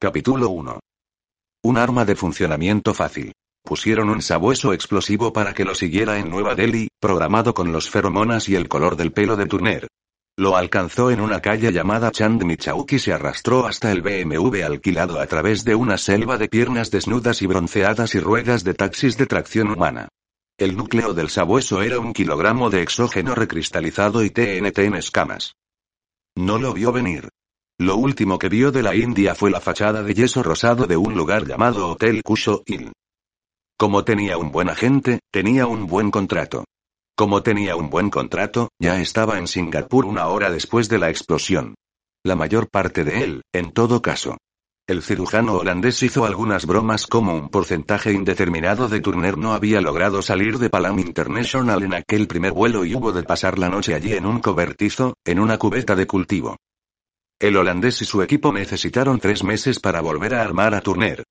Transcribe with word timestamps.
Capítulo 0.00 0.50
1. 0.50 0.78
Un 1.64 1.76
arma 1.76 2.04
de 2.04 2.14
funcionamiento 2.14 2.94
fácil. 2.94 3.32
Pusieron 3.64 4.10
un 4.10 4.22
sabueso 4.22 4.72
explosivo 4.72 5.32
para 5.32 5.54
que 5.54 5.64
lo 5.64 5.74
siguiera 5.74 6.20
en 6.20 6.30
Nueva 6.30 6.54
Delhi, 6.54 6.86
programado 7.00 7.52
con 7.52 7.72
los 7.72 7.90
feromonas 7.90 8.48
y 8.48 8.54
el 8.54 8.68
color 8.68 8.94
del 8.94 9.10
pelo 9.10 9.34
de 9.34 9.46
Turner. 9.46 9.88
Lo 10.36 10.56
alcanzó 10.56 11.10
en 11.10 11.20
una 11.20 11.40
calle 11.40 11.72
llamada 11.72 12.12
Chandni 12.12 12.56
Chowk 12.56 12.92
y 12.92 13.00
se 13.00 13.12
arrastró 13.12 13.66
hasta 13.66 13.90
el 13.90 14.02
BMW 14.02 14.62
alquilado 14.64 15.18
a 15.18 15.26
través 15.26 15.64
de 15.64 15.74
una 15.74 15.98
selva 15.98 16.38
de 16.38 16.48
piernas 16.48 16.92
desnudas 16.92 17.42
y 17.42 17.46
bronceadas 17.48 18.14
y 18.14 18.20
ruedas 18.20 18.62
de 18.62 18.74
taxis 18.74 19.16
de 19.16 19.26
tracción 19.26 19.68
humana. 19.68 20.06
El 20.58 20.76
núcleo 20.76 21.12
del 21.12 21.28
sabueso 21.28 21.82
era 21.82 21.98
un 21.98 22.12
kilogramo 22.12 22.70
de 22.70 22.82
exógeno 22.82 23.34
recristalizado 23.34 24.22
y 24.22 24.30
TNT 24.30 24.78
en 24.78 24.94
escamas. 24.94 25.56
No 26.36 26.56
lo 26.56 26.72
vio 26.72 26.92
venir. 26.92 27.30
Lo 27.80 27.96
último 27.96 28.40
que 28.40 28.48
vio 28.48 28.72
de 28.72 28.82
la 28.82 28.96
India 28.96 29.36
fue 29.36 29.52
la 29.52 29.60
fachada 29.60 30.02
de 30.02 30.12
yeso 30.12 30.42
rosado 30.42 30.88
de 30.88 30.96
un 30.96 31.14
lugar 31.14 31.46
llamado 31.46 31.90
Hotel 31.90 32.24
Kusho 32.24 32.64
Inn. 32.66 32.90
Como 33.78 34.02
tenía 34.02 34.36
un 34.36 34.50
buen 34.50 34.68
agente, 34.68 35.20
tenía 35.30 35.68
un 35.68 35.86
buen 35.86 36.10
contrato. 36.10 36.64
Como 37.16 37.44
tenía 37.44 37.76
un 37.76 37.88
buen 37.88 38.10
contrato, 38.10 38.70
ya 38.80 39.00
estaba 39.00 39.38
en 39.38 39.46
Singapur 39.46 40.06
una 40.06 40.26
hora 40.26 40.50
después 40.50 40.88
de 40.88 40.98
la 40.98 41.08
explosión. 41.08 41.76
La 42.24 42.34
mayor 42.34 42.68
parte 42.68 43.04
de 43.04 43.22
él, 43.22 43.42
en 43.52 43.70
todo 43.70 44.02
caso. 44.02 44.38
El 44.88 45.00
cirujano 45.00 45.54
holandés 45.54 46.02
hizo 46.02 46.24
algunas 46.24 46.66
bromas 46.66 47.06
como 47.06 47.36
un 47.36 47.48
porcentaje 47.48 48.12
indeterminado 48.12 48.88
de 48.88 49.00
Turner 49.00 49.38
no 49.38 49.52
había 49.52 49.80
logrado 49.80 50.20
salir 50.20 50.58
de 50.58 50.68
Palam 50.68 50.98
International 50.98 51.84
en 51.84 51.94
aquel 51.94 52.26
primer 52.26 52.50
vuelo 52.50 52.84
y 52.84 52.96
hubo 52.96 53.12
de 53.12 53.22
pasar 53.22 53.56
la 53.56 53.68
noche 53.68 53.94
allí 53.94 54.14
en 54.14 54.26
un 54.26 54.40
cobertizo, 54.40 55.14
en 55.24 55.38
una 55.38 55.58
cubeta 55.58 55.94
de 55.94 56.08
cultivo. 56.08 56.56
El 57.40 57.56
holandés 57.56 58.02
y 58.02 58.04
su 58.04 58.20
equipo 58.22 58.52
necesitaron 58.52 59.20
tres 59.20 59.44
meses 59.44 59.78
para 59.78 60.00
volver 60.00 60.34
a 60.34 60.42
armar 60.42 60.74
a 60.74 60.80
Turner. 60.80 61.22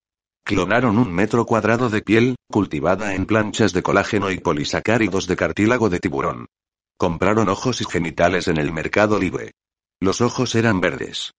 Clonaron 0.46 0.98
un 0.98 1.14
metro 1.14 1.46
cuadrado 1.46 1.90
de 1.90 2.02
piel, 2.02 2.38
cultivada 2.50 3.14
en 3.14 3.26
planchas 3.26 3.74
de 3.74 3.84
colágeno 3.84 4.32
y 4.32 4.40
polisacáridos 4.40 5.28
de 5.28 5.36
cartílago 5.36 5.90
de 5.90 6.00
tiburón. 6.00 6.48
Compraron 6.98 7.50
ojos 7.50 7.82
y 7.82 7.86
genitales 7.86 8.48
en 8.48 8.56
el 8.56 8.72
mercado 8.72 9.20
libre. 9.20 9.52
Los 10.00 10.22
ojos 10.22 10.56
eran 10.56 10.80
verdes. 10.80 11.34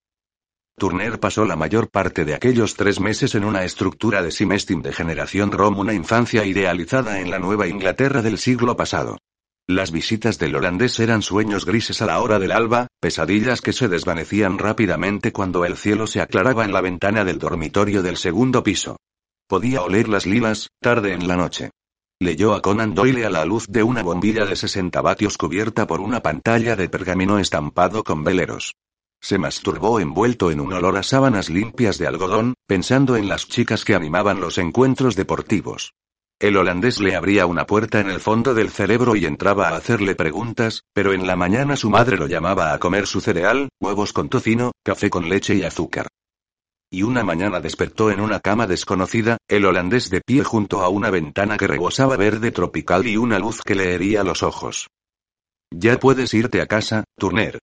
Turner 0.76 1.18
pasó 1.18 1.46
la 1.46 1.56
mayor 1.56 1.88
parte 1.88 2.26
de 2.26 2.34
aquellos 2.34 2.74
tres 2.74 3.00
meses 3.00 3.34
en 3.34 3.44
una 3.44 3.64
estructura 3.64 4.22
de 4.22 4.30
Simestim 4.30 4.82
de 4.82 4.92
generación 4.92 5.50
ROM, 5.50 5.78
una 5.78 5.94
infancia 5.94 6.44
idealizada 6.44 7.20
en 7.20 7.30
la 7.30 7.38
Nueva 7.38 7.68
Inglaterra 7.68 8.20
del 8.20 8.36
siglo 8.36 8.76
pasado. 8.76 9.16
Las 9.70 9.92
visitas 9.92 10.38
del 10.38 10.56
holandés 10.56 10.98
eran 10.98 11.20
sueños 11.20 11.66
grises 11.66 12.00
a 12.00 12.06
la 12.06 12.22
hora 12.22 12.38
del 12.38 12.52
alba, 12.52 12.86
pesadillas 13.00 13.60
que 13.60 13.74
se 13.74 13.86
desvanecían 13.86 14.56
rápidamente 14.56 15.30
cuando 15.30 15.66
el 15.66 15.76
cielo 15.76 16.06
se 16.06 16.22
aclaraba 16.22 16.64
en 16.64 16.72
la 16.72 16.80
ventana 16.80 17.22
del 17.22 17.38
dormitorio 17.38 18.02
del 18.02 18.16
segundo 18.16 18.62
piso. 18.62 18.96
Podía 19.46 19.82
oler 19.82 20.08
las 20.08 20.24
lilas, 20.24 20.68
tarde 20.80 21.12
en 21.12 21.28
la 21.28 21.36
noche. 21.36 21.70
Leyó 22.18 22.54
a 22.54 22.62
Conan 22.62 22.94
Doyle 22.94 23.26
a 23.26 23.30
la 23.30 23.44
luz 23.44 23.66
de 23.68 23.82
una 23.82 24.02
bombilla 24.02 24.46
de 24.46 24.56
60 24.56 25.02
vatios 25.02 25.36
cubierta 25.36 25.86
por 25.86 26.00
una 26.00 26.22
pantalla 26.22 26.74
de 26.74 26.88
pergamino 26.88 27.38
estampado 27.38 28.04
con 28.04 28.24
veleros. 28.24 28.74
Se 29.20 29.36
masturbó 29.36 30.00
envuelto 30.00 30.50
en 30.50 30.60
un 30.60 30.72
olor 30.72 30.96
a 30.96 31.02
sábanas 31.02 31.50
limpias 31.50 31.98
de 31.98 32.06
algodón, 32.06 32.54
pensando 32.66 33.16
en 33.16 33.28
las 33.28 33.46
chicas 33.46 33.84
que 33.84 33.94
animaban 33.94 34.40
los 34.40 34.56
encuentros 34.56 35.14
deportivos. 35.14 35.92
El 36.40 36.56
holandés 36.56 37.00
le 37.00 37.16
abría 37.16 37.46
una 37.46 37.66
puerta 37.66 37.98
en 37.98 38.08
el 38.08 38.20
fondo 38.20 38.54
del 38.54 38.70
cerebro 38.70 39.16
y 39.16 39.26
entraba 39.26 39.70
a 39.70 39.76
hacerle 39.76 40.14
preguntas, 40.14 40.84
pero 40.92 41.12
en 41.12 41.26
la 41.26 41.34
mañana 41.34 41.74
su 41.74 41.90
madre 41.90 42.16
lo 42.16 42.28
llamaba 42.28 42.72
a 42.72 42.78
comer 42.78 43.08
su 43.08 43.20
cereal, 43.20 43.70
huevos 43.80 44.12
con 44.12 44.28
tocino, 44.28 44.70
café 44.84 45.10
con 45.10 45.28
leche 45.28 45.56
y 45.56 45.64
azúcar. 45.64 46.06
Y 46.90 47.02
una 47.02 47.24
mañana 47.24 47.58
despertó 47.60 48.12
en 48.12 48.20
una 48.20 48.38
cama 48.38 48.68
desconocida, 48.68 49.38
el 49.48 49.64
holandés 49.64 50.10
de 50.10 50.20
pie 50.20 50.44
junto 50.44 50.82
a 50.82 50.88
una 50.88 51.10
ventana 51.10 51.56
que 51.56 51.66
rebosaba 51.66 52.16
verde 52.16 52.52
tropical 52.52 53.08
y 53.08 53.16
una 53.16 53.40
luz 53.40 53.60
que 53.62 53.74
le 53.74 53.94
hería 53.94 54.22
los 54.22 54.44
ojos. 54.44 54.86
Ya 55.72 55.98
puedes 55.98 56.32
irte 56.34 56.62
a 56.62 56.66
casa, 56.66 57.02
Turner. 57.18 57.58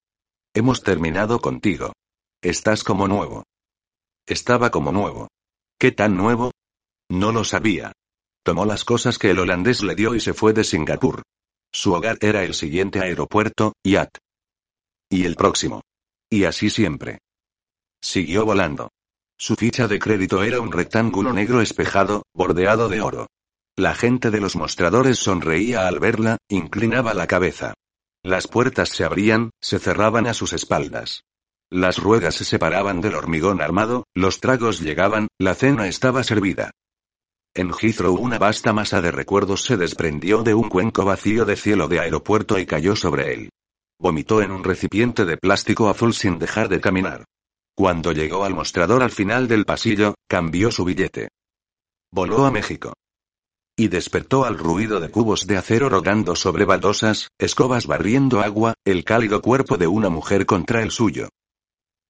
Hemos 0.53 0.83
terminado 0.83 1.39
contigo. 1.39 1.93
Estás 2.41 2.83
como 2.83 3.07
nuevo. 3.07 3.45
Estaba 4.27 4.69
como 4.69 4.91
nuevo. 4.91 5.29
¿Qué 5.79 5.91
tan 5.91 6.17
nuevo? 6.17 6.51
No 7.09 7.31
lo 7.31 7.45
sabía. 7.45 7.93
Tomó 8.45 8.63
las 8.63 8.85
cosas 8.85 9.17
que 9.17 9.31
el 9.31 9.39
holandés 9.39 9.81
le 9.81 9.95
dio 9.95 10.13
y 10.13 10.19
se 10.19 10.35
fue 10.35 10.53
de 10.53 10.63
Singapur. 10.63 11.23
Su 11.73 11.93
hogar 11.93 12.19
era 12.21 12.43
el 12.43 12.53
siguiente 12.53 12.99
aeropuerto, 12.99 13.73
Yat. 13.83 14.19
Y 15.09 15.25
el 15.25 15.35
próximo. 15.35 15.81
Y 16.29 16.43
así 16.43 16.69
siempre. 16.69 17.17
Siguió 18.03 18.45
volando. 18.45 18.91
Su 19.35 19.55
ficha 19.55 19.87
de 19.87 19.97
crédito 19.97 20.43
era 20.43 20.61
un 20.61 20.71
rectángulo 20.71 21.33
negro 21.33 21.59
espejado, 21.59 22.21
bordeado 22.35 22.87
de 22.87 23.01
oro. 23.01 23.25
La 23.75 23.95
gente 23.95 24.29
de 24.29 24.39
los 24.39 24.55
mostradores 24.55 25.17
sonreía 25.17 25.87
al 25.87 25.97
verla, 25.99 26.37
inclinaba 26.47 27.15
la 27.15 27.25
cabeza. 27.25 27.73
Las 28.21 28.47
puertas 28.47 28.89
se 28.89 29.05
abrían, 29.05 29.49
se 29.59 29.79
cerraban 29.79 30.27
a 30.27 30.35
sus 30.35 30.53
espaldas. 30.53 31.23
Las 31.71 31.97
ruedas 31.97 32.35
se 32.35 32.45
separaban 32.45 33.01
del 33.01 33.15
hormigón 33.15 33.59
armado, 33.59 34.03
los 34.13 34.39
tragos 34.39 34.81
llegaban, 34.81 35.29
la 35.39 35.55
cena 35.55 35.87
estaba 35.87 36.23
servida. 36.23 36.69
En 37.57 37.71
Heathrow 37.71 38.13
una 38.15 38.37
vasta 38.37 38.73
masa 38.73 39.01
de 39.01 39.11
recuerdos 39.11 39.63
se 39.63 39.77
desprendió 39.77 40.43
de 40.43 40.53
un 40.53 40.67
cuenco 40.67 41.05
vacío 41.05 41.45
de 41.45 41.55
cielo 41.55 41.87
de 41.87 42.01
aeropuerto 42.01 42.59
y 42.59 42.65
cayó 42.65 42.97
sobre 42.97 43.33
él. 43.33 43.49
Vomitó 43.97 44.41
en 44.41 44.51
un 44.51 44.61
recipiente 44.61 45.23
de 45.23 45.37
plástico 45.37 45.87
azul 45.87 46.13
sin 46.13 46.37
dejar 46.37 46.67
de 46.67 46.81
caminar. 46.81 47.23
Cuando 47.73 48.11
llegó 48.11 48.43
al 48.43 48.53
mostrador 48.53 49.01
al 49.01 49.11
final 49.11 49.47
del 49.47 49.63
pasillo, 49.63 50.15
cambió 50.27 50.69
su 50.69 50.83
billete. 50.83 51.29
Voló 52.11 52.45
a 52.45 52.51
México. 52.51 52.91
Y 53.77 53.87
despertó 53.87 54.43
al 54.43 54.57
ruido 54.57 54.99
de 54.99 55.09
cubos 55.09 55.47
de 55.47 55.55
acero 55.55 55.87
rodando 55.87 56.35
sobre 56.35 56.65
baldosas, 56.65 57.29
escobas 57.37 57.87
barriendo 57.87 58.41
agua, 58.41 58.73
el 58.83 59.05
cálido 59.05 59.41
cuerpo 59.41 59.77
de 59.77 59.87
una 59.87 60.09
mujer 60.09 60.45
contra 60.45 60.83
el 60.83 60.91
suyo. 60.91 61.29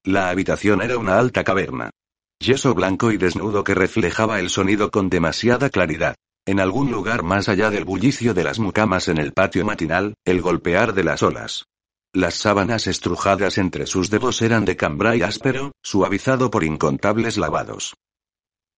La 0.04 0.28
habitación 0.28 0.82
era 0.82 0.98
una 0.98 1.20
alta 1.20 1.44
caverna. 1.44 1.90
Yeso 2.38 2.74
blanco 2.74 3.12
y 3.12 3.16
desnudo 3.16 3.64
que 3.64 3.74
reflejaba 3.74 4.40
el 4.40 4.50
sonido 4.50 4.90
con 4.90 5.08
demasiada 5.08 5.70
claridad. 5.70 6.16
En 6.46 6.60
algún 6.60 6.92
lugar 6.92 7.22
más 7.22 7.48
allá 7.48 7.70
del 7.70 7.84
bullicio 7.84 8.34
de 8.34 8.44
las 8.44 8.58
mucamas 8.58 9.08
en 9.08 9.18
el 9.18 9.32
patio 9.32 9.64
matinal, 9.64 10.14
el 10.24 10.40
golpear 10.40 10.92
de 10.92 11.02
las 11.02 11.22
olas. 11.22 11.64
Las 12.12 12.34
sábanas 12.34 12.86
estrujadas 12.86 13.58
entre 13.58 13.86
sus 13.86 14.10
dedos 14.10 14.40
eran 14.42 14.64
de 14.64 14.76
cambray 14.76 15.22
áspero, 15.22 15.72
suavizado 15.82 16.50
por 16.50 16.62
incontables 16.62 17.36
lavados. 17.36 17.94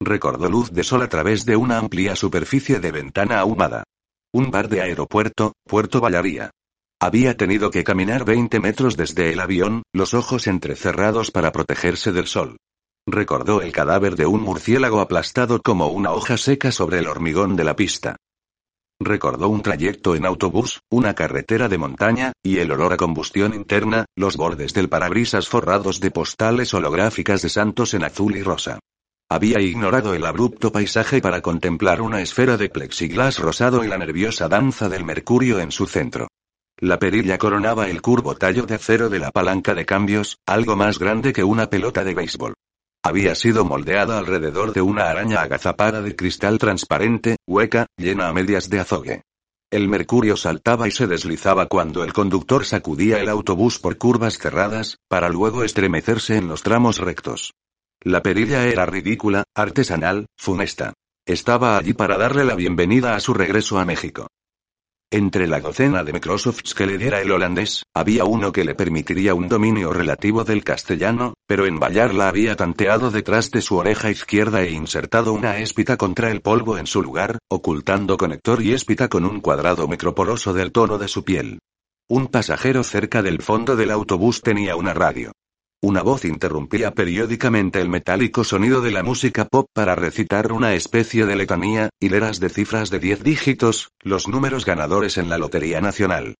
Recordó 0.01 0.49
luz 0.49 0.71
de 0.71 0.85
sol 0.85 1.03
a 1.03 1.09
través 1.09 1.45
de 1.45 1.57
una 1.57 1.79
amplia 1.79 2.17
superficie 2.17 2.81
de 2.81 2.91
ventana 2.91 3.41
ahumada. 3.41 3.85
Un 4.33 4.51
bar 4.51 4.69
de 4.69 4.83
aeropuerto, 4.83 5.53
Puerto 5.65 6.01
Vallaría. 6.01 6.51
Había 7.01 7.37
tenido 7.37 7.71
que 7.71 7.85
caminar 7.85 8.25
20 8.25 8.61
metros 8.61 8.97
desde 8.97 9.33
el 9.33 9.41
avión, 9.41 9.83
los 9.93 10.15
ojos 10.15 10.47
entrecerrados 10.47 11.31
para 11.31 11.53
protegerse 11.53 12.13
del 12.13 12.27
sol. 12.27 12.57
Recordó 13.11 13.63
el 13.63 13.73
cadáver 13.73 14.17
de 14.17 14.27
un 14.27 14.43
murciélago 14.43 15.01
aplastado 15.01 15.63
como 15.63 15.87
una 15.89 16.13
hoja 16.13 16.37
seca 16.37 16.71
sobre 16.71 16.99
el 16.99 17.07
hormigón 17.07 17.57
de 17.57 17.65
la 17.65 17.75
pista. 17.75 18.17
Recordó 19.01 19.49
un 19.49 19.63
trayecto 19.63 20.15
en 20.15 20.27
autobús, 20.27 20.81
una 20.91 21.15
carretera 21.15 21.71
de 21.71 21.79
montaña, 21.79 22.33
y 22.43 22.59
el 22.59 22.71
olor 22.71 22.93
a 22.93 22.97
combustión 22.99 23.55
interna, 23.55 24.05
los 24.15 24.37
bordes 24.37 24.75
del 24.75 24.91
parabrisas 24.91 25.49
forrados 25.49 26.01
de 26.01 26.11
postales 26.11 26.75
holográficas 26.75 27.41
de 27.41 27.49
santos 27.49 27.95
en 27.95 28.05
azul 28.05 28.37
y 28.37 28.43
rosa. 28.43 28.79
Había 29.31 29.59
ignorado 29.63 30.13
el 30.13 30.27
abrupto 30.27 30.71
paisaje 30.71 31.23
para 31.23 31.41
contemplar 31.41 32.03
una 32.03 32.21
esfera 32.21 32.59
de 32.59 32.69
plexiglas 32.69 33.39
rosado 33.39 33.85
y 33.85 33.89
la 33.89 33.97
nerviosa 33.97 34.49
danza 34.49 34.91
del 34.91 35.07
mercurio 35.07 35.61
en 35.61 35.71
su 35.71 35.87
centro. 35.87 36.29
La 36.77 36.99
perilla 36.99 37.39
coronaba 37.39 37.89
el 37.89 38.03
curvo 38.03 38.37
tallo 38.37 38.67
de 38.67 38.75
acero 38.75 39.09
de 39.09 39.19
la 39.19 39.31
palanca 39.31 39.75
de 39.75 39.87
cambios, 39.87 40.37
algo 40.47 40.77
más 40.77 40.99
grande 40.99 41.33
que 41.33 41.43
una 41.43 41.71
pelota 41.71 42.05
de 42.05 42.15
béisbol. 42.15 42.55
Había 43.03 43.35
sido 43.35 43.65
moldeada 43.65 44.19
alrededor 44.19 44.73
de 44.73 44.81
una 44.81 45.09
araña 45.09 45.41
agazapada 45.41 46.03
de 46.03 46.17
cristal 46.17 46.59
transparente, 46.59 47.37
hueca, 47.47 47.87
llena 47.97 48.29
a 48.29 48.33
medias 48.33 48.69
de 48.69 48.81
azogue. 48.81 49.23
El 49.71 49.89
mercurio 49.89 50.37
saltaba 50.37 50.89
y 50.89 50.91
se 50.91 51.07
deslizaba 51.07 51.67
cuando 51.67 52.03
el 52.03 52.13
conductor 52.13 52.65
sacudía 52.65 53.21
el 53.21 53.29
autobús 53.29 53.79
por 53.79 53.99
curvas 53.99 54.39
cerradas, 54.39 54.97
para 55.09 55.29
luego 55.29 55.63
estremecerse 55.63 56.37
en 56.37 56.49
los 56.49 56.63
tramos 56.63 56.99
rectos. 56.99 57.53
La 58.01 58.23
perilla 58.23 58.67
era 58.67 58.87
ridícula, 58.87 59.45
artesanal, 59.55 60.27
funesta. 60.37 60.95
Estaba 61.27 61.77
allí 61.77 61.93
para 61.93 62.17
darle 62.17 62.45
la 62.45 62.55
bienvenida 62.55 63.15
a 63.15 63.21
su 63.21 63.35
regreso 63.35 63.79
a 63.79 63.85
México. 63.85 64.29
Entre 65.11 65.47
la 65.47 65.61
docena 65.61 66.05
de 66.05 66.13
Microsofts 66.13 66.75
que 66.75 66.85
le 66.85 66.99
diera 66.99 67.23
el 67.23 67.31
holandés, 67.31 67.83
había 67.95 68.27
uno 68.27 68.53
que 68.53 68.67
le 68.67 68.75
permitiría 68.75 69.33
un 69.35 69.49
dominio 69.49 69.91
relativo 69.91 70.45
del 70.45 70.63
castellano, 70.63 71.33
pero 71.47 71.65
en 71.65 71.81
Bayar 71.81 72.13
la 72.13 72.29
había 72.29 72.57
tanteado 72.57 73.11
detrás 73.11 73.51
de 73.51 73.63
su 73.63 73.77
oreja 73.77 74.11
izquierda 74.11 74.61
e 74.61 74.71
insertado 74.71 75.33
una 75.33 75.57
espita 75.61 75.97
contra 75.97 76.31
el 76.31 76.43
polvo 76.43 76.77
en 76.77 76.87
su 76.87 77.03
lugar, 77.03 77.39
ocultando 77.49 78.19
conector 78.19 78.61
y 78.63 78.75
espita 78.75 79.09
con 79.09 79.25
un 79.25 79.41
cuadrado 79.41 79.89
microporoso 79.89 80.53
del 80.53 80.73
tono 80.73 80.99
de 80.99 81.09
su 81.09 81.25
piel. 81.25 81.59
Un 82.11 82.27
pasajero 82.27 82.85
cerca 82.85 83.23
del 83.23 83.41
fondo 83.41 83.77
del 83.77 83.93
autobús 83.93 84.43
tenía 84.43 84.77
una 84.77 84.93
radio. 84.93 85.33
Una 85.81 86.03
voz 86.03 86.25
interrumpía 86.25 86.91
periódicamente 86.91 87.81
el 87.81 87.89
metálico 87.89 88.43
sonido 88.43 88.81
de 88.81 88.91
la 88.91 89.05
música 89.05 89.45
pop 89.45 89.69
para 89.73 89.95
recitar 89.95 90.51
una 90.51 90.75
especie 90.75 91.25
de 91.25 91.37
letanía, 91.37 91.91
hileras 92.01 92.41
de 92.41 92.49
cifras 92.49 92.91
de 92.91 92.99
diez 92.99 93.23
dígitos, 93.23 93.91
los 94.01 94.27
números 94.27 94.65
ganadores 94.65 95.19
en 95.19 95.29
la 95.29 95.39
Lotería 95.39 95.81
Nacional. 95.81 96.35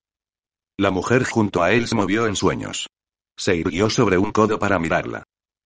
La 0.77 0.91
mujer 0.91 1.23
junto 1.23 1.63
a 1.63 1.71
él 1.71 1.87
se 1.87 1.95
movió 1.95 2.27
en 2.27 2.35
sueños. 2.35 2.89
Se 3.37 3.55
irguió 3.55 3.91
sobre 3.91 4.19
un 4.19 4.33
codo 4.33 4.59
para 4.59 4.81
mirarla. 4.81 5.23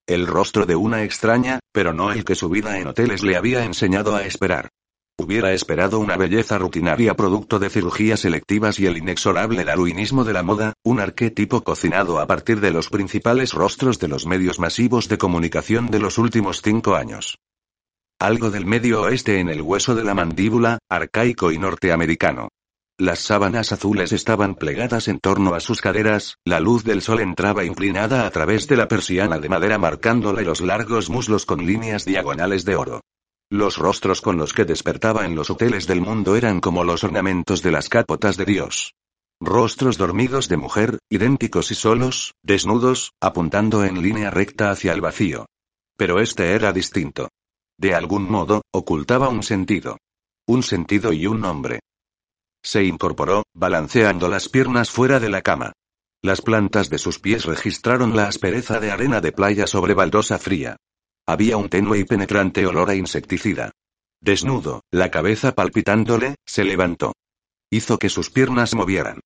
El 0.07 0.27
rostro 0.27 0.67
de 0.67 0.77
una 0.77 1.05
extraña, 1.05 1.61
pero 1.73 1.95
no 1.95 2.13
el 2.13 2.25
que 2.25 2.35
su 2.35 2.51
vida 2.51 2.79
en 2.79 2.89
hoteles 2.89 3.23
le 3.23 3.37
había 3.37 3.65
enseñado 3.65 4.15
a 4.15 4.25
esperar. 4.25 4.69
Hubiera 5.19 5.53
esperado 5.53 5.99
una 5.99 6.17
belleza 6.17 6.59
rutinaria 6.59 7.15
producto 7.15 7.59
de 7.59 7.71
cirugías 7.71 8.21
selectivas 8.21 8.81
y 8.81 8.87
el 8.87 8.97
inexorable 8.97 9.65
darwinismo 9.65 10.25
de 10.25 10.33
la 10.33 10.43
moda, 10.43 10.73
un 10.83 11.01
arquetipo 11.01 11.63
cocinado 11.63 12.19
a 12.19 12.27
partir 12.27 12.61
de 12.61 12.71
los 12.71 12.89
principales 12.89 13.53
rostros 13.53 13.99
de 13.99 14.09
los 14.09 14.27
medios 14.27 14.59
masivos 14.59 15.09
de 15.09 15.19
comunicación 15.19 15.89
de 15.89 16.01
los 16.01 16.19
últimos 16.19 16.63
cinco 16.63 16.97
años. 16.97 17.39
Algo 18.19 18.51
del 18.51 18.67
medio 18.67 19.03
oeste 19.03 19.39
en 19.39 19.49
el 19.49 19.63
hueso 19.63 19.95
de 19.95 20.05
la 20.05 20.15
mandíbula, 20.15 20.79
arcaico 20.89 21.53
y 21.53 21.59
norteamericano. 21.59 22.49
Las 22.99 23.21
sábanas 23.21 23.73
azules 23.73 24.13
estaban 24.13 24.55
plegadas 24.55 25.09
en 25.09 25.19
torno 25.19 25.55
a 25.55 25.61
sus 25.61 25.81
caderas, 25.81 26.37
la 26.45 26.61
luz 26.61 26.85
del 26.85 27.03
sol 27.03 27.21
entraba 27.21 27.65
inclinada 27.65 28.27
a 28.27 28.31
través 28.31 28.67
de 28.69 28.77
la 28.77 28.89
persiana 28.89 29.39
de 29.39 29.49
madera 29.49 29.79
marcándole 29.79 30.43
los 30.43 30.61
largos 30.61 31.11
muslos 31.11 31.47
con 31.47 31.67
líneas 31.67 32.05
diagonales 32.05 32.65
de 32.65 32.77
oro. 32.77 33.01
Los 33.53 33.77
rostros 33.77 34.23
con 34.23 34.39
los 34.39 34.55
que 34.55 34.65
despertaba 34.65 35.27
en 35.27 35.35
los 35.35 35.51
hoteles 35.51 35.87
del 35.87 36.01
mundo 36.01 36.37
eran 36.37 36.59
como 36.59 36.85
los 36.85 37.05
ornamentos 37.05 37.61
de 37.61 37.71
las 37.71 37.91
capotas 37.91 38.39
de 38.39 38.47
Dios. 38.47 38.95
Rostros 39.43 39.99
dormidos 39.99 40.49
de 40.49 40.57
mujer, 40.57 40.99
idénticos 41.11 41.71
y 41.71 41.75
solos, 41.75 42.33
desnudos, 42.43 43.13
apuntando 43.21 43.85
en 43.85 44.01
línea 44.01 44.31
recta 44.31 44.71
hacia 44.71 44.95
el 44.95 45.03
vacío. 45.03 45.45
Pero 45.99 46.19
este 46.19 46.55
era 46.55 46.73
distinto. 46.73 47.29
De 47.77 47.95
algún 47.95 48.23
modo, 48.31 48.63
ocultaba 48.73 49.29
un 49.29 49.43
sentido. 49.43 49.99
Un 50.47 50.63
sentido 50.63 51.13
y 51.13 51.27
un 51.27 51.43
nombre. 51.43 51.81
Se 52.63 52.83
incorporó, 52.85 53.43
balanceando 53.53 54.29
las 54.29 54.49
piernas 54.49 54.91
fuera 54.91 55.21
de 55.21 55.29
la 55.29 55.43
cama. 55.43 55.75
Las 56.23 56.41
plantas 56.41 56.89
de 56.89 56.97
sus 56.97 57.19
pies 57.19 57.45
registraron 57.45 58.17
la 58.17 58.29
aspereza 58.29 58.81
de 58.81 58.93
arena 58.93 59.21
de 59.21 59.33
playa 59.33 59.67
sobre 59.67 59.93
baldosa 59.93 60.39
fría. 60.39 60.79
Había 61.27 61.57
un 61.57 61.69
tenue 61.69 61.99
y 61.99 62.05
penetrante 62.05 62.67
olor 62.67 62.91
a 62.91 62.95
insecticida. 62.95 63.71
Desnudo, 64.21 64.83
la 64.91 65.11
cabeza 65.11 65.53
palpitándole, 65.53 66.35
se 66.45 66.65
levantó. 66.65 67.13
Hizo 67.71 67.99
que 67.99 68.09
sus 68.09 68.31
piernas 68.31 68.75
movieran. 68.75 69.21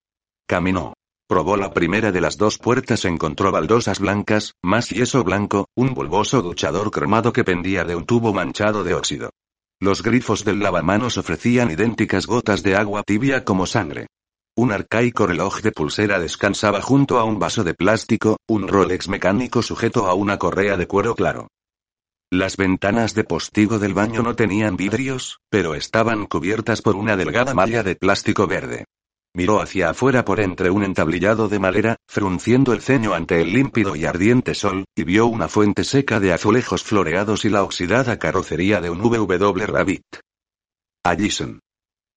Caminó. 0.47 0.93
Probó 1.27 1.57
la 1.57 1.73
primera 1.73 2.11
de 2.11 2.21
las 2.21 2.37
dos 2.37 2.57
puertas, 2.57 3.03
encontró 3.03 3.51
baldosas 3.51 3.99
blancas, 3.99 4.53
más 4.63 4.89
yeso 4.89 5.23
blanco, 5.23 5.67
un 5.75 5.93
bulboso 5.93 6.41
duchador 6.41 6.89
cromado 6.89 7.33
que 7.33 7.43
pendía 7.43 7.83
de 7.83 7.95
un 7.95 8.05
tubo 8.05 8.31
manchado 8.31 8.85
de 8.85 8.93
óxido. 8.93 9.31
Los 9.79 10.01
grifos 10.01 10.45
del 10.45 10.59
lavamanos 10.59 11.17
ofrecían 11.17 11.69
idénticas 11.69 12.25
gotas 12.25 12.63
de 12.63 12.75
agua 12.75 13.03
tibia 13.03 13.43
como 13.43 13.65
sangre. 13.65 14.07
Un 14.55 14.71
arcaico 14.71 15.27
reloj 15.27 15.61
de 15.61 15.71
pulsera 15.71 16.19
descansaba 16.19 16.81
junto 16.81 17.19
a 17.19 17.25
un 17.25 17.39
vaso 17.39 17.63
de 17.63 17.73
plástico, 17.73 18.37
un 18.47 18.67
Rolex 18.67 19.09
mecánico 19.09 19.61
sujeto 19.61 20.07
a 20.07 20.13
una 20.13 20.39
correa 20.39 20.77
de 20.77 20.87
cuero 20.87 21.13
claro. 21.13 21.49
Las 22.29 22.57
ventanas 22.57 23.13
de 23.13 23.23
postigo 23.23 23.79
del 23.79 23.93
baño 23.93 24.21
no 24.21 24.35
tenían 24.35 24.75
vidrios, 24.75 25.39
pero 25.49 25.75
estaban 25.75 26.25
cubiertas 26.25 26.81
por 26.81 26.97
una 26.97 27.15
delgada 27.15 27.53
malla 27.53 27.83
de 27.83 27.95
plástico 27.95 28.47
verde. 28.47 28.83
Miró 29.33 29.61
hacia 29.61 29.91
afuera 29.91 30.25
por 30.25 30.41
entre 30.41 30.69
un 30.69 30.83
entablillado 30.83 31.47
de 31.47 31.59
madera, 31.59 31.95
frunciendo 32.05 32.73
el 32.73 32.81
ceño 32.81 33.13
ante 33.13 33.39
el 33.39 33.53
límpido 33.53 33.95
y 33.95 34.03
ardiente 34.03 34.55
sol, 34.55 34.83
y 34.93 35.05
vio 35.05 35.27
una 35.27 35.47
fuente 35.47 35.85
seca 35.85 36.19
de 36.19 36.33
azulejos 36.33 36.83
floreados 36.83 37.45
y 37.45 37.49
la 37.49 37.63
oxidada 37.63 38.19
carrocería 38.19 38.81
de 38.81 38.89
un 38.89 38.99
VW 38.99 39.65
Rabbit. 39.65 40.03
Allison. 41.05 41.61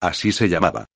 Así 0.00 0.32
se 0.32 0.48
llamaba. 0.48 0.86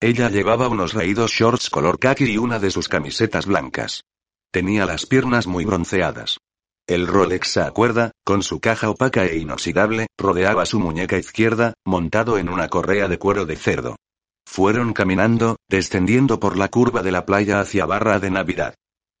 Ella 0.00 0.30
llevaba 0.30 0.68
unos 0.68 0.94
raídos 0.94 1.30
shorts 1.30 1.70
color 1.70 2.00
khaki 2.00 2.24
y 2.24 2.38
una 2.38 2.58
de 2.58 2.72
sus 2.72 2.88
camisetas 2.88 3.46
blancas. 3.46 4.02
Tenía 4.50 4.84
las 4.84 5.06
piernas 5.06 5.46
muy 5.46 5.64
bronceadas. 5.64 6.38
El 6.88 7.06
Rolex 7.06 7.58
a 7.58 7.70
cuerda, 7.70 8.10
con 8.24 8.42
su 8.42 8.58
caja 8.58 8.90
opaca 8.90 9.24
e 9.24 9.36
inoxidable, 9.36 10.08
rodeaba 10.18 10.66
su 10.66 10.80
muñeca 10.80 11.16
izquierda, 11.16 11.74
montado 11.84 12.38
en 12.38 12.48
una 12.48 12.68
correa 12.68 13.06
de 13.06 13.20
cuero 13.20 13.46
de 13.46 13.54
cerdo. 13.54 13.94
Fueron 14.44 14.92
caminando, 14.92 15.58
descendiendo 15.68 16.40
por 16.40 16.58
la 16.58 16.68
curva 16.68 17.04
de 17.04 17.12
la 17.12 17.24
playa 17.24 17.60
hacia 17.60 17.86
Barra 17.86 18.18
de 18.18 18.32
Navidad. 18.32 18.74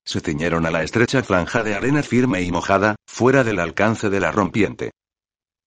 Se 0.04 0.18
ciñeron 0.18 0.66
a 0.66 0.72
la 0.72 0.82
estrecha 0.82 1.22
franja 1.22 1.62
de 1.62 1.76
arena 1.76 2.02
firme 2.02 2.42
y 2.42 2.50
mojada, 2.50 2.96
fuera 3.06 3.44
del 3.44 3.60
alcance 3.60 4.10
de 4.10 4.18
la 4.18 4.32
rompiente. 4.32 4.90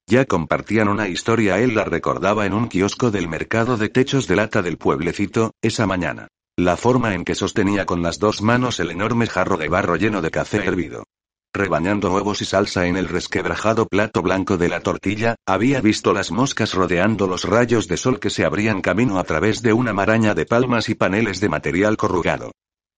Ya 0.06 0.26
compartían 0.26 0.90
una 0.90 1.08
historia, 1.08 1.60
él 1.60 1.76
la 1.76 1.86
recordaba 1.86 2.46
en 2.46 2.54
un 2.54 2.68
kiosco 2.68 3.10
del 3.10 3.30
mercado 3.30 3.78
de 3.78 3.88
techos 3.88 4.28
de 4.28 4.36
lata 4.36 4.62
del 4.62 4.78
pueblecito, 4.78 5.54
esa 5.62 5.88
mañana. 5.88 6.28
La 6.58 6.76
forma 6.76 7.16
en 7.16 7.24
que 7.24 7.36
sostenía 7.36 7.86
con 7.86 8.02
las 8.02 8.20
dos 8.20 8.42
manos 8.42 8.82
el 8.82 8.92
enorme 8.92 9.28
jarro 9.28 9.56
de 9.56 9.70
barro 9.70 9.96
lleno 9.96 10.22
de 10.22 10.32
café 10.32 10.58
hervido 10.58 11.06
rebañando 11.56 12.14
huevos 12.14 12.42
y 12.42 12.46
salsa 12.46 12.86
en 12.86 12.98
el 12.98 13.08
resquebrajado 13.08 13.88
plato 13.88 14.22
blanco 14.22 14.58
de 14.58 14.70
la 14.70 14.82
tortilla, 14.82 15.36
había 15.48 15.82
visto 15.82 16.14
las 16.14 16.32
moscas 16.32 16.74
rodeando 16.74 17.28
los 17.28 17.44
rayos 17.44 17.88
de 17.88 17.98
sol 17.98 18.20
que 18.20 18.30
se 18.30 18.46
abrían 18.46 18.82
camino 18.82 19.18
a 19.18 19.24
través 19.24 19.62
de 19.62 19.74
una 19.74 19.94
maraña 19.94 20.34
de 20.34 20.46
palmas 20.46 20.90
y 20.90 20.96
paneles 20.96 21.40
de 21.40 21.50
material 21.50 21.98
corrugado. 21.98 22.52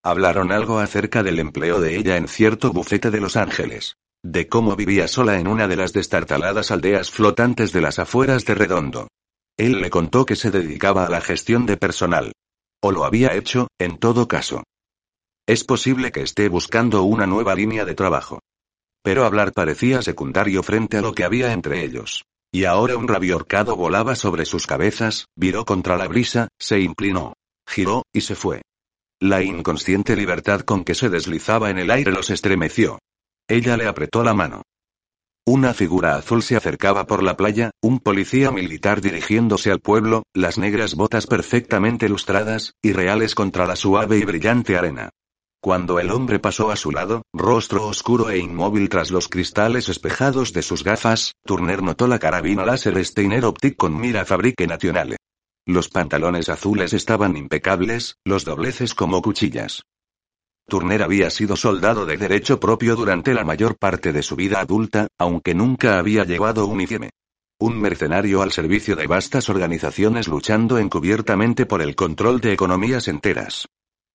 Hablaron 0.04 0.52
algo 0.52 0.80
acerca 0.80 1.24
del 1.24 1.40
empleo 1.40 1.80
de 1.80 1.98
ella 1.98 2.18
en 2.18 2.28
cierto 2.28 2.72
bufete 2.72 3.12
de 3.12 3.22
Los 3.22 3.36
Ángeles. 3.36 3.96
De 4.24 4.48
cómo 4.48 4.76
vivía 4.76 5.08
sola 5.08 5.40
en 5.40 5.48
una 5.48 5.68
de 5.68 5.76
las 5.76 5.94
destartaladas 5.94 6.72
aldeas 6.72 7.12
flotantes 7.12 7.72
de 7.72 7.82
las 7.82 8.00
afueras 8.00 8.46
de 8.46 8.56
Redondo. 8.56 9.08
Él 9.58 9.82
le 9.82 9.90
contó 9.90 10.26
que 10.26 10.36
se 10.36 10.52
dedicaba 10.52 11.06
a 11.06 11.10
la 11.10 11.22
gestión 11.22 11.66
de 11.66 11.78
personal. 11.78 12.32
O 12.82 12.92
lo 12.92 13.06
había 13.06 13.34
hecho, 13.34 13.68
en 13.80 13.98
todo 13.98 14.28
caso. 14.28 14.64
Es 15.48 15.64
posible 15.64 16.12
que 16.12 16.22
esté 16.22 16.50
buscando 16.50 17.04
una 17.04 17.26
nueva 17.26 17.56
línea 17.56 17.86
de 17.86 17.96
trabajo. 17.96 18.40
Pero 19.04 19.26
hablar 19.26 19.54
parecía 19.54 20.02
secundario 20.02 20.64
frente 20.64 20.98
a 20.98 21.02
lo 21.02 21.14
que 21.14 21.24
había 21.24 21.54
entre 21.54 21.84
ellos. 21.84 22.26
Y 22.52 22.66
ahora 22.66 22.98
un 22.98 23.08
rabiorcado 23.08 23.76
volaba 23.76 24.16
sobre 24.16 24.46
sus 24.46 24.68
cabezas, 24.68 25.26
viró 25.36 25.66
contra 25.66 25.98
la 25.98 26.08
brisa, 26.08 26.48
se 26.60 26.80
inclinó. 26.80 27.34
Giró, 27.68 28.04
y 28.14 28.22
se 28.22 28.36
fue. 28.36 28.62
La 29.20 29.44
inconsciente 29.44 30.16
libertad 30.16 30.62
con 30.62 30.84
que 30.84 30.96
se 30.96 31.10
deslizaba 31.10 31.70
en 31.70 31.80
el 31.80 31.92
aire 31.92 32.12
los 32.12 32.30
estremeció. 32.30 33.00
Ella 33.48 33.76
le 33.76 33.88
apretó 33.88 34.24
la 34.24 34.34
mano. 34.34 34.62
Una 35.46 35.74
figura 35.74 36.16
azul 36.18 36.44
se 36.44 36.58
acercaba 36.58 37.08
por 37.08 37.24
la 37.24 37.38
playa, 37.38 37.72
un 37.82 38.00
policía 38.00 38.52
militar 38.52 39.00
dirigiéndose 39.00 39.72
al 39.72 39.80
pueblo, 39.80 40.24
las 40.34 40.58
negras 40.58 40.96
botas 40.96 41.26
perfectamente 41.26 42.10
lustradas, 42.10 42.74
y 42.82 42.92
reales 42.92 43.34
contra 43.34 43.66
la 43.66 43.78
suave 43.78 44.18
y 44.18 44.26
brillante 44.26 44.78
arena. 44.78 45.10
Cuando 45.60 46.00
el 46.00 46.12
hombre 46.12 46.40
pasó 46.40 46.70
a 46.70 46.76
su 46.76 46.92
lado, 46.92 47.24
rostro 47.34 47.88
oscuro 47.88 48.30
e 48.30 48.38
inmóvil 48.38 48.90
tras 48.90 49.10
los 49.10 49.28
cristales 49.28 49.90
espejados 49.90 50.54
de 50.54 50.62
sus 50.62 50.84
gafas, 50.84 51.34
Turner 51.46 51.82
notó 51.82 52.08
la 52.08 52.20
carabina 52.20 52.64
láser 52.64 53.04
Steiner 53.04 53.44
Optic 53.46 53.76
con 53.76 54.00
mira 54.00 54.24
Fabrique 54.24 54.68
Nationale. 54.68 55.18
Los 55.66 55.90
pantalones 55.90 56.50
azules 56.50 56.94
estaban 56.94 57.36
impecables, 57.36 58.16
los 58.24 58.46
dobleces 58.46 58.94
como 58.94 59.22
cuchillas. 59.22 59.82
Turner 60.70 61.02
había 61.02 61.30
sido 61.30 61.56
soldado 61.56 62.06
de 62.06 62.18
derecho 62.18 62.60
propio 62.60 62.96
durante 62.96 63.34
la 63.34 63.44
mayor 63.44 63.78
parte 63.78 64.14
de 64.14 64.22
su 64.22 64.36
vida 64.36 64.60
adulta, 64.60 65.08
aunque 65.18 65.56
nunca 65.56 65.98
había 65.98 66.24
llevado 66.24 66.68
uniforme. 66.68 67.10
Un 67.60 67.80
mercenario 67.80 68.44
al 68.44 68.52
servicio 68.52 68.96
de 68.96 69.08
vastas 69.08 69.50
organizaciones 69.50 70.28
luchando 70.28 70.78
encubiertamente 70.78 71.66
por 71.66 71.82
el 71.82 71.96
control 71.96 72.40
de 72.42 72.54
economías 72.54 73.08
enteras. 73.08 73.68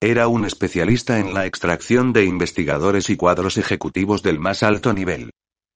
Era 0.03 0.27
un 0.27 0.45
especialista 0.45 1.21
en 1.21 1.33
la 1.33 1.47
extracción 1.47 2.13
de 2.13 2.25
investigadores 2.25 3.09
y 3.09 3.17
cuadros 3.17 3.57
ejecutivos 3.57 4.25
del 4.25 4.41
más 4.41 4.65
alto 4.65 4.93
nivel. 4.93 5.31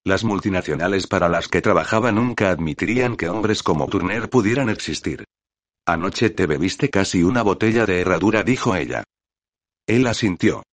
Las 0.05 0.25
multinacionales 0.25 1.07
para 1.07 1.29
las 1.29 1.47
que 1.47 1.63
trabajaba 1.63 2.11
nunca 2.11 2.51
admitirían 2.51 3.15
que 3.15 3.29
hombres 3.29 3.63
como 3.63 3.87
Turner 3.87 4.29
pudieran 4.29 4.69
existir. 4.69 5.27
Anoche 5.87 6.31
te 6.31 6.47
bebiste 6.47 6.91
casi 6.91 7.23
una 7.23 7.43
botella 7.43 7.87
de 7.87 8.01
herradura, 8.01 8.43
dijo 8.43 8.75
ella. 8.75 9.05
Él 9.87 10.09
asintió. 10.09 10.65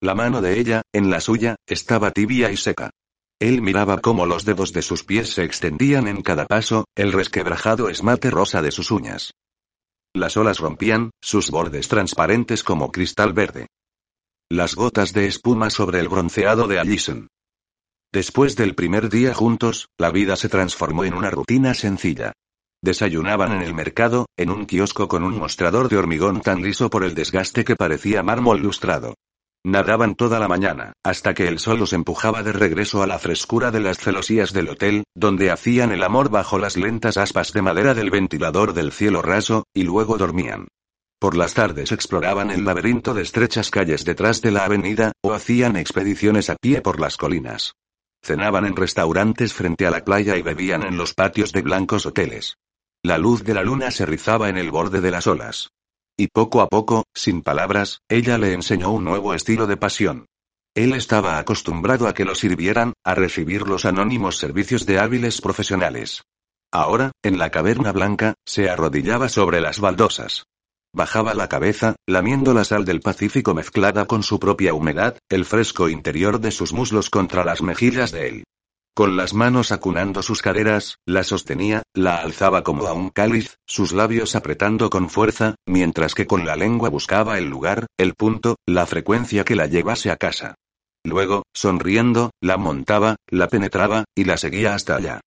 La 0.00 0.16
mano 0.16 0.42
de 0.42 0.58
ella, 0.58 0.82
en 0.92 1.08
la 1.08 1.20
suya, 1.20 1.54
estaba 1.64 2.10
tibia 2.10 2.50
y 2.50 2.56
seca. 2.56 2.90
Él 3.38 3.62
miraba 3.62 4.00
cómo 4.00 4.26
los 4.26 4.44
dedos 4.44 4.72
de 4.72 4.82
sus 4.82 5.04
pies 5.04 5.30
se 5.30 5.44
extendían 5.44 6.08
en 6.08 6.22
cada 6.22 6.46
paso, 6.46 6.86
el 6.96 7.12
resquebrajado 7.12 7.88
esmate 7.88 8.32
rosa 8.32 8.62
de 8.62 8.72
sus 8.72 8.90
uñas. 8.90 9.30
Las 10.16 10.38
olas 10.38 10.60
rompían, 10.60 11.10
sus 11.20 11.50
bordes 11.50 11.88
transparentes 11.88 12.64
como 12.64 12.90
cristal 12.90 13.34
verde. 13.34 13.66
Las 14.50 14.74
gotas 14.74 15.12
de 15.12 15.26
espuma 15.26 15.68
sobre 15.68 16.00
el 16.00 16.08
bronceado 16.08 16.66
de 16.66 16.78
Allison. 16.78 17.28
Después 18.14 18.56
del 18.56 18.74
primer 18.74 19.10
día 19.10 19.34
juntos, 19.34 19.88
la 19.98 20.10
vida 20.10 20.36
se 20.36 20.48
transformó 20.48 21.04
en 21.04 21.12
una 21.12 21.28
rutina 21.28 21.74
sencilla. 21.74 22.32
Desayunaban 22.82 23.52
en 23.52 23.60
el 23.60 23.74
mercado, 23.74 24.24
en 24.38 24.48
un 24.48 24.64
kiosco 24.64 25.06
con 25.06 25.22
un 25.22 25.36
mostrador 25.36 25.90
de 25.90 25.98
hormigón 25.98 26.40
tan 26.40 26.62
liso 26.62 26.88
por 26.88 27.04
el 27.04 27.14
desgaste 27.14 27.62
que 27.66 27.76
parecía 27.76 28.22
mármol 28.22 28.62
lustrado. 28.62 29.16
Nadaban 29.64 30.14
toda 30.14 30.38
la 30.38 30.48
mañana, 30.48 30.92
hasta 31.02 31.34
que 31.34 31.48
el 31.48 31.58
sol 31.58 31.78
los 31.80 31.92
empujaba 31.92 32.42
de 32.42 32.52
regreso 32.52 33.02
a 33.02 33.06
la 33.06 33.18
frescura 33.18 33.70
de 33.70 33.80
las 33.80 33.98
celosías 33.98 34.52
del 34.52 34.68
hotel, 34.68 35.04
donde 35.14 35.50
hacían 35.50 35.90
el 35.90 36.02
amor 36.02 36.30
bajo 36.30 36.58
las 36.58 36.76
lentas 36.76 37.16
aspas 37.16 37.52
de 37.52 37.62
madera 37.62 37.94
del 37.94 38.10
ventilador 38.10 38.74
del 38.74 38.92
cielo 38.92 39.22
raso, 39.22 39.64
y 39.74 39.82
luego 39.82 40.18
dormían. 40.18 40.68
Por 41.18 41.36
las 41.36 41.54
tardes 41.54 41.92
exploraban 41.92 42.50
el 42.50 42.64
laberinto 42.64 43.14
de 43.14 43.22
estrechas 43.22 43.70
calles 43.70 44.04
detrás 44.04 44.42
de 44.42 44.50
la 44.50 44.64
avenida, 44.64 45.12
o 45.22 45.32
hacían 45.32 45.76
expediciones 45.76 46.50
a 46.50 46.56
pie 46.56 46.82
por 46.82 47.00
las 47.00 47.16
colinas. 47.16 47.72
Cenaban 48.22 48.66
en 48.66 48.76
restaurantes 48.76 49.54
frente 49.54 49.86
a 49.86 49.90
la 49.90 50.04
playa 50.04 50.36
y 50.36 50.42
bebían 50.42 50.82
en 50.82 50.96
los 50.96 51.14
patios 51.14 51.52
de 51.52 51.62
blancos 51.62 52.06
hoteles. 52.06 52.56
La 53.02 53.18
luz 53.18 53.44
de 53.44 53.54
la 53.54 53.62
luna 53.62 53.90
se 53.90 54.04
rizaba 54.04 54.48
en 54.48 54.58
el 54.58 54.70
borde 54.70 55.00
de 55.00 55.10
las 55.10 55.26
olas. 55.26 55.70
Y 56.18 56.28
poco 56.28 56.62
a 56.62 56.68
poco, 56.68 57.04
sin 57.14 57.42
palabras, 57.42 58.00
ella 58.08 58.38
le 58.38 58.54
enseñó 58.54 58.90
un 58.90 59.04
nuevo 59.04 59.34
estilo 59.34 59.66
de 59.66 59.76
pasión. 59.76 60.26
Él 60.74 60.94
estaba 60.94 61.38
acostumbrado 61.38 62.08
a 62.08 62.14
que 62.14 62.24
lo 62.24 62.34
sirvieran, 62.34 62.94
a 63.04 63.14
recibir 63.14 63.62
los 63.68 63.84
anónimos 63.84 64.38
servicios 64.38 64.86
de 64.86 64.98
hábiles 64.98 65.42
profesionales. 65.42 66.22
Ahora, 66.72 67.12
en 67.22 67.38
la 67.38 67.50
caverna 67.50 67.92
blanca, 67.92 68.34
se 68.46 68.70
arrodillaba 68.70 69.28
sobre 69.28 69.60
las 69.60 69.78
baldosas. 69.78 70.44
Bajaba 70.94 71.34
la 71.34 71.48
cabeza, 71.48 71.96
lamiendo 72.06 72.54
la 72.54 72.64
sal 72.64 72.86
del 72.86 73.00
Pacífico 73.00 73.52
mezclada 73.52 74.06
con 74.06 74.22
su 74.22 74.40
propia 74.40 74.72
humedad, 74.72 75.18
el 75.28 75.44
fresco 75.44 75.90
interior 75.90 76.40
de 76.40 76.50
sus 76.50 76.72
muslos 76.72 77.10
contra 77.10 77.44
las 77.44 77.60
mejillas 77.60 78.12
de 78.12 78.28
él. 78.28 78.44
Con 78.96 79.14
las 79.18 79.34
manos 79.34 79.72
acunando 79.72 80.22
sus 80.22 80.40
caderas, 80.40 81.00
la 81.04 81.22
sostenía, 81.22 81.82
la 81.92 82.16
alzaba 82.16 82.62
como 82.62 82.86
a 82.86 82.94
un 82.94 83.10
cáliz, 83.10 83.58
sus 83.66 83.92
labios 83.92 84.34
apretando 84.34 84.88
con 84.88 85.10
fuerza, 85.10 85.54
mientras 85.66 86.14
que 86.14 86.26
con 86.26 86.46
la 86.46 86.56
lengua 86.56 86.88
buscaba 86.88 87.36
el 87.36 87.44
lugar, 87.44 87.88
el 87.98 88.14
punto, 88.14 88.56
la 88.64 88.86
frecuencia 88.86 89.44
que 89.44 89.54
la 89.54 89.66
llevase 89.66 90.10
a 90.10 90.16
casa. 90.16 90.54
Luego, 91.04 91.42
sonriendo, 91.52 92.30
la 92.40 92.56
montaba, 92.56 93.16
la 93.28 93.48
penetraba, 93.48 94.06
y 94.14 94.24
la 94.24 94.38
seguía 94.38 94.74
hasta 94.74 94.96
allá. 94.96 95.20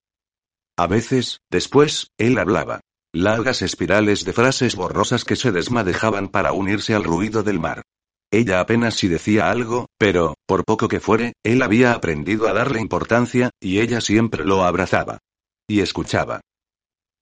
A 0.75 0.87
veces, 0.87 1.37
después, 1.51 2.07
él 2.17 2.39
hablaba. 2.39 2.81
Largas 3.13 3.61
espirales 3.61 4.25
de 4.25 4.33
frases 4.33 4.75
borrosas 4.75 5.25
que 5.25 5.35
se 5.35 5.51
desmadejaban 5.51 6.29
para 6.29 6.53
unirse 6.53 6.95
al 6.95 7.03
ruido 7.03 7.43
del 7.43 7.59
mar. 7.59 7.83
Ella 8.31 8.59
apenas 8.59 8.95
si 8.95 9.07
decía 9.07 9.49
algo, 9.49 9.87
pero, 9.97 10.35
por 10.45 10.63
poco 10.63 10.87
que 10.87 10.99
fuere, 10.99 11.33
él 11.43 11.61
había 11.61 11.93
aprendido 11.93 12.47
a 12.47 12.53
darle 12.53 12.79
importancia, 12.79 13.49
y 13.59 13.79
ella 13.79 14.01
siempre 14.01 14.45
lo 14.45 14.63
abrazaba. 14.63 15.19
Y 15.67 15.79
escuchaba. 15.81 16.41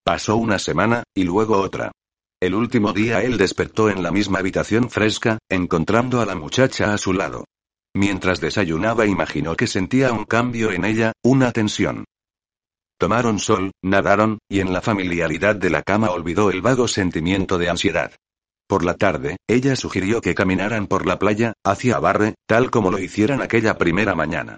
Pasó 0.03 0.35
una 0.37 0.59
semana, 0.59 1.03
y 1.13 1.23
luego 1.23 1.59
otra. 1.59 1.91
El 2.41 2.53
último 2.53 2.93
día 2.93 3.23
él 3.23 3.37
despertó 3.37 3.89
en 3.89 4.03
la 4.03 4.11
misma 4.11 4.39
habitación 4.39 4.89
fresca, 4.89 5.39
encontrando 5.49 6.21
a 6.21 6.25
la 6.25 6.35
muchacha 6.35 6.93
a 6.93 6.97
su 6.97 7.13
lado. 7.13 7.45
Mientras 7.95 8.39
desayunaba 8.39 9.07
imaginó 9.07 9.55
que 9.55 9.65
sentía 9.65 10.11
un 10.11 10.25
cambio 10.25 10.71
en 10.71 10.85
ella, 10.85 11.13
una 11.23 11.51
tensión. 11.51 12.05
Tomaron 12.99 13.39
sol, 13.39 13.71
nadaron, 13.81 14.39
y 14.49 14.59
en 14.59 14.73
la 14.73 14.81
familiaridad 14.81 15.55
de 15.55 15.69
la 15.69 15.83
cama 15.83 16.11
olvidó 16.11 16.51
el 16.51 16.61
vago 16.61 16.87
sentimiento 16.87 17.57
de 17.57 17.69
ansiedad. 17.69 18.11
Por 18.67 18.83
la 18.83 18.95
tarde, 18.95 19.37
ella 19.47 19.75
sugirió 19.77 20.19
que 20.19 20.35
caminaran 20.35 20.87
por 20.87 21.05
la 21.05 21.17
playa, 21.17 21.53
hacia 21.63 21.99
Barre, 21.99 22.35
tal 22.45 22.69
como 22.69 22.91
lo 22.91 22.99
hicieran 22.99 23.41
aquella 23.41 23.77
primera 23.77 24.13
mañana. 24.13 24.57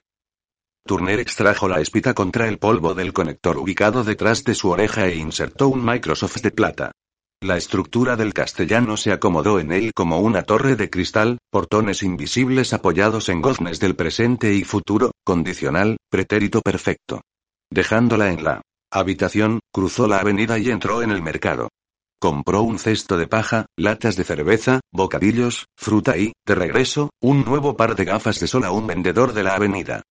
Turner 0.86 1.20
extrajo 1.20 1.68
la 1.68 1.80
espita 1.80 2.16
contra 2.16 2.48
el 2.48 2.58
polvo 2.58 2.96
del 2.96 3.14
conector 3.14 3.58
ubicado 3.58 4.04
detrás 4.04 4.44
de 4.44 4.56
su 4.56 4.70
oreja 4.70 5.08
e 5.08 5.18
insertó 5.18 5.68
un 5.68 5.86
Microsoft 5.86 6.42
de 6.42 6.50
plata. 6.50 6.92
La 7.42 7.56
estructura 7.56 8.16
del 8.16 8.34
castellano 8.34 8.98
se 8.98 9.12
acomodó 9.12 9.60
en 9.60 9.72
él 9.72 9.92
como 9.94 10.20
una 10.20 10.42
torre 10.42 10.76
de 10.76 10.90
cristal, 10.90 11.38
portones 11.52 12.02
invisibles 12.02 12.74
apoyados 12.74 13.30
en 13.30 13.42
goznes 13.42 13.80
del 13.80 13.96
presente 13.96 14.54
y 14.54 14.64
futuro, 14.64 15.12
condicional, 15.24 15.98
pretérito 16.10 16.62
perfecto. 16.62 17.22
Dejándola 17.72 18.32
en 18.32 18.44
la 18.44 18.62
habitación, 18.92 19.60
cruzó 19.72 20.08
la 20.08 20.20
avenida 20.20 20.58
y 20.58 20.72
entró 20.72 21.04
en 21.04 21.12
el 21.12 21.22
mercado. 21.22 21.70
Compró 22.22 22.64
un 22.64 22.80
cesto 22.80 23.18
de 23.18 23.28
paja, 23.28 23.66
latas 23.78 24.18
de 24.18 24.26
cerveza, 24.26 24.82
bocadillos, 24.92 25.68
fruta 25.78 26.18
y, 26.18 26.34
de 26.46 26.54
regreso, 26.54 27.12
un 27.22 27.46
nuevo 27.46 27.78
par 27.78 27.96
de 27.96 28.04
gafas 28.04 28.42
de 28.42 28.48
sol 28.48 28.66
a 28.66 28.72
un 28.72 28.88
vendedor 28.88 29.32
de 29.32 29.44
la 29.44 29.56
avenida. 29.56 30.02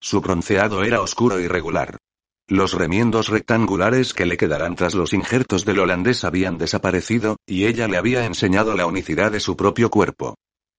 Su 0.00 0.20
bronceado 0.20 0.84
era 0.84 1.00
oscuro 1.00 1.40
y 1.40 1.48
regular. 1.48 1.98
Los 2.46 2.74
remiendos 2.74 3.30
rectangulares 3.30 4.14
que 4.14 4.26
le 4.26 4.36
quedaran 4.36 4.76
tras 4.76 4.94
los 4.94 5.12
injertos 5.12 5.64
del 5.64 5.80
holandés 5.80 6.22
habían 6.22 6.56
desaparecido, 6.56 7.36
y 7.46 7.64
ella 7.64 7.88
le 7.88 7.96
había 7.96 8.26
enseñado 8.26 8.76
la 8.76 8.86
unicidad 8.86 9.32
de 9.32 9.40
su 9.40 9.56
propio 9.56 9.90
cuerpo. 9.90 10.36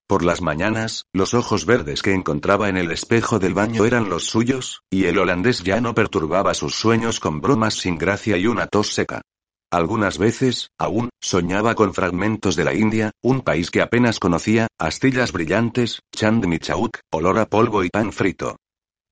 Por 0.08 0.24
las 0.24 0.42
mañanas, 0.42 1.04
los 1.12 1.34
ojos 1.34 1.66
verdes 1.66 2.02
que 2.02 2.14
encontraba 2.14 2.70
en 2.70 2.78
el 2.78 2.92
espejo 2.92 3.40
del 3.40 3.56
baño 3.56 3.84
eran 3.84 4.08
los 4.08 4.26
suyos, 4.26 4.84
y 4.90 5.06
el 5.06 5.18
holandés 5.18 5.64
ya 5.64 5.82
no 5.82 5.96
perturbaba 5.96 6.54
sus 6.54 6.76
sueños 6.76 7.20
con 7.20 7.42
bromas 7.42 7.74
sin 7.74 7.98
gracia 7.98 8.38
y 8.38 8.48
una 8.48 8.68
tos 8.68 8.94
seca. 8.94 9.22
Algunas 9.76 10.18
veces, 10.18 10.70
aún, 10.78 11.10
soñaba 11.20 11.76
con 11.76 11.94
fragmentos 11.94 12.56
de 12.56 12.64
la 12.64 12.74
India, 12.74 13.12
un 13.22 13.42
país 13.42 13.72
que 13.72 13.82
apenas 13.82 14.22
conocía, 14.22 14.68
astillas 14.80 15.34
brillantes, 15.34 16.00
chand 16.16 16.46
michauk, 16.46 17.00
olor 17.12 17.40
a 17.40 17.46
polvo 17.46 17.84
y 17.84 17.90
pan 17.90 18.14
frito. 18.14 18.56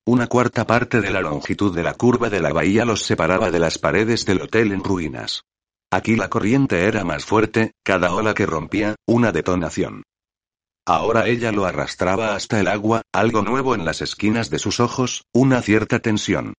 Una 0.06 0.28
cuarta 0.28 0.66
parte 0.66 1.02
de 1.02 1.12
la 1.12 1.20
longitud 1.20 1.76
de 1.76 1.84
la 1.84 1.96
curva 1.96 2.30
de 2.30 2.40
la 2.40 2.54
bahía 2.54 2.86
los 2.86 3.04
separaba 3.04 3.52
de 3.52 3.60
las 3.60 3.78
paredes 3.78 4.26
del 4.26 4.40
hotel 4.40 4.72
en 4.72 4.86
ruinas. 4.86 5.44
Aquí 5.92 6.16
la 6.16 6.30
corriente 6.30 6.86
era 6.86 7.04
más 7.04 7.26
fuerte, 7.26 7.74
cada 7.84 8.14
ola 8.14 8.34
que 8.34 8.46
rompía, 8.46 8.96
una 9.06 9.34
detonación. 9.34 10.04
Ahora 10.86 11.28
ella 11.28 11.52
lo 11.52 11.66
arrastraba 11.66 12.36
hasta 12.36 12.62
el 12.62 12.70
agua, 12.70 13.02
algo 13.12 13.42
nuevo 13.42 13.76
en 13.76 13.84
las 13.84 14.02
esquinas 14.02 14.50
de 14.50 14.60
sus 14.60 14.80
ojos, 14.80 15.26
una 15.34 15.62
cierta 15.62 16.00
tensión. 16.00 16.54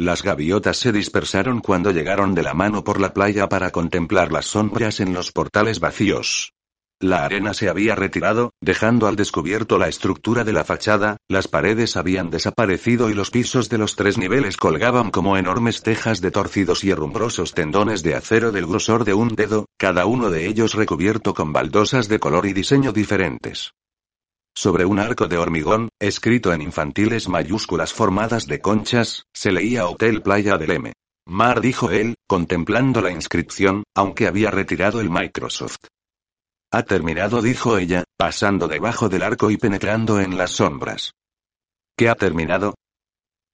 Las 0.00 0.22
gaviotas 0.22 0.76
se 0.76 0.92
dispersaron 0.92 1.58
cuando 1.58 1.90
llegaron 1.90 2.32
de 2.32 2.44
la 2.44 2.54
mano 2.54 2.84
por 2.84 3.00
la 3.00 3.12
playa 3.12 3.48
para 3.48 3.72
contemplar 3.72 4.30
las 4.30 4.46
sombras 4.46 5.00
en 5.00 5.12
los 5.12 5.32
portales 5.32 5.80
vacíos. 5.80 6.52
La 7.00 7.24
arena 7.24 7.52
se 7.52 7.68
había 7.68 7.96
retirado, 7.96 8.52
dejando 8.60 9.08
al 9.08 9.16
descubierto 9.16 9.76
la 9.76 9.88
estructura 9.88 10.44
de 10.44 10.52
la 10.52 10.62
fachada, 10.62 11.16
las 11.26 11.48
paredes 11.48 11.96
habían 11.96 12.30
desaparecido 12.30 13.10
y 13.10 13.14
los 13.14 13.32
pisos 13.32 13.68
de 13.70 13.78
los 13.78 13.96
tres 13.96 14.18
niveles 14.18 14.56
colgaban 14.56 15.10
como 15.10 15.36
enormes 15.36 15.82
tejas 15.82 16.20
de 16.20 16.30
torcidos 16.30 16.84
y 16.84 16.90
herrumbrosos 16.90 17.52
tendones 17.52 18.04
de 18.04 18.14
acero 18.14 18.52
del 18.52 18.66
grosor 18.66 19.04
de 19.04 19.14
un 19.14 19.34
dedo, 19.34 19.66
cada 19.76 20.06
uno 20.06 20.30
de 20.30 20.46
ellos 20.46 20.74
recubierto 20.74 21.34
con 21.34 21.52
baldosas 21.52 22.06
de 22.06 22.20
color 22.20 22.46
y 22.46 22.52
diseño 22.52 22.92
diferentes. 22.92 23.72
Sobre 24.58 24.84
un 24.84 24.98
arco 24.98 25.28
de 25.28 25.38
hormigón, 25.38 25.88
escrito 26.00 26.52
en 26.52 26.62
infantiles 26.62 27.28
mayúsculas 27.28 27.92
formadas 27.92 28.48
de 28.48 28.60
conchas, 28.60 29.22
se 29.32 29.52
leía 29.52 29.86
Hotel 29.86 30.20
Playa 30.20 30.58
del 30.58 30.72
M. 30.72 30.92
Mar 31.28 31.60
dijo 31.60 31.92
él, 31.92 32.16
contemplando 32.26 33.00
la 33.00 33.12
inscripción, 33.12 33.84
aunque 33.94 34.26
había 34.26 34.50
retirado 34.50 35.00
el 35.00 35.10
Microsoft. 35.10 35.86
Ha 36.72 36.82
terminado, 36.82 37.40
dijo 37.40 37.78
ella, 37.78 38.02
pasando 38.16 38.66
debajo 38.66 39.08
del 39.08 39.22
arco 39.22 39.52
y 39.52 39.58
penetrando 39.58 40.18
en 40.18 40.36
las 40.36 40.50
sombras. 40.50 41.12
¿Qué 41.96 42.08
ha 42.08 42.16
terminado? 42.16 42.74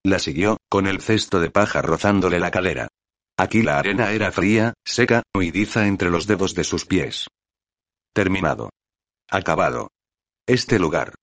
La 0.05 0.19
siguió, 0.19 0.57
con 0.71 0.87
el 0.87 1.03
cesto 1.03 1.39
de 1.39 1.51
paja 1.51 1.83
rozándole 1.83 2.41
la 2.41 2.51
cadera. 2.51 2.89
Aquí 3.37 3.61
la 3.61 3.79
arena 3.79 4.13
era 4.13 4.33
fría, 4.33 4.73
seca, 4.87 5.23
huidiza 5.37 5.87
entre 5.87 6.09
los 6.09 6.27
dedos 6.27 6.55
de 6.55 6.65
sus 6.65 6.87
pies. 6.87 7.27
Terminado. 8.15 8.71
Acabado. 9.29 9.89
Este 10.47 10.79
lugar. 10.79 11.15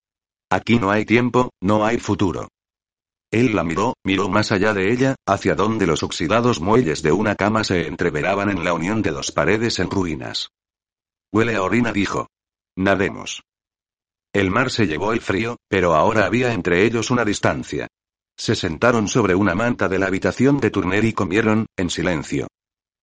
Aquí 0.50 0.80
no 0.80 0.90
hay 0.90 1.06
tiempo, 1.06 1.52
no 1.62 1.86
hay 1.86 2.00
futuro. 2.00 2.50
Él 3.32 3.56
la 3.56 3.64
miró, 3.64 3.94
miró 4.04 4.30
más 4.30 4.52
allá 4.52 4.74
de 4.74 4.92
ella, 4.92 5.16
hacia 5.28 5.54
donde 5.54 5.86
los 5.86 6.02
oxidados 6.02 6.60
muelles 6.60 7.04
de 7.04 7.12
una 7.12 7.36
cama 7.36 7.64
se 7.64 7.86
entreveraban 7.86 8.50
en 8.50 8.64
la 8.64 8.74
unión 8.74 9.04
de 9.04 9.12
dos 9.12 9.32
paredes 9.32 9.78
en 9.78 9.92
ruinas. 9.92 10.50
Huele 11.32 11.56
a 11.56 11.62
orina, 11.62 11.94
dijo. 11.94 12.30
Nademos. 12.76 13.44
El 14.34 14.50
mar 14.50 14.72
se 14.72 14.88
llevó 14.88 15.14
el 15.14 15.22
frío, 15.22 15.58
pero 15.70 15.94
ahora 15.94 16.26
había 16.26 16.52
entre 16.52 16.84
ellos 16.84 17.12
una 17.12 17.24
distancia. 17.24 17.88
Se 18.36 18.56
sentaron 18.56 19.08
sobre 19.08 19.36
una 19.36 19.54
manta 19.54 19.88
de 19.88 20.00
la 20.00 20.08
habitación 20.08 20.60
de 20.60 20.72
Turner 20.72 21.06
y 21.06 21.14
comieron, 21.14 21.68
en 21.78 21.92
silencio. 21.92 22.48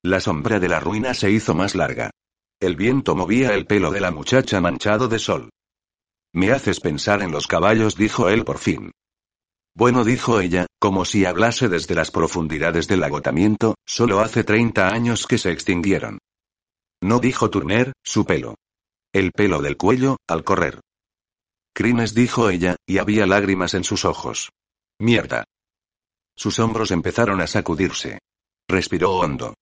La 0.02 0.18
sombra 0.18 0.58
de 0.58 0.68
la 0.68 0.80
ruina 0.80 1.14
se 1.14 1.30
hizo 1.30 1.54
más 1.54 1.76
larga. 1.76 2.10
El 2.60 2.74
viento 2.74 3.14
movía 3.14 3.54
el 3.54 3.66
pelo 3.66 3.92
de 3.92 4.00
la 4.00 4.10
muchacha 4.10 4.60
manchado 4.60 5.06
de 5.06 5.20
sol. 5.20 5.50
Me 6.38 6.52
haces 6.52 6.78
pensar 6.78 7.20
en 7.22 7.32
los 7.32 7.48
caballos, 7.48 7.96
dijo 7.96 8.28
él 8.28 8.44
por 8.44 8.58
fin. 8.58 8.92
Bueno, 9.74 10.04
dijo 10.04 10.38
ella, 10.38 10.68
como 10.78 11.04
si 11.04 11.24
hablase 11.24 11.68
desde 11.68 11.96
las 11.96 12.12
profundidades 12.12 12.86
del 12.86 13.02
agotamiento, 13.02 13.74
solo 13.84 14.20
hace 14.20 14.44
30 14.44 14.86
años 14.86 15.26
que 15.26 15.36
se 15.36 15.50
extinguieron. 15.50 16.20
No 17.02 17.18
dijo 17.18 17.50
Turner, 17.50 17.92
su 18.04 18.24
pelo. 18.24 18.54
El 19.12 19.32
pelo 19.32 19.60
del 19.62 19.76
cuello, 19.76 20.18
al 20.28 20.44
correr. 20.44 20.78
Crines 21.74 22.14
dijo 22.14 22.50
ella, 22.50 22.76
y 22.86 22.98
había 22.98 23.26
lágrimas 23.26 23.74
en 23.74 23.82
sus 23.82 24.04
ojos. 24.04 24.50
Mierda. 25.00 25.42
Sus 26.36 26.60
hombros 26.60 26.92
empezaron 26.92 27.40
a 27.40 27.48
sacudirse. 27.48 28.20
Respiró 28.68 29.14
hondo. 29.14 29.54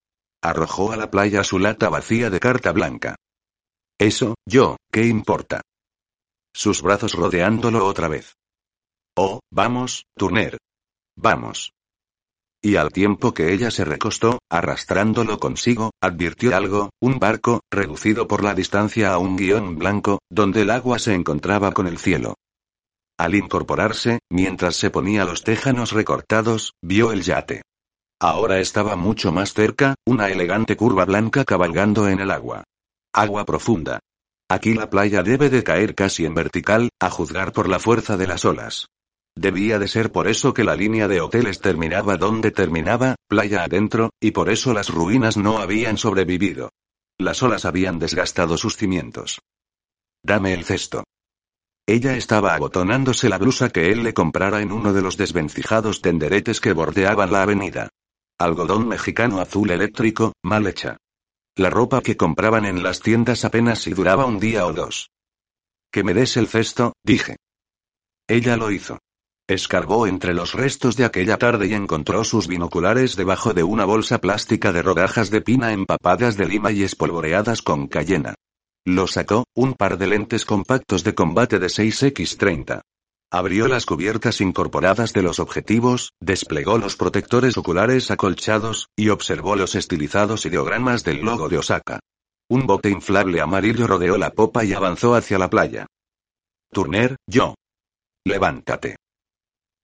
Arrojó 0.42 0.92
a 0.92 0.98
la 0.98 1.10
playa 1.10 1.42
su 1.42 1.58
lata 1.58 1.88
vacía 1.88 2.28
de 2.28 2.38
carta 2.38 2.72
blanca. 2.72 3.16
Eso, 3.98 4.34
yo, 4.44 4.76
¿qué 4.92 5.06
importa? 5.06 5.62
Sus 6.56 6.80
brazos 6.80 7.12
rodeándolo 7.12 7.86
otra 7.86 8.08
vez. 8.08 8.34
Oh, 9.14 9.40
vamos, 9.50 10.06
Turner. 10.16 10.56
Vamos. 11.14 11.72
Y 12.62 12.76
al 12.76 12.90
tiempo 12.90 13.34
que 13.34 13.52
ella 13.52 13.70
se 13.70 13.84
recostó, 13.84 14.38
arrastrándolo 14.50 15.38
consigo, 15.38 15.90
advirtió 16.02 16.56
algo, 16.56 16.90
un 17.00 17.18
barco, 17.18 17.60
reducido 17.70 18.26
por 18.26 18.42
la 18.42 18.54
distancia 18.54 19.12
a 19.12 19.18
un 19.18 19.36
guion 19.36 19.78
blanco, 19.78 20.20
donde 20.30 20.62
el 20.62 20.70
agua 20.70 20.98
se 20.98 21.14
encontraba 21.14 21.72
con 21.72 21.86
el 21.86 21.98
cielo. 21.98 22.34
Al 23.18 23.34
incorporarse, 23.34 24.20
mientras 24.30 24.76
se 24.76 24.90
ponía 24.90 25.24
los 25.24 25.44
téjanos 25.44 25.92
recortados, 25.92 26.72
vio 26.82 27.12
el 27.12 27.22
yate. 27.22 27.62
Ahora 28.18 28.60
estaba 28.60 28.96
mucho 28.96 29.30
más 29.30 29.52
cerca, 29.52 29.94
una 30.06 30.28
elegante 30.30 30.76
curva 30.76 31.04
blanca 31.04 31.44
cabalgando 31.44 32.08
en 32.08 32.20
el 32.20 32.30
agua. 32.30 32.64
Agua 33.12 33.44
profunda. 33.44 34.00
Aquí 34.48 34.74
la 34.74 34.88
playa 34.90 35.22
debe 35.22 35.50
de 35.50 35.64
caer 35.64 35.94
casi 35.94 36.24
en 36.24 36.34
vertical, 36.34 36.90
a 37.00 37.10
juzgar 37.10 37.52
por 37.52 37.68
la 37.68 37.80
fuerza 37.80 38.16
de 38.16 38.28
las 38.28 38.44
olas. 38.44 38.86
Debía 39.34 39.78
de 39.78 39.88
ser 39.88 40.12
por 40.12 40.28
eso 40.28 40.54
que 40.54 40.64
la 40.64 40.76
línea 40.76 41.08
de 41.08 41.20
hoteles 41.20 41.60
terminaba 41.60 42.16
donde 42.16 42.52
terminaba, 42.52 43.16
playa 43.28 43.64
adentro, 43.64 44.10
y 44.20 44.30
por 44.30 44.48
eso 44.48 44.72
las 44.72 44.88
ruinas 44.88 45.36
no 45.36 45.58
habían 45.58 45.98
sobrevivido. 45.98 46.70
Las 47.18 47.42
olas 47.42 47.64
habían 47.64 47.98
desgastado 47.98 48.56
sus 48.56 48.76
cimientos. 48.76 49.40
Dame 50.22 50.54
el 50.54 50.64
cesto. 50.64 51.04
Ella 51.86 52.16
estaba 52.16 52.54
abotonándose 52.54 53.28
la 53.28 53.38
blusa 53.38 53.70
que 53.70 53.92
él 53.92 54.02
le 54.02 54.14
comprara 54.14 54.60
en 54.60 54.72
uno 54.72 54.92
de 54.92 55.02
los 55.02 55.16
desvencijados 55.16 56.02
tenderetes 56.02 56.60
que 56.60 56.72
bordeaban 56.72 57.30
la 57.30 57.42
avenida. 57.42 57.88
Algodón 58.38 58.88
mexicano 58.88 59.40
azul 59.40 59.70
eléctrico, 59.70 60.32
mal 60.42 60.66
hecha. 60.66 60.96
La 61.58 61.70
ropa 61.70 62.02
que 62.02 62.18
compraban 62.18 62.66
en 62.66 62.82
las 62.82 63.00
tiendas 63.00 63.46
apenas 63.46 63.78
si 63.78 63.94
duraba 63.94 64.26
un 64.26 64.38
día 64.38 64.66
o 64.66 64.74
dos. 64.74 65.10
Que 65.90 66.04
me 66.04 66.12
des 66.12 66.36
el 66.36 66.48
cesto, 66.48 66.92
dije. 67.02 67.36
Ella 68.28 68.58
lo 68.58 68.70
hizo. 68.70 68.98
Escarbó 69.48 70.06
entre 70.06 70.34
los 70.34 70.52
restos 70.52 70.96
de 70.96 71.06
aquella 71.06 71.38
tarde 71.38 71.68
y 71.68 71.72
encontró 71.72 72.24
sus 72.24 72.46
binoculares 72.46 73.16
debajo 73.16 73.54
de 73.54 73.62
una 73.62 73.86
bolsa 73.86 74.20
plástica 74.20 74.70
de 74.70 74.82
rodajas 74.82 75.30
de 75.30 75.40
pina 75.40 75.72
empapadas 75.72 76.36
de 76.36 76.46
lima 76.46 76.72
y 76.72 76.82
espolvoreadas 76.82 77.62
con 77.62 77.86
cayena. 77.86 78.34
Lo 78.84 79.06
sacó, 79.06 79.44
un 79.54 79.72
par 79.72 79.96
de 79.96 80.08
lentes 80.08 80.44
compactos 80.44 81.04
de 81.04 81.14
combate 81.14 81.58
de 81.58 81.68
6x30. 81.68 82.82
Abrió 83.30 83.66
las 83.66 83.86
cubiertas 83.86 84.40
incorporadas 84.40 85.12
de 85.12 85.22
los 85.22 85.40
objetivos, 85.40 86.12
desplegó 86.20 86.78
los 86.78 86.96
protectores 86.96 87.56
oculares 87.56 88.10
acolchados, 88.10 88.88
y 88.96 89.08
observó 89.08 89.56
los 89.56 89.74
estilizados 89.74 90.46
ideogramas 90.46 91.02
del 91.02 91.22
logo 91.22 91.48
de 91.48 91.58
Osaka. 91.58 92.00
Un 92.48 92.66
bote 92.66 92.88
inflable 92.90 93.40
amarillo 93.40 93.88
rodeó 93.88 94.16
la 94.16 94.30
popa 94.30 94.64
y 94.64 94.72
avanzó 94.72 95.16
hacia 95.16 95.38
la 95.38 95.50
playa. 95.50 95.86
Turner, 96.72 97.16
yo. 97.26 97.56
Levántate. 98.24 98.96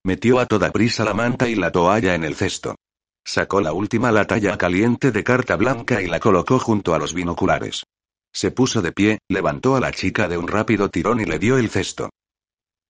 Metió 0.04 0.38
a 0.38 0.46
toda 0.46 0.70
prisa 0.70 1.04
la 1.04 1.14
manta 1.14 1.48
y 1.48 1.56
la 1.56 1.72
toalla 1.72 2.14
en 2.14 2.22
el 2.22 2.36
cesto. 2.36 2.76
Sacó 3.24 3.60
la 3.60 3.72
última 3.72 4.12
lata 4.12 4.38
ya 4.38 4.56
caliente 4.56 5.10
de 5.10 5.24
carta 5.24 5.56
blanca 5.56 6.00
y 6.02 6.06
la 6.06 6.20
colocó 6.20 6.58
junto 6.58 6.94
a 6.94 6.98
los 6.98 7.14
binoculares. 7.14 7.84
Se 8.32 8.50
puso 8.50 8.82
de 8.82 8.92
pie, 8.92 9.18
levantó 9.28 9.76
a 9.76 9.80
la 9.80 9.92
chica 9.92 10.28
de 10.28 10.38
un 10.38 10.48
rápido 10.48 10.88
tirón 10.88 11.20
y 11.20 11.24
le 11.24 11.38
dio 11.38 11.58
el 11.58 11.70
cesto. 11.70 12.10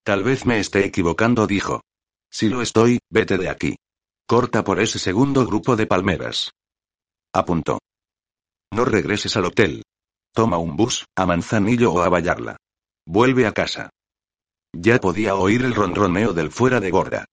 Tal 0.04 0.25
vez 0.25 0.47
me 0.47 0.59
esté 0.59 0.85
equivocando, 0.85 1.47
dijo. 1.47 1.82
Si 2.30 2.49
lo 2.49 2.61
estoy, 2.61 2.99
vete 3.11 3.38
de 3.38 3.49
aquí. 3.49 3.76
Corta 4.26 4.64
por 4.64 4.80
ese 4.80 4.99
segundo 4.99 5.47
grupo 5.47 5.76
de 5.76 5.87
palmeras. 5.87 6.52
Apuntó. 7.32 7.78
No 8.73 8.85
regreses 8.85 9.37
al 9.37 9.44
hotel. 9.44 9.82
Toma 10.35 10.59
un 10.59 10.76
bus, 10.76 11.04
a 11.16 11.26
Manzanillo 11.26 11.92
o 11.92 12.02
a 12.02 12.09
Vallarla. 12.09 12.56
Vuelve 13.06 13.47
a 13.47 13.52
casa. 13.52 13.90
Ya 14.73 14.99
podía 14.99 15.35
oír 15.35 15.62
el 15.64 15.75
ronroneo 15.75 16.32
del 16.32 16.50
fuera 16.50 16.80
de 16.80 16.90
gorda. 16.90 17.25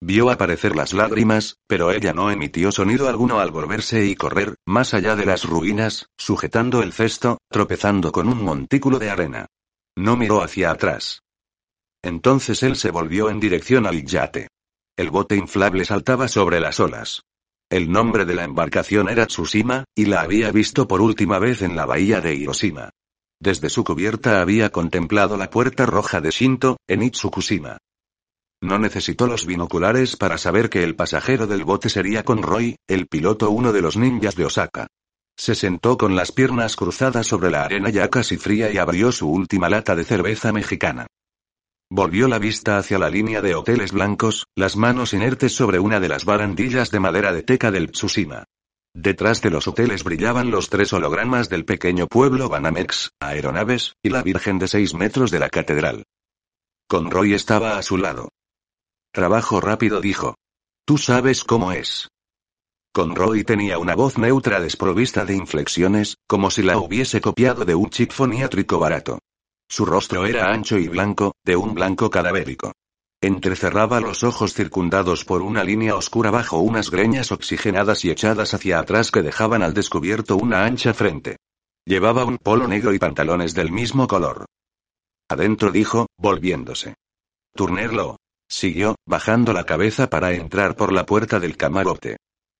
Vio 0.00 0.30
aparecer 0.30 0.74
las 0.74 0.92
lágrimas, 0.92 1.56
pero 1.66 1.92
ella 1.92 2.12
no 2.12 2.30
emitió 2.30 2.72
sonido 2.72 3.08
alguno 3.08 3.40
al 3.40 3.50
volverse 3.50 4.04
y 4.04 4.14
correr, 4.16 4.56
más 4.66 4.94
allá 4.94 5.16
de 5.16 5.26
las 5.26 5.44
ruinas, 5.44 6.06
sujetando 6.16 6.82
el 6.82 6.92
cesto, 6.92 7.38
tropezando 7.50 8.10
con 8.10 8.28
un 8.28 8.42
montículo 8.42 8.98
de 8.98 9.10
arena. 9.10 9.46
No 9.96 10.16
miró 10.16 10.42
hacia 10.42 10.70
atrás. 10.70 11.23
Entonces 12.04 12.62
él 12.62 12.76
se 12.76 12.90
volvió 12.90 13.30
en 13.30 13.40
dirección 13.40 13.86
al 13.86 14.04
yate. 14.04 14.48
El 14.94 15.08
bote 15.10 15.36
inflable 15.36 15.86
saltaba 15.86 16.28
sobre 16.28 16.60
las 16.60 16.78
olas. 16.78 17.22
El 17.70 17.90
nombre 17.90 18.26
de 18.26 18.34
la 18.34 18.44
embarcación 18.44 19.08
era 19.08 19.26
Tsushima, 19.26 19.84
y 19.96 20.04
la 20.04 20.20
había 20.20 20.52
visto 20.52 20.86
por 20.86 21.00
última 21.00 21.38
vez 21.38 21.62
en 21.62 21.74
la 21.74 21.86
bahía 21.86 22.20
de 22.20 22.34
Hiroshima. 22.34 22.90
Desde 23.40 23.70
su 23.70 23.84
cubierta 23.84 24.42
había 24.42 24.70
contemplado 24.70 25.38
la 25.38 25.48
puerta 25.48 25.86
roja 25.86 26.20
de 26.20 26.30
Shinto, 26.30 26.76
en 26.86 27.02
Itsukushima. 27.02 27.78
No 28.62 28.78
necesitó 28.78 29.26
los 29.26 29.46
binoculares 29.46 30.16
para 30.16 30.36
saber 30.36 30.68
que 30.68 30.84
el 30.84 30.96
pasajero 30.96 31.46
del 31.46 31.64
bote 31.64 31.88
sería 31.88 32.22
Conroy, 32.22 32.76
el 32.86 33.06
piloto 33.06 33.50
uno 33.50 33.72
de 33.72 33.80
los 33.80 33.96
ninjas 33.96 34.36
de 34.36 34.44
Osaka. 34.44 34.88
Se 35.36 35.54
sentó 35.54 35.96
con 35.96 36.14
las 36.14 36.32
piernas 36.32 36.76
cruzadas 36.76 37.26
sobre 37.26 37.50
la 37.50 37.64
arena 37.64 37.88
ya 37.88 38.08
casi 38.10 38.36
fría 38.36 38.70
y 38.70 38.76
abrió 38.76 39.10
su 39.10 39.30
última 39.30 39.70
lata 39.70 39.96
de 39.96 40.04
cerveza 40.04 40.52
mexicana. 40.52 41.06
Volvió 41.96 42.26
la 42.26 42.40
vista 42.40 42.76
hacia 42.76 42.98
la 42.98 43.08
línea 43.08 43.40
de 43.40 43.54
hoteles 43.54 43.92
blancos, 43.92 44.48
las 44.56 44.76
manos 44.76 45.14
inertes 45.14 45.54
sobre 45.54 45.78
una 45.78 46.00
de 46.00 46.08
las 46.08 46.24
barandillas 46.24 46.90
de 46.90 46.98
madera 46.98 47.32
de 47.32 47.44
teca 47.44 47.70
del 47.70 47.92
Tsushima. 47.92 48.46
Detrás 48.92 49.40
de 49.42 49.50
los 49.50 49.68
hoteles 49.68 50.02
brillaban 50.02 50.50
los 50.50 50.70
tres 50.70 50.92
hologramas 50.92 51.48
del 51.48 51.64
pequeño 51.64 52.08
pueblo 52.08 52.48
Banamex, 52.48 53.10
aeronaves, 53.20 53.94
y 54.02 54.10
la 54.10 54.22
Virgen 54.22 54.58
de 54.58 54.66
seis 54.66 54.92
metros 54.92 55.30
de 55.30 55.38
la 55.38 55.48
catedral. 55.48 56.02
Conroy 56.88 57.32
estaba 57.32 57.78
a 57.78 57.82
su 57.84 57.96
lado. 57.96 58.28
Trabajo 59.12 59.60
rápido 59.60 60.00
dijo. 60.00 60.34
Tú 60.84 60.98
sabes 60.98 61.44
cómo 61.44 61.70
es. 61.70 62.08
Conroy 62.92 63.44
tenía 63.44 63.78
una 63.78 63.94
voz 63.94 64.18
neutra 64.18 64.60
desprovista 64.60 65.24
de 65.24 65.36
inflexiones, 65.36 66.16
como 66.26 66.50
si 66.50 66.64
la 66.64 66.76
hubiese 66.76 67.20
copiado 67.20 67.64
de 67.64 67.76
un 67.76 67.88
chip 67.90 68.10
foniátrico 68.10 68.80
barato. 68.80 69.20
Su 69.68 69.84
rostro 69.84 70.26
era 70.26 70.52
ancho 70.52 70.78
y 70.78 70.88
blanco, 70.88 71.34
de 71.44 71.56
un 71.56 71.74
blanco 71.74 72.10
cadavérico. 72.10 72.72
Entrecerraba 73.20 74.00
los 74.00 74.22
ojos 74.22 74.52
circundados 74.52 75.24
por 75.24 75.40
una 75.40 75.64
línea 75.64 75.96
oscura 75.96 76.30
bajo 76.30 76.58
unas 76.58 76.90
greñas 76.90 77.32
oxigenadas 77.32 78.04
y 78.04 78.10
echadas 78.10 78.52
hacia 78.52 78.78
atrás 78.78 79.10
que 79.10 79.22
dejaban 79.22 79.62
al 79.62 79.72
descubierto 79.72 80.36
una 80.36 80.64
ancha 80.64 80.92
frente. 80.92 81.38
Llevaba 81.86 82.24
un 82.24 82.38
polo 82.38 82.68
negro 82.68 82.92
y 82.92 82.98
pantalones 82.98 83.54
del 83.54 83.72
mismo 83.72 84.06
color. 84.06 84.44
Adentro 85.28 85.70
dijo, 85.70 86.06
volviéndose. 86.18 86.96
Turner 87.54 87.92
lo 87.92 88.18
siguió, 88.46 88.96
bajando 89.06 89.52
la 89.52 89.64
cabeza 89.64 90.10
para 90.10 90.32
entrar 90.32 90.76
por 90.76 90.92
la 90.92 91.06
puerta 91.06 91.40
del 91.40 91.56
camarote. 91.56 92.18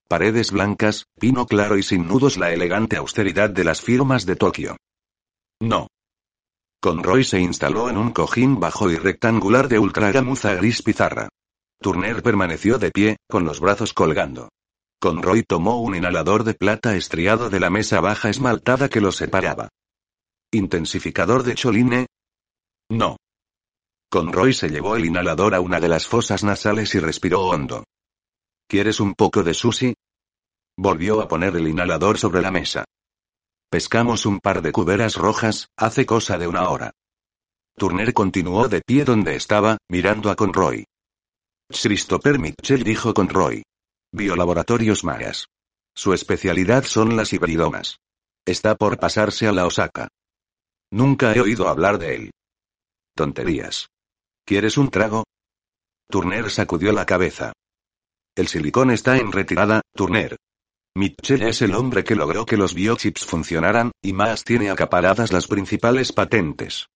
Paredes 0.08 0.50
blancas, 0.50 1.04
pino 1.18 1.46
claro 1.46 1.76
y 1.76 1.82
sin 1.82 2.06
nudos 2.06 2.36
la 2.36 2.52
elegante 2.52 2.96
austeridad 2.96 3.50
de 3.50 3.64
las 3.64 3.80
firmas 3.80 4.26
de 4.26 4.36
Tokio. 4.36 4.76
No. 5.60 5.88
Conroy 6.85 7.25
se 7.25 7.40
instaló 7.40 7.88
en 7.88 7.97
un 7.97 8.11
cojín 8.11 8.61
bajo 8.61 8.90
y 8.90 8.97
rectangular 8.97 9.68
de 9.68 9.79
ultragamuza 9.79 10.53
gris 10.53 10.83
pizarra. 10.83 11.31
Turner 11.81 12.23
permaneció 12.23 12.79
de 12.79 12.90
pie, 12.90 13.16
con 13.27 13.47
los 13.47 13.59
brazos 13.59 13.94
colgando. 13.94 14.51
Conroy 15.01 15.44
tomó 15.44 15.81
un 15.81 15.97
inhalador 15.97 16.44
de 16.44 16.53
plata 16.53 16.94
estriado 16.94 17.49
de 17.49 17.59
la 17.59 17.70
mesa 17.70 18.03
baja 18.03 18.29
esmaltada 18.29 18.90
que 18.90 19.01
lo 19.01 19.12
separaba. 19.12 19.70
¿Intensificador 20.53 21.42
de 21.42 21.55
choline? 21.55 22.07
No. 22.90 23.16
Conroy 24.11 24.53
se 24.53 24.68
llevó 24.68 24.97
el 24.97 25.07
inhalador 25.07 25.55
a 25.55 25.62
una 25.62 25.81
de 25.81 25.88
las 25.88 26.07
fosas 26.07 26.44
nasales 26.44 26.94
y 26.94 26.99
respiró 27.01 27.47
hondo. 27.47 27.85
¿Quieres 28.68 29.01
un 29.01 29.14
poco 29.14 29.42
de 29.42 29.55
sushi? 29.55 29.94
Volvió 30.77 31.23
a 31.23 31.29
poner 31.29 31.57
el 31.57 31.66
inhalador 31.66 32.18
sobre 32.18 32.42
la 32.42 32.51
mesa. 32.51 32.85
Pescamos 33.74 34.24
un 34.24 34.38
par 34.38 34.62
de 34.62 34.70
cuberas 34.70 35.16
rojas, 35.16 35.66
hace 35.76 36.06
cosa 36.06 36.38
de 36.38 36.46
una 36.46 36.68
hora. 36.68 36.92
Turner 37.76 38.14
continuó 38.14 38.68
de 38.68 38.82
pie 38.82 39.04
donde 39.04 39.34
estaba, 39.34 39.78
mirando 39.88 40.30
a 40.30 40.37
Conroy. 40.37 40.84
Christopher 41.68 42.38
Mitchell 42.38 42.84
dijo 42.84 43.12
Conroy. 43.12 43.64
Biolaboratorios 44.12 45.02
mayas. 45.02 45.48
Su 45.92 46.12
especialidad 46.12 46.84
son 46.84 47.16
las 47.16 47.32
hibridomas. 47.32 47.98
Está 48.46 48.76
por 48.76 48.96
pasarse 48.96 49.48
a 49.48 49.52
la 49.52 49.66
Osaka. 49.66 50.06
Nunca 50.92 51.34
he 51.34 51.40
oído 51.40 51.68
hablar 51.68 51.98
de 51.98 52.14
él. 52.14 52.30
Tonterías. 53.16 53.88
¿Quieres 54.46 54.78
un 54.78 54.88
trago? 54.88 55.24
Turner 56.08 56.48
sacudió 56.48 56.92
la 56.92 57.06
cabeza. 57.06 57.52
El 58.37 58.46
silicón 58.46 58.92
está 58.92 59.16
en 59.16 59.32
retirada, 59.32 59.80
Turner. 59.96 60.37
Mitchell 60.96 61.42
es 61.42 61.61
el 61.61 61.74
hombre 61.74 62.04
que 62.04 62.14
logró 62.14 62.46
que 62.46 62.57
los 62.57 62.72
biochips 62.72 63.26
funcionaran, 63.26 63.90
y 64.00 64.12
más 64.12 64.44
tiene 64.44 64.70
acaparadas 64.70 65.33
las 65.33 65.48
principales 65.48 66.12
patentes. 66.12 66.87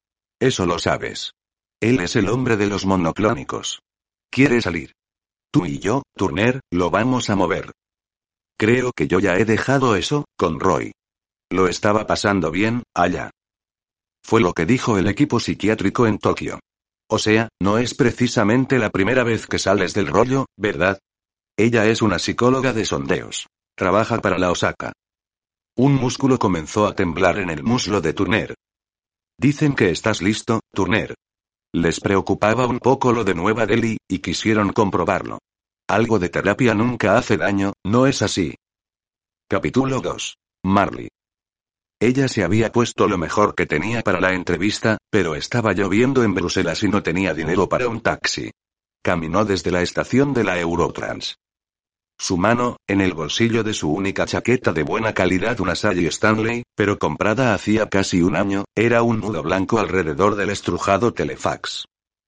Eso 0.40 0.66
lo 0.66 0.78
sabes. 0.78 1.32
Él 1.80 1.98
es 1.98 2.14
el 2.14 2.28
hombre 2.28 2.56
de 2.56 2.68
los 2.68 2.86
monoclónicos. 2.86 3.80
Quiere 4.30 4.60
salir. 4.60 4.92
Tú 5.50 5.66
y 5.66 5.80
yo, 5.80 6.02
Turner, 6.14 6.60
lo 6.70 6.90
vamos 6.90 7.28
a 7.28 7.34
mover. 7.34 7.72
Creo 8.56 8.92
que 8.92 9.08
yo 9.08 9.18
ya 9.18 9.36
he 9.36 9.44
dejado 9.44 9.96
eso, 9.96 10.26
con 10.36 10.60
Roy. 10.60 10.92
Lo 11.50 11.66
estaba 11.66 12.06
pasando 12.06 12.52
bien, 12.52 12.84
allá. 12.94 13.30
Fue 14.22 14.40
lo 14.40 14.52
que 14.52 14.66
dijo 14.66 14.98
el 14.98 15.08
equipo 15.08 15.40
psiquiátrico 15.40 16.06
en 16.06 16.18
Tokio. 16.18 16.60
O 17.10 17.18
sea, 17.18 17.48
no 17.60 17.78
es 17.78 17.94
precisamente 17.94 18.78
la 18.78 18.90
primera 18.90 19.24
vez 19.24 19.46
que 19.48 19.58
sales 19.58 19.92
del 19.94 20.06
rollo, 20.06 20.46
¿verdad? 20.56 21.00
Ella 21.56 21.86
es 21.86 22.00
una 22.00 22.20
psicóloga 22.20 22.72
de 22.72 22.84
sondeos. 22.84 23.46
Trabaja 23.78 24.18
para 24.18 24.38
la 24.38 24.50
Osaka. 24.50 24.92
Un 25.76 25.94
músculo 25.94 26.36
comenzó 26.36 26.88
a 26.88 26.96
temblar 26.96 27.38
en 27.38 27.48
el 27.48 27.62
muslo 27.62 28.00
de 28.00 28.12
Turner. 28.12 28.56
Dicen 29.38 29.76
que 29.76 29.90
estás 29.90 30.20
listo, 30.20 30.58
Turner. 30.74 31.14
Les 31.72 32.00
preocupaba 32.00 32.66
un 32.66 32.80
poco 32.80 33.12
lo 33.12 33.22
de 33.22 33.34
Nueva 33.36 33.66
Delhi, 33.66 33.96
y 34.08 34.18
quisieron 34.18 34.72
comprobarlo. 34.72 35.38
Algo 35.88 36.18
de 36.18 36.28
terapia 36.28 36.74
nunca 36.74 37.16
hace 37.16 37.36
daño, 37.36 37.72
¿no 37.84 38.08
es 38.08 38.20
así? 38.22 38.56
Capítulo 39.48 40.00
2. 40.00 40.34
Marley. 40.64 41.08
Ella 42.00 42.26
se 42.26 42.42
había 42.42 42.72
puesto 42.72 43.06
lo 43.06 43.16
mejor 43.16 43.54
que 43.54 43.66
tenía 43.66 44.02
para 44.02 44.20
la 44.20 44.34
entrevista, 44.34 44.98
pero 45.08 45.36
estaba 45.36 45.72
lloviendo 45.72 46.24
en 46.24 46.34
Bruselas 46.34 46.82
y 46.82 46.88
no 46.88 47.04
tenía 47.04 47.32
dinero 47.32 47.68
para 47.68 47.86
un 47.86 48.00
taxi. 48.00 48.50
Caminó 49.04 49.44
desde 49.44 49.70
la 49.70 49.82
estación 49.82 50.34
de 50.34 50.42
la 50.42 50.58
Eurotrans. 50.58 51.36
Su 52.20 52.36
mano, 52.36 52.78
en 52.88 53.00
el 53.00 53.14
bolsillo 53.14 53.62
de 53.62 53.72
su 53.72 53.92
única 53.92 54.26
chaqueta 54.26 54.72
de 54.72 54.82
buena 54.82 55.12
calidad, 55.12 55.60
una 55.60 55.76
Sally 55.76 56.06
Stanley, 56.06 56.64
pero 56.74 56.98
comprada 56.98 57.54
hacía 57.54 57.88
casi 57.88 58.22
un 58.22 58.34
año, 58.34 58.64
era 58.74 59.02
un 59.02 59.20
nudo 59.20 59.40
blanco 59.44 59.78
alrededor 59.78 60.34
del 60.34 60.50
estrujado 60.50 61.14
telefax. 61.14 61.84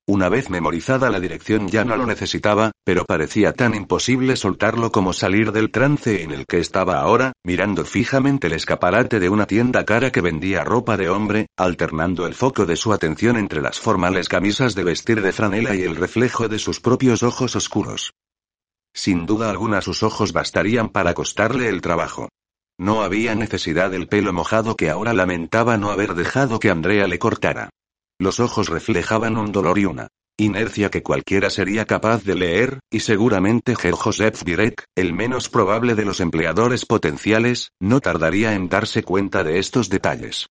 Una 0.06 0.28
vez 0.28 0.48
memorizada 0.48 1.10
la 1.10 1.18
dirección 1.18 1.68
ya 1.68 1.84
no 1.84 1.96
lo 1.96 2.06
necesitaba, 2.06 2.70
pero 2.84 3.04
parecía 3.04 3.52
tan 3.52 3.74
imposible 3.74 4.36
soltarlo 4.36 4.92
como 4.92 5.12
salir 5.12 5.50
del 5.50 5.72
trance 5.72 6.22
en 6.22 6.30
el 6.30 6.46
que 6.46 6.58
estaba 6.58 7.00
ahora, 7.00 7.32
mirando 7.44 7.84
fijamente 7.84 8.46
el 8.46 8.52
escaparate 8.52 9.18
de 9.18 9.28
una 9.28 9.46
tienda 9.46 9.84
cara 9.84 10.12
que 10.12 10.20
vendía 10.20 10.62
ropa 10.62 10.96
de 10.96 11.10
hombre, 11.10 11.46
alternando 11.56 12.28
el 12.28 12.34
foco 12.34 12.64
de 12.64 12.76
su 12.76 12.92
atención 12.92 13.36
entre 13.36 13.60
las 13.60 13.80
formales 13.80 14.28
camisas 14.28 14.76
de 14.76 14.84
vestir 14.84 15.20
de 15.20 15.32
franela 15.32 15.74
y 15.74 15.82
el 15.82 15.96
reflejo 15.96 16.48
de 16.48 16.60
sus 16.60 16.80
propios 16.80 17.24
ojos 17.24 17.56
oscuros. 17.56 18.12
Sin 18.94 19.26
duda 19.26 19.50
alguna 19.50 19.80
sus 19.80 20.02
ojos 20.02 20.32
bastarían 20.32 20.88
para 20.88 21.14
costarle 21.14 21.68
el 21.68 21.80
trabajo. 21.80 22.28
No 22.78 23.02
había 23.02 23.34
necesidad 23.34 23.90
del 23.90 24.08
pelo 24.08 24.32
mojado 24.32 24.76
que 24.76 24.90
ahora 24.90 25.12
lamentaba 25.12 25.76
no 25.76 25.90
haber 25.90 26.14
dejado 26.14 26.58
que 26.58 26.70
Andrea 26.70 27.06
le 27.06 27.18
cortara. 27.18 27.70
Los 28.18 28.40
ojos 28.40 28.68
reflejaban 28.68 29.36
un 29.36 29.52
dolor 29.52 29.78
y 29.78 29.84
una 29.84 30.08
inercia 30.38 30.90
que 30.90 31.02
cualquiera 31.02 31.50
sería 31.50 31.84
capaz 31.84 32.24
de 32.24 32.34
leer, 32.34 32.80
y 32.90 33.00
seguramente 33.00 33.76
Ger 33.76 33.92
Joseph 33.92 34.42
el 34.96 35.12
menos 35.12 35.50
probable 35.50 35.94
de 35.94 36.04
los 36.04 36.20
empleadores 36.20 36.86
potenciales, 36.86 37.72
no 37.78 38.00
tardaría 38.00 38.54
en 38.54 38.68
darse 38.68 39.02
cuenta 39.02 39.44
de 39.44 39.58
estos 39.58 39.90
detalles. 39.90 40.46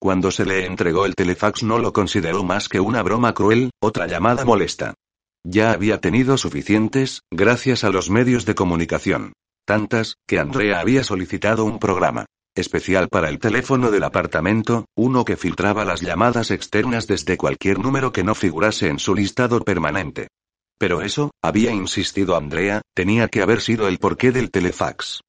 Cuando 0.00 0.30
se 0.30 0.44
le 0.44 0.66
entregó 0.66 1.06
el 1.06 1.14
telefax 1.14 1.62
no 1.62 1.78
lo 1.78 1.92
consideró 1.92 2.44
más 2.44 2.68
que 2.68 2.80
una 2.80 3.02
broma 3.02 3.34
cruel, 3.34 3.70
otra 3.80 4.06
llamada 4.06 4.44
molesta. 4.44 4.94
Ya 5.44 5.72
había 5.72 6.00
tenido 6.00 6.38
suficientes, 6.38 7.22
gracias 7.30 7.82
a 7.84 7.90
los 7.90 8.10
medios 8.10 8.46
de 8.46 8.54
comunicación. 8.54 9.32
Tantas, 9.66 10.16
que 10.26 10.38
Andrea 10.38 10.80
había 10.80 11.04
solicitado 11.04 11.64
un 11.64 11.78
programa 11.78 12.26
especial 12.54 13.08
para 13.08 13.28
el 13.28 13.38
teléfono 13.38 13.90
del 13.90 14.04
apartamento, 14.04 14.84
uno 14.94 15.24
que 15.24 15.36
filtraba 15.36 15.84
las 15.84 16.00
llamadas 16.00 16.50
externas 16.50 17.06
desde 17.06 17.36
cualquier 17.36 17.78
número 17.78 18.12
que 18.12 18.24
no 18.24 18.34
figurase 18.34 18.88
en 18.88 18.98
su 18.98 19.14
listado 19.14 19.60
permanente. 19.60 20.28
Pero 20.78 21.00
eso, 21.00 21.30
había 21.42 21.70
insistido 21.72 22.36
Andrea, 22.36 22.82
tenía 22.94 23.28
que 23.28 23.40
haber 23.40 23.60
sido 23.60 23.88
el 23.88 23.98
porqué 23.98 24.32
del 24.32 24.50
telefax. 24.50 25.20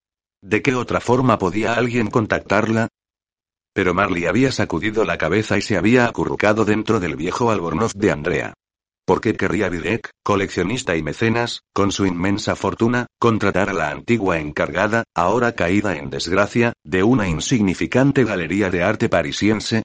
¿De 0.41 0.61
qué 0.61 0.75
otra 0.75 0.99
forma 0.99 1.37
podía 1.37 1.75
alguien 1.75 2.07
contactarla? 2.07 2.89
Pero 3.73 3.93
Marley 3.93 4.25
había 4.25 4.51
sacudido 4.51 5.05
la 5.05 5.17
cabeza 5.17 5.57
y 5.57 5.61
se 5.61 5.77
había 5.77 6.05
acurrucado 6.05 6.65
dentro 6.65 6.99
del 6.99 7.15
viejo 7.15 7.51
albornoz 7.51 7.93
de 7.93 8.11
Andrea. 8.11 8.53
¿Por 9.05 9.19
qué 9.19 9.35
querría 9.35 9.67
Virek, 9.67 10.11
coleccionista 10.23 10.95
y 10.95 11.03
mecenas, 11.03 11.63
con 11.73 11.91
su 11.91 12.05
inmensa 12.05 12.55
fortuna, 12.55 13.07
contratar 13.19 13.69
a 13.69 13.73
la 13.73 13.89
antigua 13.89 14.39
encargada, 14.39 15.03
ahora 15.13 15.55
caída 15.55 15.97
en 15.97 16.09
desgracia, 16.09 16.71
de 16.85 17.03
una 17.03 17.27
insignificante 17.27 18.23
galería 18.23 18.69
de 18.69 18.81
arte 18.81 19.09
parisiense? 19.09 19.83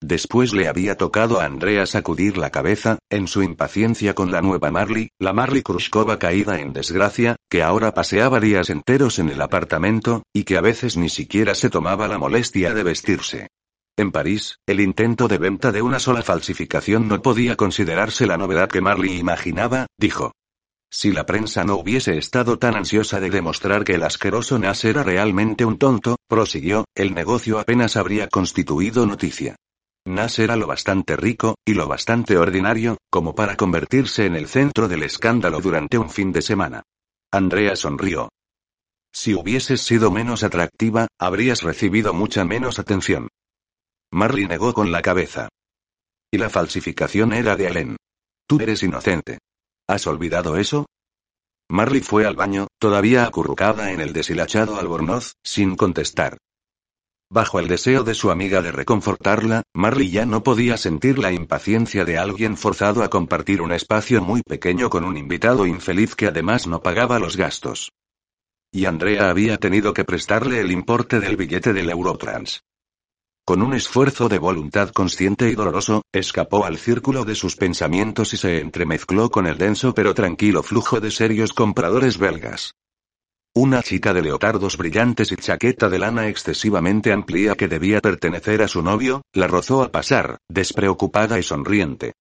Después 0.00 0.52
le 0.52 0.68
había 0.68 0.96
tocado 0.96 1.40
a 1.40 1.46
Andrea 1.46 1.84
sacudir 1.84 2.38
la 2.38 2.50
cabeza, 2.50 2.98
en 3.10 3.26
su 3.26 3.42
impaciencia 3.42 4.14
con 4.14 4.30
la 4.30 4.40
nueva 4.40 4.70
Marley, 4.70 5.08
la 5.18 5.32
Marley 5.32 5.62
Krushkova 5.62 6.20
caída 6.20 6.60
en 6.60 6.72
desgracia, 6.72 7.34
que 7.50 7.64
ahora 7.64 7.92
paseaba 7.92 8.38
días 8.38 8.70
enteros 8.70 9.18
en 9.18 9.30
el 9.30 9.42
apartamento, 9.42 10.22
y 10.32 10.44
que 10.44 10.56
a 10.56 10.60
veces 10.60 10.96
ni 10.96 11.08
siquiera 11.08 11.56
se 11.56 11.70
tomaba 11.70 12.06
la 12.06 12.18
molestia 12.18 12.72
de 12.72 12.84
vestirse. 12.84 13.48
En 13.98 14.12
París, 14.12 14.60
el 14.64 14.78
intento 14.78 15.26
de 15.26 15.38
venta 15.38 15.72
de 15.72 15.82
una 15.82 15.98
sola 15.98 16.22
falsificación 16.22 17.08
no 17.08 17.20
podía 17.20 17.56
considerarse 17.56 18.28
la 18.28 18.36
novedad 18.36 18.68
que 18.68 18.80
Marley 18.80 19.18
imaginaba, 19.18 19.88
dijo. 19.98 20.30
Si 20.88 21.10
la 21.10 21.26
prensa 21.26 21.64
no 21.64 21.74
hubiese 21.74 22.16
estado 22.16 22.60
tan 22.60 22.76
ansiosa 22.76 23.18
de 23.18 23.28
demostrar 23.28 23.82
que 23.82 23.96
el 23.96 24.04
asqueroso 24.04 24.56
Nas 24.56 24.84
era 24.84 25.02
realmente 25.02 25.64
un 25.64 25.78
tonto, 25.78 26.14
prosiguió, 26.28 26.84
el 26.94 27.12
negocio 27.12 27.58
apenas 27.58 27.96
habría 27.96 28.28
constituido 28.28 29.04
noticia. 29.04 29.56
Nas 30.06 30.38
era 30.38 30.54
lo 30.54 30.68
bastante 30.68 31.16
rico, 31.16 31.56
y 31.66 31.74
lo 31.74 31.88
bastante 31.88 32.38
ordinario, 32.38 32.98
como 33.10 33.34
para 33.34 33.56
convertirse 33.56 34.26
en 34.26 34.36
el 34.36 34.46
centro 34.46 34.86
del 34.86 35.02
escándalo 35.02 35.60
durante 35.60 35.98
un 35.98 36.08
fin 36.08 36.30
de 36.30 36.42
semana. 36.42 36.84
Andrea 37.32 37.74
sonrió. 37.74 38.28
Si 39.12 39.34
hubieses 39.34 39.80
sido 39.80 40.12
menos 40.12 40.44
atractiva, 40.44 41.08
habrías 41.18 41.64
recibido 41.64 42.14
mucha 42.14 42.44
menos 42.44 42.78
atención. 42.78 43.26
Marley 44.10 44.46
negó 44.46 44.72
con 44.72 44.90
la 44.90 45.02
cabeza. 45.02 45.48
Y 46.30 46.38
la 46.38 46.50
falsificación 46.50 47.32
era 47.32 47.56
de 47.56 47.68
Allen. 47.68 47.96
Tú 48.46 48.58
eres 48.60 48.82
inocente. 48.82 49.38
¿Has 49.86 50.06
olvidado 50.06 50.56
eso? 50.56 50.86
Marley 51.70 52.00
fue 52.00 52.26
al 52.26 52.34
baño, 52.34 52.66
todavía 52.78 53.26
acurrucada 53.26 53.92
en 53.92 54.00
el 54.00 54.14
deshilachado 54.14 54.78
albornoz, 54.78 55.34
sin 55.44 55.76
contestar. 55.76 56.38
Bajo 57.30 57.60
el 57.60 57.68
deseo 57.68 58.04
de 58.04 58.14
su 58.14 58.30
amiga 58.30 58.62
de 58.62 58.72
reconfortarla, 58.72 59.62
Marley 59.74 60.10
ya 60.10 60.24
no 60.24 60.42
podía 60.42 60.78
sentir 60.78 61.18
la 61.18 61.30
impaciencia 61.30 62.06
de 62.06 62.16
alguien 62.16 62.56
forzado 62.56 63.02
a 63.02 63.10
compartir 63.10 63.60
un 63.60 63.72
espacio 63.72 64.22
muy 64.22 64.40
pequeño 64.42 64.88
con 64.88 65.04
un 65.04 65.18
invitado 65.18 65.66
infeliz 65.66 66.14
que 66.14 66.26
además 66.26 66.66
no 66.66 66.82
pagaba 66.82 67.18
los 67.18 67.36
gastos. 67.36 67.92
Y 68.72 68.86
Andrea 68.86 69.28
había 69.28 69.58
tenido 69.58 69.92
que 69.92 70.04
prestarle 70.04 70.60
el 70.60 70.72
importe 70.72 71.20
del 71.20 71.36
billete 71.36 71.74
del 71.74 71.90
Eurotrans. 71.90 72.62
Con 73.48 73.62
un 73.62 73.72
esfuerzo 73.72 74.28
de 74.28 74.38
voluntad 74.38 74.90
consciente 74.90 75.48
y 75.48 75.54
doloroso, 75.54 76.02
escapó 76.12 76.66
al 76.66 76.76
círculo 76.76 77.24
de 77.24 77.34
sus 77.34 77.56
pensamientos 77.56 78.34
y 78.34 78.36
se 78.36 78.60
entremezcló 78.60 79.30
con 79.30 79.46
el 79.46 79.56
denso 79.56 79.94
pero 79.94 80.12
tranquilo 80.12 80.62
flujo 80.62 81.00
de 81.00 81.10
serios 81.10 81.54
compradores 81.54 82.18
belgas. 82.18 82.74
Una 83.54 83.82
chica 83.82 84.12
de 84.12 84.20
leotardos 84.20 84.76
brillantes 84.76 85.32
y 85.32 85.36
chaqueta 85.36 85.88
de 85.88 85.98
lana 85.98 86.28
excesivamente 86.28 87.10
amplia 87.10 87.54
que 87.54 87.68
debía 87.68 88.02
pertenecer 88.02 88.60
a 88.60 88.68
su 88.68 88.82
novio, 88.82 89.22
la 89.32 89.46
rozó 89.46 89.82
al 89.82 89.90
pasar, 89.90 90.36
despreocupada 90.50 91.38
y 91.38 91.42
sonriente. 91.42 92.12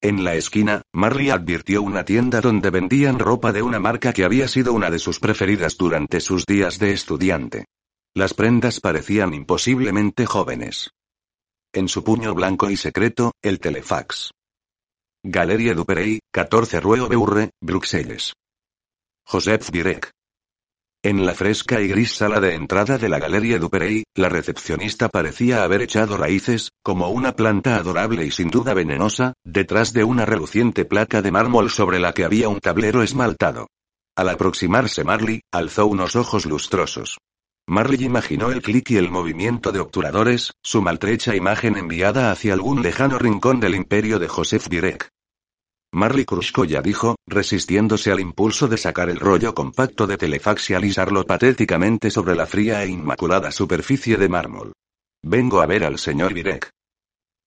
En 0.00 0.22
la 0.22 0.36
esquina, 0.36 0.82
Marley 0.92 1.30
advirtió 1.30 1.82
una 1.82 2.04
tienda 2.04 2.40
donde 2.40 2.70
vendían 2.70 3.18
ropa 3.18 3.50
de 3.50 3.62
una 3.62 3.80
marca 3.80 4.12
que 4.12 4.24
había 4.24 4.46
sido 4.46 4.72
una 4.72 4.88
de 4.88 5.00
sus 5.00 5.18
preferidas 5.18 5.76
durante 5.76 6.20
sus 6.20 6.46
días 6.46 6.78
de 6.78 6.92
estudiante. 6.92 7.64
Las 8.16 8.32
prendas 8.32 8.78
parecían 8.78 9.34
imposiblemente 9.34 10.24
jóvenes. 10.24 10.90
En 11.72 11.88
su 11.88 12.04
puño 12.04 12.32
blanco 12.32 12.70
y 12.70 12.76
secreto, 12.76 13.32
el 13.42 13.58
telefax. 13.58 14.30
Galerie 15.24 15.74
Duperey, 15.74 16.20
14 16.32 16.78
Rue 16.78 17.08
Beurre, 17.08 17.50
Bruxelles. 17.60 18.32
Joseph 19.26 19.68
Direk. 19.72 20.12
En 21.02 21.26
la 21.26 21.34
fresca 21.34 21.80
y 21.80 21.88
gris 21.88 22.14
sala 22.14 22.38
de 22.38 22.54
entrada 22.54 22.98
de 22.98 23.08
la 23.08 23.18
Galerie 23.18 23.58
Duperey, 23.58 24.04
la 24.14 24.28
recepcionista 24.28 25.08
parecía 25.08 25.64
haber 25.64 25.82
echado 25.82 26.16
raíces, 26.16 26.70
como 26.84 27.08
una 27.08 27.34
planta 27.34 27.74
adorable 27.74 28.24
y 28.24 28.30
sin 28.30 28.48
duda 28.48 28.74
venenosa, 28.74 29.32
detrás 29.42 29.92
de 29.92 30.04
una 30.04 30.24
reluciente 30.24 30.84
placa 30.84 31.20
de 31.20 31.32
mármol 31.32 31.68
sobre 31.68 31.98
la 31.98 32.12
que 32.14 32.24
había 32.24 32.48
un 32.48 32.60
tablero 32.60 33.02
esmaltado. 33.02 33.66
Al 34.16 34.28
aproximarse 34.28 35.02
Marley, 35.02 35.40
alzó 35.50 35.86
unos 35.86 36.14
ojos 36.14 36.46
lustrosos. 36.46 37.18
Marley 37.66 38.04
imaginó 38.04 38.50
el 38.50 38.60
clic 38.60 38.90
y 38.90 38.98
el 38.98 39.10
movimiento 39.10 39.72
de 39.72 39.80
obturadores, 39.80 40.52
su 40.62 40.82
maltrecha 40.82 41.34
imagen 41.34 41.78
enviada 41.78 42.30
hacia 42.30 42.52
algún 42.52 42.82
lejano 42.82 43.18
rincón 43.18 43.58
del 43.58 43.74
imperio 43.74 44.18
de 44.18 44.28
Joseph 44.28 44.68
Direk. 44.68 45.08
Marley 45.90 46.26
ya 46.68 46.82
dijo, 46.82 47.16
resistiéndose 47.26 48.10
al 48.10 48.20
impulso 48.20 48.68
de 48.68 48.76
sacar 48.76 49.08
el 49.08 49.18
rollo 49.18 49.54
compacto 49.54 50.06
de 50.06 50.18
telefax 50.18 50.70
y 50.70 50.74
alisarlo 50.74 51.24
patéticamente 51.24 52.10
sobre 52.10 52.34
la 52.34 52.46
fría 52.46 52.82
e 52.82 52.88
inmaculada 52.88 53.50
superficie 53.50 54.18
de 54.18 54.28
mármol. 54.28 54.72
Vengo 55.22 55.62
a 55.62 55.66
ver 55.66 55.84
al 55.84 55.98
señor 55.98 56.34
Virek. 56.34 56.70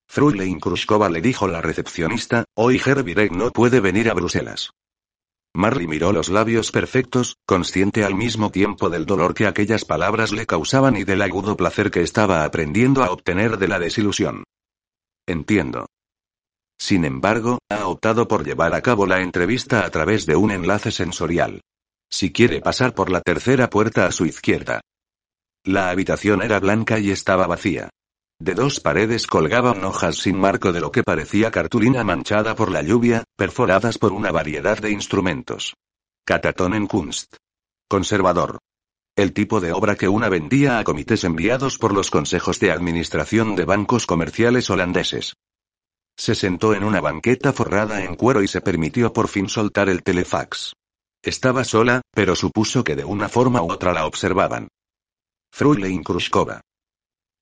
Frulein 0.08 0.58
Krushkova 0.58 1.10
le 1.10 1.20
dijo 1.20 1.46
la 1.46 1.60
recepcionista, 1.60 2.44
hoy 2.56 2.80
Herr 2.84 3.04
Virek 3.04 3.30
no 3.30 3.50
puede 3.50 3.78
venir 3.78 4.10
a 4.10 4.14
Bruselas. 4.14 4.70
Marley 5.54 5.86
miró 5.86 6.12
los 6.12 6.28
labios 6.28 6.70
perfectos, 6.70 7.36
consciente 7.46 8.04
al 8.04 8.14
mismo 8.14 8.50
tiempo 8.50 8.90
del 8.90 9.06
dolor 9.06 9.34
que 9.34 9.46
aquellas 9.46 9.84
palabras 9.84 10.32
le 10.32 10.46
causaban 10.46 10.96
y 10.96 11.04
del 11.04 11.22
agudo 11.22 11.56
placer 11.56 11.90
que 11.90 12.02
estaba 12.02 12.44
aprendiendo 12.44 13.02
a 13.02 13.10
obtener 13.10 13.58
de 13.58 13.68
la 13.68 13.78
desilusión. 13.78 14.44
Entiendo. 15.26 15.86
Sin 16.78 17.04
embargo, 17.04 17.58
ha 17.70 17.88
optado 17.88 18.28
por 18.28 18.44
llevar 18.44 18.74
a 18.74 18.82
cabo 18.82 19.06
la 19.06 19.20
entrevista 19.20 19.84
a 19.84 19.90
través 19.90 20.26
de 20.26 20.36
un 20.36 20.50
enlace 20.50 20.92
sensorial. 20.92 21.60
Si 22.10 22.32
quiere 22.32 22.60
pasar 22.60 22.94
por 22.94 23.10
la 23.10 23.20
tercera 23.20 23.68
puerta 23.68 24.06
a 24.06 24.12
su 24.12 24.26
izquierda. 24.26 24.80
La 25.64 25.90
habitación 25.90 26.42
era 26.42 26.60
blanca 26.60 26.98
y 26.98 27.10
estaba 27.10 27.46
vacía. 27.46 27.90
De 28.40 28.54
dos 28.54 28.78
paredes 28.78 29.26
colgaban 29.26 29.84
hojas 29.84 30.18
sin 30.18 30.38
marco 30.38 30.72
de 30.72 30.80
lo 30.80 30.92
que 30.92 31.02
parecía 31.02 31.50
cartulina 31.50 32.04
manchada 32.04 32.54
por 32.54 32.70
la 32.70 32.82
lluvia, 32.82 33.24
perforadas 33.36 33.98
por 33.98 34.12
una 34.12 34.30
variedad 34.30 34.78
de 34.78 34.92
instrumentos. 34.92 35.74
Kunst. 36.88 37.34
Conservador. 37.88 38.58
El 39.16 39.32
tipo 39.32 39.60
de 39.60 39.72
obra 39.72 39.96
que 39.96 40.08
una 40.08 40.28
vendía 40.28 40.78
a 40.78 40.84
comités 40.84 41.24
enviados 41.24 41.78
por 41.78 41.92
los 41.92 42.10
consejos 42.10 42.60
de 42.60 42.70
administración 42.70 43.56
de 43.56 43.64
bancos 43.64 44.06
comerciales 44.06 44.70
holandeses. 44.70 45.34
Se 46.16 46.36
sentó 46.36 46.74
en 46.74 46.84
una 46.84 47.00
banqueta 47.00 47.52
forrada 47.52 48.04
en 48.04 48.14
cuero 48.14 48.42
y 48.42 48.48
se 48.48 48.60
permitió 48.60 49.12
por 49.12 49.26
fin 49.26 49.48
soltar 49.48 49.88
el 49.88 50.04
telefax. 50.04 50.74
Estaba 51.22 51.64
sola, 51.64 52.02
pero 52.12 52.36
supuso 52.36 52.84
que 52.84 52.94
de 52.94 53.04
una 53.04 53.28
forma 53.28 53.62
u 53.62 53.72
otra 53.72 53.92
la 53.92 54.06
observaban. 54.06 54.68
Frulein 55.50 56.04
Krushkova. 56.04 56.60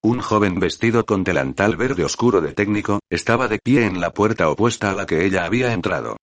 Un 0.03 0.21
joven 0.21 0.61
vestido 0.61 1.05
con 1.05 1.25
delantal 1.25 1.77
verde 1.77 2.05
oscuro 2.05 2.41
de 2.41 2.53
técnico, 2.53 3.01
estaba 3.11 3.49
de 3.49 3.59
pie 3.59 3.87
en 3.87 4.01
la 4.01 4.13
puerta 4.13 4.49
opuesta 4.49 4.91
a 4.91 4.95
la 4.95 5.07
que 5.07 5.25
ella 5.25 5.45
había 5.45 5.73
entrado. 5.73 6.17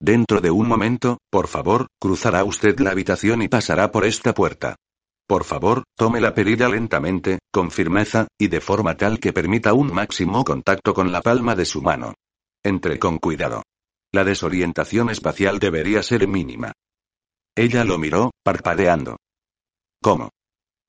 Dentro 0.00 0.40
de 0.40 0.50
un 0.50 0.68
momento, 0.68 1.18
por 1.30 1.48
favor, 1.48 1.86
cruzará 2.00 2.44
usted 2.44 2.78
la 2.80 2.90
habitación 2.90 3.42
y 3.42 3.48
pasará 3.48 3.90
por 3.90 4.04
esta 4.04 4.34
puerta. 4.34 4.76
Por 5.26 5.44
favor, 5.44 5.82
tome 5.96 6.20
la 6.20 6.34
perilla 6.34 6.68
lentamente, 6.68 7.38
con 7.52 7.70
firmeza, 7.70 8.28
y 8.38 8.48
de 8.48 8.60
forma 8.60 8.96
tal 8.96 9.18
que 9.18 9.32
permita 9.32 9.72
un 9.72 9.92
máximo 9.92 10.44
contacto 10.44 10.94
con 10.94 11.10
la 11.10 11.20
palma 11.20 11.56
de 11.56 11.64
su 11.64 11.82
mano. 11.82 12.14
Entre 12.62 12.98
con 12.98 13.18
cuidado. 13.18 13.62
La 14.12 14.24
desorientación 14.24 15.10
espacial 15.10 15.58
debería 15.58 16.02
ser 16.02 16.28
mínima. 16.28 16.72
Ella 17.56 17.84
lo 17.84 17.98
miró, 17.98 18.30
parpadeando. 18.44 19.16
¿Cómo? 20.02 20.30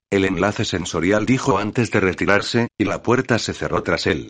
El 0.09 0.23
enlace 0.23 0.63
sensorial 0.63 1.25
dijo 1.25 1.57
antes 1.57 1.91
de 1.91 1.99
retirarse, 1.99 2.69
y 2.77 2.85
la 2.85 3.03
puerta 3.03 3.39
se 3.39 3.53
cerró 3.53 3.83
tras 3.83 4.07
él. 4.07 4.29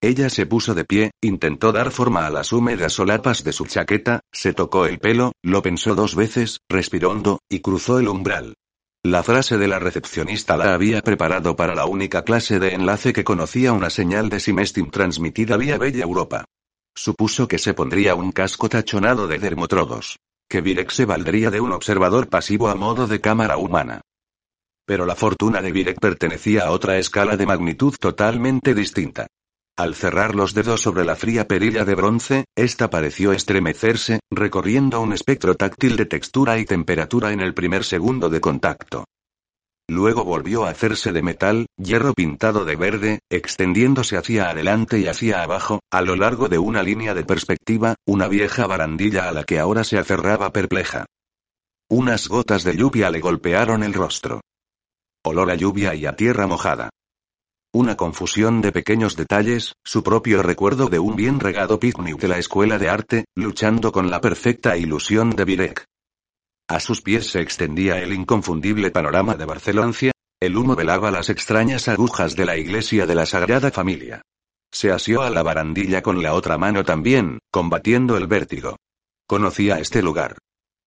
Ella 0.00 0.30
se 0.30 0.46
puso 0.46 0.74
de 0.74 0.84
pie, 0.84 1.10
intentó 1.22 1.72
dar 1.72 1.90
forma 1.90 2.26
a 2.26 2.30
las 2.30 2.52
húmedas 2.52 2.94
solapas 2.94 3.44
de 3.44 3.52
su 3.52 3.66
chaqueta, 3.66 4.20
se 4.32 4.52
tocó 4.52 4.86
el 4.86 4.98
pelo, 4.98 5.32
lo 5.42 5.62
pensó 5.62 5.94
dos 5.94 6.14
veces, 6.14 6.60
respiró 6.68 7.10
hondo, 7.10 7.40
y 7.50 7.60
cruzó 7.60 7.98
el 7.98 8.08
umbral. 8.08 8.54
La 9.02 9.22
frase 9.22 9.58
de 9.58 9.68
la 9.68 9.78
recepcionista 9.78 10.56
la 10.56 10.74
había 10.74 11.02
preparado 11.02 11.56
para 11.56 11.74
la 11.74 11.86
única 11.86 12.22
clase 12.22 12.58
de 12.58 12.74
enlace 12.74 13.12
que 13.12 13.24
conocía 13.24 13.72
una 13.72 13.90
señal 13.90 14.28
de 14.28 14.40
Simestim 14.40 14.90
transmitida 14.90 15.56
vía 15.56 15.78
Bella 15.78 16.04
Europa. 16.04 16.44
Supuso 16.94 17.46
que 17.46 17.58
se 17.58 17.74
pondría 17.74 18.14
un 18.14 18.32
casco 18.32 18.68
tachonado 18.68 19.28
de 19.28 19.38
dermotrodos. 19.38 20.18
Que 20.48 20.60
Virek 20.60 20.90
se 20.90 21.04
valdría 21.04 21.50
de 21.50 21.60
un 21.60 21.72
observador 21.72 22.28
pasivo 22.28 22.68
a 22.68 22.74
modo 22.74 23.06
de 23.06 23.20
cámara 23.20 23.58
humana. 23.58 24.00
Pero 24.86 25.04
la 25.04 25.16
fortuna 25.16 25.60
de 25.60 25.72
Virek 25.72 25.98
pertenecía 26.00 26.66
a 26.66 26.70
otra 26.70 26.96
escala 26.96 27.36
de 27.36 27.44
magnitud 27.44 27.94
totalmente 27.98 28.72
distinta. 28.72 29.26
Al 29.76 29.94
cerrar 29.94 30.34
los 30.34 30.54
dedos 30.54 30.80
sobre 30.80 31.04
la 31.04 31.16
fría 31.16 31.46
perilla 31.46 31.84
de 31.84 31.94
bronce, 31.94 32.44
ésta 32.56 32.88
pareció 32.88 33.32
estremecerse, 33.32 34.20
recorriendo 34.30 35.02
un 35.02 35.12
espectro 35.12 35.54
táctil 35.54 35.96
de 35.96 36.06
textura 36.06 36.58
y 36.58 36.64
temperatura 36.64 37.32
en 37.32 37.40
el 37.40 37.52
primer 37.52 37.84
segundo 37.84 38.30
de 38.30 38.40
contacto. 38.40 39.04
Luego 39.88 40.24
volvió 40.24 40.64
a 40.64 40.70
hacerse 40.70 41.12
de 41.12 41.22
metal, 41.22 41.66
hierro 41.76 42.14
pintado 42.14 42.64
de 42.64 42.76
verde, 42.76 43.18
extendiéndose 43.30 44.16
hacia 44.16 44.48
adelante 44.48 44.98
y 44.98 45.08
hacia 45.08 45.42
abajo, 45.42 45.80
a 45.92 46.00
lo 46.00 46.16
largo 46.16 46.48
de 46.48 46.58
una 46.58 46.82
línea 46.82 47.12
de 47.12 47.24
perspectiva, 47.24 47.96
una 48.06 48.28
vieja 48.28 48.66
barandilla 48.66 49.28
a 49.28 49.32
la 49.32 49.44
que 49.44 49.58
ahora 49.58 49.84
se 49.84 49.98
aferraba 49.98 50.52
perpleja. 50.52 51.04
Unas 51.90 52.28
gotas 52.28 52.64
de 52.64 52.76
lluvia 52.76 53.10
le 53.10 53.20
golpearon 53.20 53.82
el 53.82 53.92
rostro 53.92 54.40
olor 55.26 55.50
a 55.50 55.54
lluvia 55.54 55.94
y 55.94 56.06
a 56.06 56.16
tierra 56.16 56.46
mojada. 56.46 56.90
Una 57.72 57.96
confusión 57.96 58.62
de 58.62 58.72
pequeños 58.72 59.16
detalles, 59.16 59.74
su 59.84 60.02
propio 60.02 60.42
recuerdo 60.42 60.88
de 60.88 60.98
un 60.98 61.14
bien 61.14 61.40
regado 61.40 61.78
picnic 61.78 62.18
de 62.18 62.28
la 62.28 62.38
escuela 62.38 62.78
de 62.78 62.88
arte, 62.88 63.24
luchando 63.34 63.92
con 63.92 64.10
la 64.10 64.20
perfecta 64.20 64.76
ilusión 64.76 65.30
de 65.30 65.44
Virek. 65.44 65.84
A 66.68 66.80
sus 66.80 67.02
pies 67.02 67.28
se 67.28 67.40
extendía 67.40 67.98
el 67.98 68.12
inconfundible 68.12 68.90
panorama 68.90 69.34
de 69.34 69.44
Barcelona, 69.44 69.92
el 70.40 70.56
humo 70.56 70.74
velaba 70.74 71.10
las 71.10 71.30
extrañas 71.30 71.88
agujas 71.88 72.36
de 72.36 72.44
la 72.44 72.56
iglesia 72.56 73.06
de 73.06 73.14
la 73.14 73.26
Sagrada 73.26 73.70
Familia. 73.70 74.22
Se 74.72 74.90
asió 74.90 75.22
a 75.22 75.30
la 75.30 75.42
barandilla 75.42 76.02
con 76.02 76.22
la 76.22 76.34
otra 76.34 76.58
mano 76.58 76.84
también, 76.84 77.38
combatiendo 77.50 78.16
el 78.16 78.26
vértigo. 78.26 78.76
Conocía 79.26 79.78
este 79.78 80.02
lugar. 80.02 80.38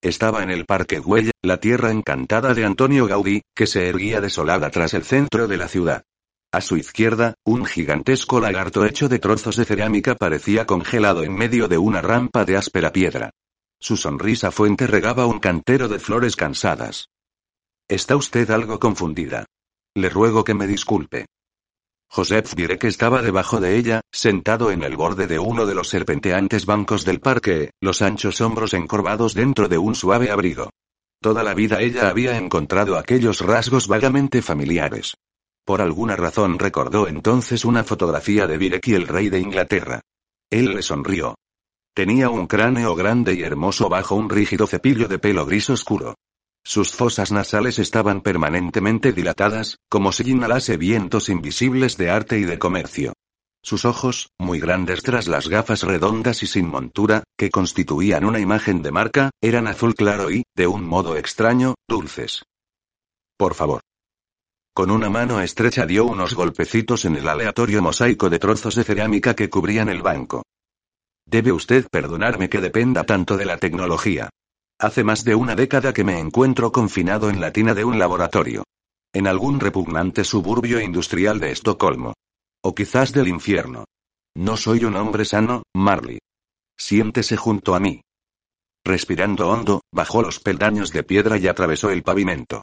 Estaba 0.02 0.42
en 0.42 0.50
el 0.50 0.64
Parque 0.64 0.98
Güell, 0.98 1.30
la 1.42 1.58
tierra 1.58 1.90
encantada 1.90 2.54
de 2.54 2.64
Antonio 2.64 3.06
Gaudí, 3.06 3.42
que 3.54 3.66
se 3.66 3.86
erguía 3.86 4.22
desolada 4.22 4.70
tras 4.70 4.94
el 4.94 5.04
centro 5.04 5.46
de 5.46 5.58
la 5.58 5.68
ciudad. 5.68 6.04
A 6.52 6.62
su 6.62 6.78
izquierda, 6.78 7.34
un 7.44 7.66
gigantesco 7.66 8.40
lagarto 8.40 8.86
hecho 8.86 9.10
de 9.10 9.18
trozos 9.18 9.56
de 9.56 9.66
cerámica 9.66 10.14
parecía 10.14 10.66
congelado 10.66 11.22
en 11.22 11.34
medio 11.34 11.68
de 11.68 11.76
una 11.76 12.00
rampa 12.00 12.46
de 12.46 12.56
áspera 12.56 12.92
piedra. 12.92 13.30
Su 13.78 13.98
sonrisa 13.98 14.50
fuente 14.50 14.86
regaba 14.86 15.26
un 15.26 15.38
cantero 15.38 15.86
de 15.86 15.98
flores 15.98 16.34
cansadas. 16.34 17.08
Está 17.86 18.16
usted 18.16 18.50
algo 18.50 18.80
confundida. 18.80 19.44
Le 19.94 20.08
ruego 20.08 20.44
que 20.44 20.54
me 20.54 20.66
disculpe. 20.66 21.26
Joseph 22.12 22.54
que 22.54 22.88
estaba 22.88 23.22
debajo 23.22 23.60
de 23.60 23.76
ella, 23.76 24.00
sentado 24.10 24.72
en 24.72 24.82
el 24.82 24.96
borde 24.96 25.28
de 25.28 25.38
uno 25.38 25.64
de 25.64 25.76
los 25.76 25.88
serpenteantes 25.88 26.66
bancos 26.66 27.04
del 27.04 27.20
parque, 27.20 27.70
los 27.80 28.02
anchos 28.02 28.40
hombros 28.40 28.74
encorvados 28.74 29.32
dentro 29.34 29.68
de 29.68 29.78
un 29.78 29.94
suave 29.94 30.32
abrigo. 30.32 30.70
Toda 31.22 31.44
la 31.44 31.54
vida 31.54 31.80
ella 31.80 32.08
había 32.08 32.36
encontrado 32.36 32.98
aquellos 32.98 33.40
rasgos 33.42 33.86
vagamente 33.86 34.42
familiares. 34.42 35.14
Por 35.64 35.80
alguna 35.80 36.16
razón 36.16 36.58
recordó 36.58 37.06
entonces 37.06 37.64
una 37.64 37.84
fotografía 37.84 38.48
de 38.48 38.58
Virek 38.58 38.88
y 38.88 38.94
el 38.94 39.06
rey 39.06 39.28
de 39.28 39.38
Inglaterra. 39.38 40.00
Él 40.50 40.74
le 40.74 40.82
sonrió. 40.82 41.36
Tenía 41.94 42.28
un 42.28 42.48
cráneo 42.48 42.96
grande 42.96 43.34
y 43.34 43.42
hermoso 43.42 43.88
bajo 43.88 44.16
un 44.16 44.28
rígido 44.28 44.66
cepillo 44.66 45.06
de 45.06 45.20
pelo 45.20 45.46
gris 45.46 45.70
oscuro. 45.70 46.16
Sus 46.62 46.92
fosas 46.92 47.32
nasales 47.32 47.78
estaban 47.78 48.20
permanentemente 48.20 49.12
dilatadas, 49.12 49.78
como 49.88 50.12
si 50.12 50.30
inhalase 50.30 50.76
vientos 50.76 51.28
invisibles 51.28 51.96
de 51.96 52.10
arte 52.10 52.38
y 52.38 52.44
de 52.44 52.58
comercio. 52.58 53.14
Sus 53.62 53.84
ojos, 53.84 54.30
muy 54.38 54.58
grandes 54.58 55.02
tras 55.02 55.28
las 55.28 55.48
gafas 55.48 55.82
redondas 55.82 56.42
y 56.42 56.46
sin 56.46 56.66
montura, 56.66 57.24
que 57.36 57.50
constituían 57.50 58.24
una 58.24 58.40
imagen 58.40 58.82
de 58.82 58.90
marca, 58.90 59.30
eran 59.42 59.66
azul 59.66 59.94
claro 59.94 60.30
y, 60.30 60.44
de 60.56 60.66
un 60.66 60.84
modo 60.84 61.16
extraño, 61.16 61.74
dulces. 61.86 62.42
Por 63.36 63.54
favor. 63.54 63.80
Con 64.72 64.90
una 64.90 65.10
mano 65.10 65.40
estrecha 65.40 65.84
dio 65.84 66.06
unos 66.06 66.34
golpecitos 66.34 67.04
en 67.04 67.16
el 67.16 67.28
aleatorio 67.28 67.82
mosaico 67.82 68.30
de 68.30 68.38
trozos 68.38 68.76
de 68.76 68.84
cerámica 68.84 69.34
que 69.34 69.50
cubrían 69.50 69.88
el 69.88 70.00
banco. 70.00 70.42
Debe 71.26 71.52
usted 71.52 71.86
perdonarme 71.90 72.48
que 72.48 72.60
dependa 72.60 73.04
tanto 73.04 73.36
de 73.36 73.44
la 73.44 73.58
tecnología. 73.58 74.30
Hace 74.80 75.04
más 75.04 75.24
de 75.24 75.34
una 75.34 75.54
década 75.54 75.92
que 75.92 76.04
me 76.04 76.18
encuentro 76.18 76.72
confinado 76.72 77.28
en 77.28 77.38
la 77.38 77.52
tina 77.52 77.74
de 77.74 77.84
un 77.84 77.98
laboratorio. 77.98 78.64
En 79.12 79.26
algún 79.26 79.60
repugnante 79.60 80.24
suburbio 80.24 80.80
industrial 80.80 81.38
de 81.38 81.50
Estocolmo. 81.50 82.14
O 82.64 82.74
quizás 82.74 83.12
del 83.12 83.28
infierno. 83.28 83.84
No 84.34 84.56
soy 84.56 84.86
un 84.86 84.96
hombre 84.96 85.26
sano, 85.26 85.64
Marley. 85.76 86.18
Siéntese 86.78 87.36
junto 87.36 87.74
a 87.74 87.80
mí. 87.80 88.00
Respirando 88.82 89.50
hondo, 89.50 89.82
bajó 89.92 90.22
los 90.22 90.40
peldaños 90.40 90.92
de 90.92 91.02
piedra 91.02 91.36
y 91.36 91.46
atravesó 91.46 91.90
el 91.90 92.02
pavimento. 92.02 92.62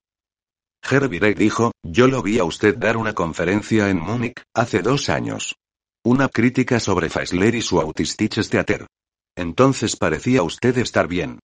Herbie 0.89 1.35
dijo, 1.35 1.71
yo 1.83 2.07
lo 2.07 2.23
vi 2.23 2.39
a 2.39 2.45
usted 2.45 2.75
dar 2.77 2.97
una 2.97 3.13
conferencia 3.13 3.91
en 3.91 3.99
Múnich, 3.99 4.41
hace 4.55 4.81
dos 4.81 5.09
años. 5.09 5.55
Una 6.03 6.29
crítica 6.29 6.79
sobre 6.79 7.11
Faisler 7.11 7.53
y 7.53 7.61
su 7.61 7.79
Autistiches 7.79 8.49
Theater. 8.49 8.87
Entonces 9.35 9.95
parecía 9.95 10.41
usted 10.41 10.75
estar 10.79 11.07
bien. 11.07 11.37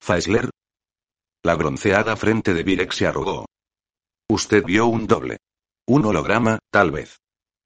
Faisler. 0.00 0.50
La 1.44 1.54
bronceada 1.54 2.16
frente 2.16 2.54
de 2.54 2.62
Virek 2.62 2.92
se 2.92 3.06
arrugó. 3.06 3.46
Usted 4.28 4.64
vio 4.64 4.86
un 4.86 5.06
doble. 5.06 5.38
Un 5.86 6.04
holograma, 6.04 6.58
tal 6.70 6.90
vez. 6.90 7.18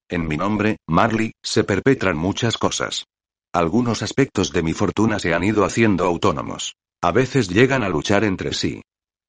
En 0.09 0.27
mi 0.27 0.37
nombre, 0.37 0.77
Marley, 0.89 1.33
se 1.43 1.65
perpetran 1.65 2.17
muchas 2.17 2.59
cosas. 2.59 3.05
Algunos 3.53 4.03
aspectos 4.03 4.53
de 4.53 4.63
mi 4.63 4.75
fortuna 4.75 5.19
se 5.19 5.35
han 5.35 5.45
ido 5.45 5.65
haciendo 5.65 6.05
autónomos. 6.05 6.75
A 7.03 7.13
veces 7.13 7.49
llegan 7.49 7.83
a 7.83 7.89
luchar 7.89 8.25
entre 8.25 8.53
sí. 8.53 8.83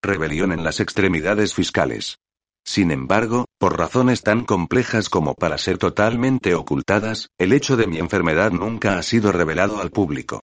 Rebelión 0.03 0.51
en 0.51 0.63
las 0.63 0.79
extremidades 0.79 1.53
fiscales. 1.53 2.17
Sin 2.65 2.91
embargo, 2.91 3.45
por 3.59 3.77
razones 3.77 4.21
tan 4.21 4.45
complejas 4.45 5.09
como 5.09 5.33
para 5.35 5.57
ser 5.57 5.77
totalmente 5.77 6.53
ocultadas, 6.53 7.29
el 7.39 7.53
hecho 7.53 7.77
de 7.77 7.87
mi 7.87 7.97
enfermedad 7.97 8.51
nunca 8.51 8.97
ha 8.97 9.03
sido 9.03 9.31
revelado 9.31 9.81
al 9.81 9.91
público. 9.91 10.41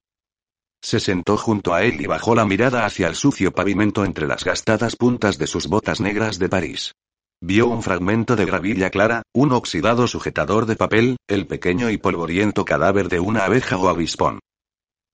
Se 0.81 0.99
sentó 0.99 1.37
junto 1.37 1.73
a 1.73 1.83
él 1.83 1.99
y 2.01 2.05
bajó 2.07 2.35
la 2.35 2.45
mirada 2.45 2.85
hacia 2.85 3.07
el 3.07 3.15
sucio 3.15 3.51
pavimento 3.51 4.05
entre 4.05 4.27
las 4.27 4.43
gastadas 4.43 4.95
puntas 4.95 5.37
de 5.37 5.47
sus 5.47 5.67
botas 5.67 5.99
negras 5.99 6.39
de 6.39 6.49
París. 6.49 6.93
Vio 7.41 7.67
un 7.67 7.83
fragmento 7.83 8.35
de 8.35 8.45
gravilla 8.45 8.89
clara, 8.89 9.23
un 9.33 9.51
oxidado 9.53 10.07
sujetador 10.07 10.65
de 10.65 10.75
papel, 10.75 11.17
el 11.27 11.47
pequeño 11.47 11.89
y 11.89 11.97
polvoriento 11.97 12.65
cadáver 12.65 13.07
de 13.07 13.19
una 13.19 13.45
abeja 13.45 13.77
o 13.77 13.87
avispón. 13.87 14.39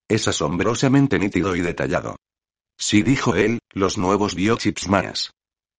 Es 0.08 0.28
asombrosamente 0.28 1.19
nítido 1.19 1.56
y 1.56 1.62
detallado. 1.62 2.15
Sí 2.78 3.04
dijo 3.04 3.36
él, 3.36 3.60
los 3.71 3.97
nuevos 3.97 4.36
biochips 4.36 4.88
más. 4.88 5.32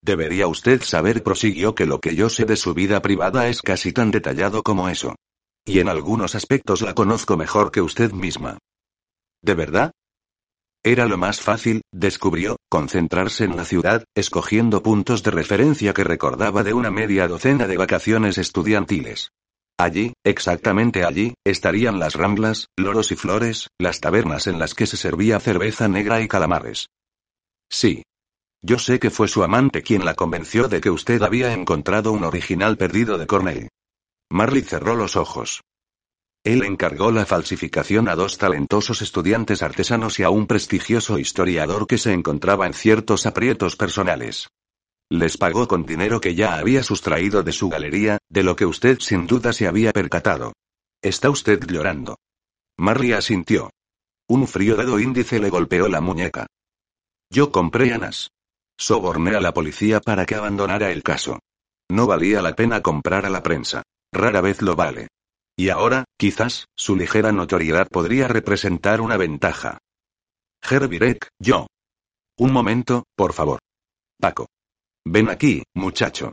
Debería 0.03 0.47
usted 0.47 0.83
saber, 0.83 1.23
prosiguió, 1.23 1.75
que 1.75 1.87
lo 1.87 2.01
que 2.01 2.15
yo 2.15 2.29
sé 2.29 2.45
de 2.45 2.57
su 2.57 2.75
vida 2.75 3.03
privada 3.03 3.49
es 3.49 3.61
casi 3.61 3.93
tan 3.93 4.11
detallado 4.11 4.63
como 4.63 4.89
eso. 4.89 5.17
Y 5.65 5.81
en 5.81 5.89
algunos 5.89 6.35
aspectos 6.37 6.81
la 6.81 6.95
conozco 6.95 7.37
mejor 7.37 7.73
que 7.73 7.81
usted 7.81 8.13
misma. 8.13 8.59
¿De 9.47 9.55
verdad? 9.55 9.93
Era 10.85 11.07
lo 11.07 11.19
más 11.19 11.41
fácil, 11.41 11.83
descubrió, 11.93 12.57
concentrarse 12.69 13.45
en 13.45 13.55
la 13.57 13.65
ciudad, 13.65 14.03
escogiendo 14.17 14.83
puntos 14.83 15.23
de 15.23 15.31
referencia 15.31 15.95
que 15.95 16.03
recordaba 16.03 16.65
de 16.65 16.75
una 16.75 16.91
media 16.91 17.29
docena 17.29 17.69
de 17.69 17.77
vacaciones 17.77 18.39
estudiantiles. 18.39 19.31
Allí, 19.79 20.15
exactamente 20.25 21.05
allí, 21.05 21.35
estarían 21.45 22.01
las 22.01 22.15
ramblas, 22.15 22.67
loros 22.77 23.13
y 23.13 23.15
flores, 23.15 23.69
las 23.79 24.01
tabernas 24.01 24.49
en 24.49 24.59
las 24.59 24.75
que 24.75 24.87
se 24.87 24.97
servía 24.97 25.39
cerveza 25.39 25.87
negra 25.87 26.21
y 26.21 26.27
calamares. 26.27 26.89
Sí. 27.71 28.03
Yo 28.63 28.81
sé 28.81 28.99
que 28.99 29.11
fue 29.11 29.29
su 29.29 29.45
amante 29.45 29.83
quien 29.83 30.05
la 30.05 30.15
convenció 30.15 30.67
de 30.67 30.81
que 30.81 30.91
usted 30.91 31.23
había 31.23 31.53
encontrado 31.53 32.11
un 32.11 32.25
original 32.25 32.77
perdido 32.77 33.17
de 33.17 33.29
Cornell. 33.29 33.69
Marley 34.29 34.63
cerró 34.63 34.97
los 34.97 35.15
ojos. 35.15 35.61
Él 36.47 36.63
encargó 36.63 37.11
la 37.11 37.27
falsificación 37.27 38.09
a 38.09 38.15
dos 38.15 38.39
talentosos 38.39 39.03
estudiantes 39.03 39.65
artesanos 39.65 40.21
y 40.21 40.23
a 40.23 40.31
un 40.31 40.47
prestigioso 40.47 41.19
historiador 41.19 41.89
que 41.89 41.99
se 41.99 42.13
encontraba 42.13 42.69
en 42.69 42.73
ciertos 42.73 43.27
aprietos 43.27 43.75
personales. 43.75 44.47
Les 45.11 45.39
pagó 45.39 45.67
con 45.67 45.85
dinero 45.85 46.21
que 46.21 46.37
ya 46.37 46.57
había 46.57 46.85
sustraído 46.85 47.43
de 47.43 47.51
su 47.51 47.69
galería, 47.69 48.19
de 48.29 48.45
lo 48.45 48.55
que 48.55 48.65
usted 48.65 49.01
sin 49.01 49.27
duda 49.27 49.53
se 49.53 49.67
había 49.67 49.93
percatado. 49.93 50.53
¿Está 51.03 51.31
usted 51.31 51.59
llorando? 51.67 52.17
Marley 52.79 53.13
asintió. 53.13 53.71
Un 54.29 54.47
frío 54.47 54.77
dedo 54.77 55.01
índice 55.01 55.41
le 55.41 55.51
golpeó 55.51 55.89
la 55.89 56.01
muñeca. 56.01 56.47
Yo 57.29 57.51
compré 57.51 57.93
Anas. 57.93 58.31
Soborné 58.79 59.35
a 59.35 59.41
la 59.41 59.53
policía 59.53 60.01
para 60.01 60.27
que 60.27 60.37
abandonara 60.37 60.93
el 60.93 61.03
caso. 61.03 61.41
No 61.91 62.07
valía 62.07 62.41
la 62.41 62.55
pena 62.55 62.83
comprar 62.83 63.27
a 63.27 63.31
la 63.31 63.43
prensa. 63.43 63.83
Rara 64.13 64.41
vez 64.41 64.63
lo 64.63 64.77
vale. 64.77 65.09
Y 65.57 65.71
ahora, 65.71 66.05
quizás, 66.19 66.67
su 66.77 66.97
ligera 66.97 67.33
notoriedad 67.33 67.89
podría 67.89 68.29
representar 68.29 69.01
una 69.01 69.17
ventaja. 69.17 69.79
Herbirek, 70.63 71.29
yo. 71.39 71.67
Un 72.39 72.53
momento, 72.53 73.05
por 73.17 73.33
favor. 73.33 73.61
Paco. 74.21 74.49
Ven 75.07 75.31
aquí, 75.31 75.63
muchacho. 75.75 76.33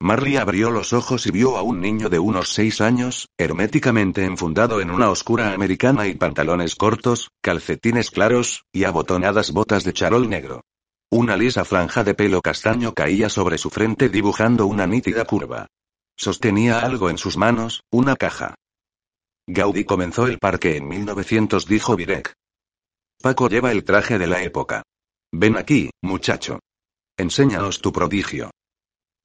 Marley 0.00 0.36
abrió 0.36 0.70
los 0.70 0.92
ojos 0.92 1.26
y 1.26 1.30
vio 1.30 1.56
a 1.56 1.62
un 1.62 1.80
niño 1.80 2.08
de 2.08 2.18
unos 2.18 2.48
seis 2.48 2.80
años, 2.80 3.28
herméticamente 3.38 4.24
enfundado 4.24 4.80
en 4.80 4.90
una 4.90 5.10
oscura 5.10 5.52
americana 5.52 6.08
y 6.08 6.14
pantalones 6.14 6.74
cortos, 6.74 7.30
calcetines 7.40 8.10
claros, 8.10 8.64
y 8.72 8.84
abotonadas 8.84 9.52
botas 9.52 9.84
de 9.84 9.92
charol 9.92 10.28
negro. 10.28 10.62
Una 11.10 11.36
lisa 11.36 11.64
franja 11.64 12.02
de 12.02 12.14
pelo 12.14 12.40
castaño 12.40 12.94
caía 12.94 13.28
sobre 13.28 13.58
su 13.58 13.70
frente 13.70 14.08
dibujando 14.08 14.66
una 14.66 14.86
nítida 14.86 15.24
curva. 15.24 15.68
Sostenía 16.16 16.80
algo 16.80 17.10
en 17.10 17.18
sus 17.18 17.36
manos, 17.36 17.82
una 17.90 18.16
caja. 18.16 18.54
Gaudí 19.46 19.84
comenzó 19.84 20.26
el 20.26 20.38
parque 20.38 20.76
en 20.76 20.88
1900, 20.88 21.66
dijo 21.66 21.96
Virek. 21.96 22.34
Paco 23.20 23.48
lleva 23.48 23.72
el 23.72 23.84
traje 23.84 24.18
de 24.18 24.26
la 24.26 24.42
época. 24.42 24.82
Ven 25.32 25.56
aquí, 25.56 25.90
muchacho. 26.02 26.60
Enséñanos 27.16 27.80
tu 27.80 27.92
prodigio. 27.92 28.50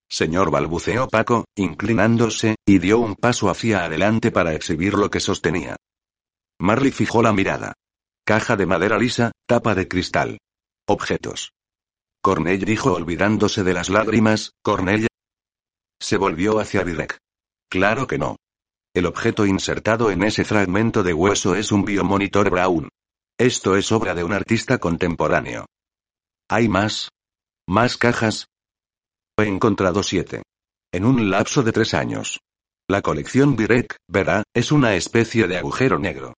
Señor 0.10 0.52
balbuceó 0.52 1.08
Paco, 1.08 1.46
inclinándose, 1.56 2.56
y 2.66 2.80
dio 2.80 3.00
un 3.00 3.16
paso 3.16 3.50
hacia 3.50 3.84
adelante 3.84 4.32
para 4.32 4.54
exhibir 4.54 4.94
lo 4.94 5.10
que 5.10 5.20
sostenía. 5.20 5.76
Marley 6.60 6.92
fijó 6.92 7.22
la 7.22 7.34
mirada. 7.34 7.74
Caja 8.26 8.56
de 8.56 8.66
madera 8.66 8.98
lisa, 8.98 9.32
tapa 9.46 9.76
de 9.76 9.88
cristal. 9.88 10.38
Objetos. 10.88 11.52
Cornell 12.22 12.66
dijo 12.66 12.94
olvidándose 12.94 13.64
de 13.64 13.74
las 13.74 13.90
lágrimas, 13.90 14.52
Cornell 14.62 15.08
se 16.00 16.18
volvió 16.18 16.60
hacia 16.60 16.84
Virek. 16.84 17.18
Claro 17.70 18.08
que 18.08 18.18
no. 18.18 18.38
El 18.94 19.06
objeto 19.06 19.46
insertado 19.46 20.12
en 20.12 20.24
ese 20.24 20.44
fragmento 20.44 21.04
de 21.04 21.14
hueso 21.14 21.56
es 21.56 21.72
un 21.72 21.86
biomonitor 21.86 22.50
Brown. 22.50 22.90
Esto 23.38 23.76
es 23.76 23.92
obra 23.92 24.16
de 24.16 24.24
un 24.24 24.34
artista 24.34 24.80
contemporáneo. 24.80 25.66
¿Hay 26.50 26.68
más? 26.68 27.10
¿Más 27.68 27.98
cajas? 27.98 28.48
He 29.38 29.44
encontrado 29.44 30.02
siete. 30.02 30.44
En 30.92 31.06
un 31.06 31.30
lapso 31.30 31.62
de 31.62 31.72
tres 31.72 31.94
años. 31.94 32.40
La 32.90 33.02
colección 33.02 33.56
Virek, 33.56 33.98
verá, 34.08 34.44
es 34.54 34.72
una 34.72 34.96
especie 34.96 35.48
de 35.48 35.58
agujero 35.58 36.00
negro. 36.00 36.34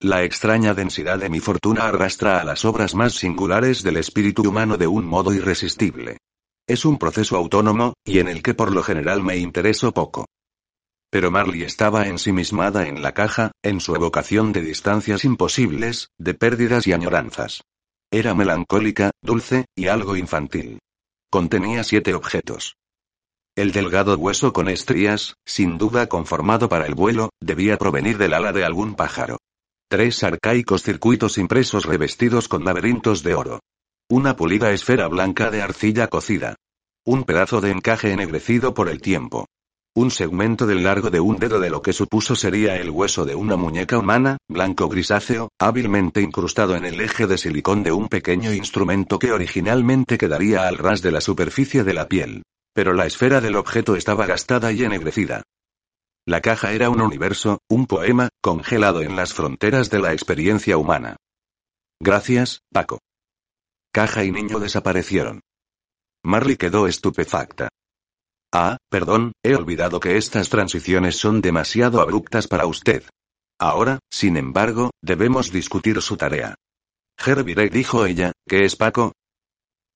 La 0.00 0.22
extraña 0.22 0.74
densidad 0.74 1.18
de 1.18 1.30
mi 1.30 1.40
fortuna 1.40 1.88
arrastra 1.88 2.40
a 2.40 2.44
las 2.44 2.64
obras 2.66 2.94
más 2.94 3.14
singulares 3.14 3.82
del 3.82 3.96
espíritu 3.96 4.46
humano 4.46 4.76
de 4.76 4.86
un 4.86 5.06
modo 5.06 5.32
irresistible. 5.32 6.18
Es 6.66 6.86
un 6.86 6.98
proceso 6.98 7.36
autónomo, 7.36 7.92
y 8.04 8.20
en 8.20 8.28
el 8.28 8.42
que 8.42 8.54
por 8.54 8.72
lo 8.72 8.82
general 8.82 9.22
me 9.22 9.36
intereso 9.36 9.92
poco. 9.92 10.26
Pero 11.10 11.30
Marley 11.30 11.62
estaba 11.62 12.06
ensimismada 12.06 12.88
en 12.88 13.02
la 13.02 13.12
caja, 13.12 13.52
en 13.62 13.80
su 13.80 13.94
evocación 13.94 14.52
de 14.52 14.62
distancias 14.62 15.24
imposibles, 15.24 16.08
de 16.18 16.32
pérdidas 16.32 16.86
y 16.86 16.92
añoranzas. 16.92 17.62
Era 18.10 18.34
melancólica, 18.34 19.10
dulce, 19.22 19.66
y 19.76 19.88
algo 19.88 20.16
infantil. 20.16 20.78
Contenía 21.30 21.84
siete 21.84 22.14
objetos. 22.14 22.76
El 23.56 23.72
delgado 23.72 24.16
hueso 24.16 24.52
con 24.52 24.68
estrías, 24.68 25.34
sin 25.44 25.76
duda 25.78 26.08
conformado 26.08 26.68
para 26.68 26.86
el 26.86 26.94
vuelo, 26.94 27.30
debía 27.40 27.76
provenir 27.76 28.16
del 28.16 28.32
ala 28.32 28.52
de 28.52 28.64
algún 28.64 28.94
pájaro. 28.94 29.36
Tres 29.88 30.24
arcaicos 30.24 30.82
circuitos 30.82 31.36
impresos 31.36 31.84
revestidos 31.84 32.48
con 32.48 32.64
laberintos 32.64 33.22
de 33.22 33.34
oro. 33.34 33.60
Una 34.10 34.36
pulida 34.36 34.70
esfera 34.70 35.08
blanca 35.08 35.50
de 35.50 35.62
arcilla 35.62 36.08
cocida. 36.08 36.56
Un 37.06 37.24
pedazo 37.24 37.62
de 37.62 37.70
encaje 37.70 38.12
ennegrecido 38.12 38.74
por 38.74 38.90
el 38.90 39.00
tiempo. 39.00 39.46
Un 39.96 40.10
segmento 40.10 40.66
del 40.66 40.82
largo 40.82 41.08
de 41.08 41.20
un 41.20 41.38
dedo 41.38 41.58
de 41.58 41.70
lo 41.70 41.80
que 41.80 41.94
supuso 41.94 42.36
sería 42.36 42.76
el 42.76 42.90
hueso 42.90 43.24
de 43.24 43.34
una 43.34 43.56
muñeca 43.56 43.96
humana, 43.96 44.36
blanco 44.46 44.90
grisáceo, 44.90 45.48
hábilmente 45.58 46.20
incrustado 46.20 46.76
en 46.76 46.84
el 46.84 47.00
eje 47.00 47.26
de 47.26 47.38
silicón 47.38 47.82
de 47.82 47.92
un 47.92 48.08
pequeño 48.08 48.52
instrumento 48.52 49.18
que 49.18 49.32
originalmente 49.32 50.18
quedaría 50.18 50.68
al 50.68 50.76
ras 50.76 51.00
de 51.00 51.10
la 51.10 51.22
superficie 51.22 51.82
de 51.82 51.94
la 51.94 52.06
piel. 52.06 52.42
Pero 52.74 52.92
la 52.92 53.06
esfera 53.06 53.40
del 53.40 53.56
objeto 53.56 53.96
estaba 53.96 54.26
gastada 54.26 54.70
y 54.70 54.84
ennegrecida. 54.84 55.44
La 56.26 56.42
caja 56.42 56.72
era 56.72 56.90
un 56.90 57.00
universo, 57.00 57.60
un 57.70 57.86
poema, 57.86 58.28
congelado 58.42 59.00
en 59.00 59.16
las 59.16 59.32
fronteras 59.32 59.88
de 59.88 60.00
la 60.00 60.12
experiencia 60.12 60.76
humana. 60.76 61.16
Gracias, 62.00 62.60
Paco. 62.70 62.98
Caja 63.94 64.24
y 64.24 64.32
niño 64.32 64.58
desaparecieron. 64.58 65.40
Marley 66.24 66.56
quedó 66.56 66.88
estupefacta. 66.88 67.68
Ah, 68.52 68.76
perdón, 68.90 69.34
he 69.40 69.54
olvidado 69.54 70.00
que 70.00 70.16
estas 70.16 70.48
transiciones 70.48 71.16
son 71.16 71.40
demasiado 71.40 72.00
abruptas 72.00 72.48
para 72.48 72.66
usted. 72.66 73.04
Ahora, 73.56 74.00
sin 74.10 74.36
embargo, 74.36 74.90
debemos 75.00 75.52
discutir 75.52 76.02
su 76.02 76.16
tarea. 76.16 76.56
Herbie 77.24 77.70
dijo 77.70 78.04
ella, 78.04 78.32
¿qué 78.48 78.64
es 78.64 78.74
Paco? 78.74 79.12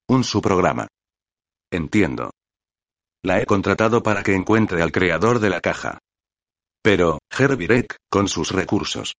Un 0.09 0.23
su 0.23 0.41
programa. 0.41 0.87
Entiendo. 1.69 2.31
La 3.25 3.43
he 3.43 3.47
contratado 3.47 4.05
para 4.05 4.23
que 4.23 4.37
encuentre 4.37 4.81
al 4.81 4.93
creador 4.93 5.41
de 5.41 5.51
la 5.51 5.61
caja. 5.61 5.99
Pero, 6.83 7.19
Herbie 7.37 7.89
con 8.09 8.29
sus 8.29 8.53
recursos. 8.53 9.15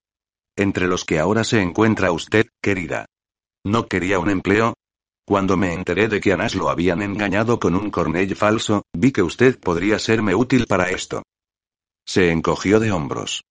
Entre 0.56 0.88
los 0.88 1.04
que 1.04 1.18
ahora 1.18 1.44
se 1.44 1.60
encuentra 1.60 2.12
usted, 2.12 2.46
querida. 2.62 3.04
¿No 3.64 3.86
quería 3.86 4.18
un 4.18 4.30
empleo? 4.30 4.74
Cuando 5.26 5.56
me 5.56 5.72
enteré 5.74 6.08
de 6.08 6.20
que 6.20 6.32
a 6.32 6.36
Nas 6.36 6.54
lo 6.54 6.70
habían 6.70 7.02
engañado 7.02 7.60
con 7.60 7.74
un 7.74 7.90
Cornell 7.90 8.34
falso, 8.34 8.82
vi 8.92 9.12
que 9.12 9.22
usted 9.22 9.60
podría 9.60 9.98
serme 9.98 10.34
útil 10.34 10.66
para 10.66 10.90
esto. 10.90 11.22
Se 12.06 12.30
encogió 12.30 12.80
de 12.80 12.90
hombros. 12.90 13.44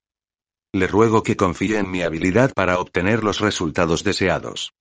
Le 0.74 0.88
ruego 0.88 1.24
que 1.24 1.38
confíe 1.38 1.78
en 1.78 1.90
mi 1.90 2.02
habilidad 2.02 2.52
para 2.54 2.80
obtener 2.80 3.24
los 3.24 3.40
resultados 3.40 4.04
deseados. 4.04 4.72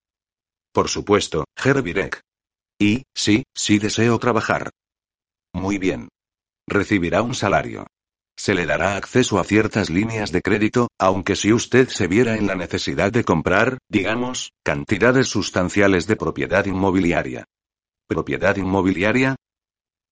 Por 0.73 0.89
supuesto, 0.89 1.45
Herbie 1.57 2.11
Y, 2.79 3.05
sí, 3.15 3.45
sí 3.55 3.79
deseo 3.79 4.19
trabajar. 4.19 4.71
Muy 5.53 5.79
bien. 5.79 6.09
Recibirá 6.67 7.23
un 7.23 7.35
salario. 7.35 7.87
Se 8.39 8.55
le 8.55 8.67
dará 8.67 8.97
acceso 8.97 9.41
a 9.41 9.45
ciertas 9.45 9.91
líneas 9.91 10.31
de 10.31 10.43
crédito, 10.43 10.89
aunque 10.97 11.35
si 11.35 11.53
usted 11.53 11.89
se 11.89 12.07
viera 12.07 12.37
en 12.37 12.47
la 12.47 12.55
necesidad 12.55 13.11
de 13.11 13.25
comprar, 13.25 13.79
digamos, 13.89 14.53
cantidades 14.63 15.27
sustanciales 15.27 16.07
de 16.07 16.15
propiedad 16.15 16.65
inmobiliaria. 16.65 17.45
¿Propiedad 18.07 18.57
inmobiliaria? 18.57 19.35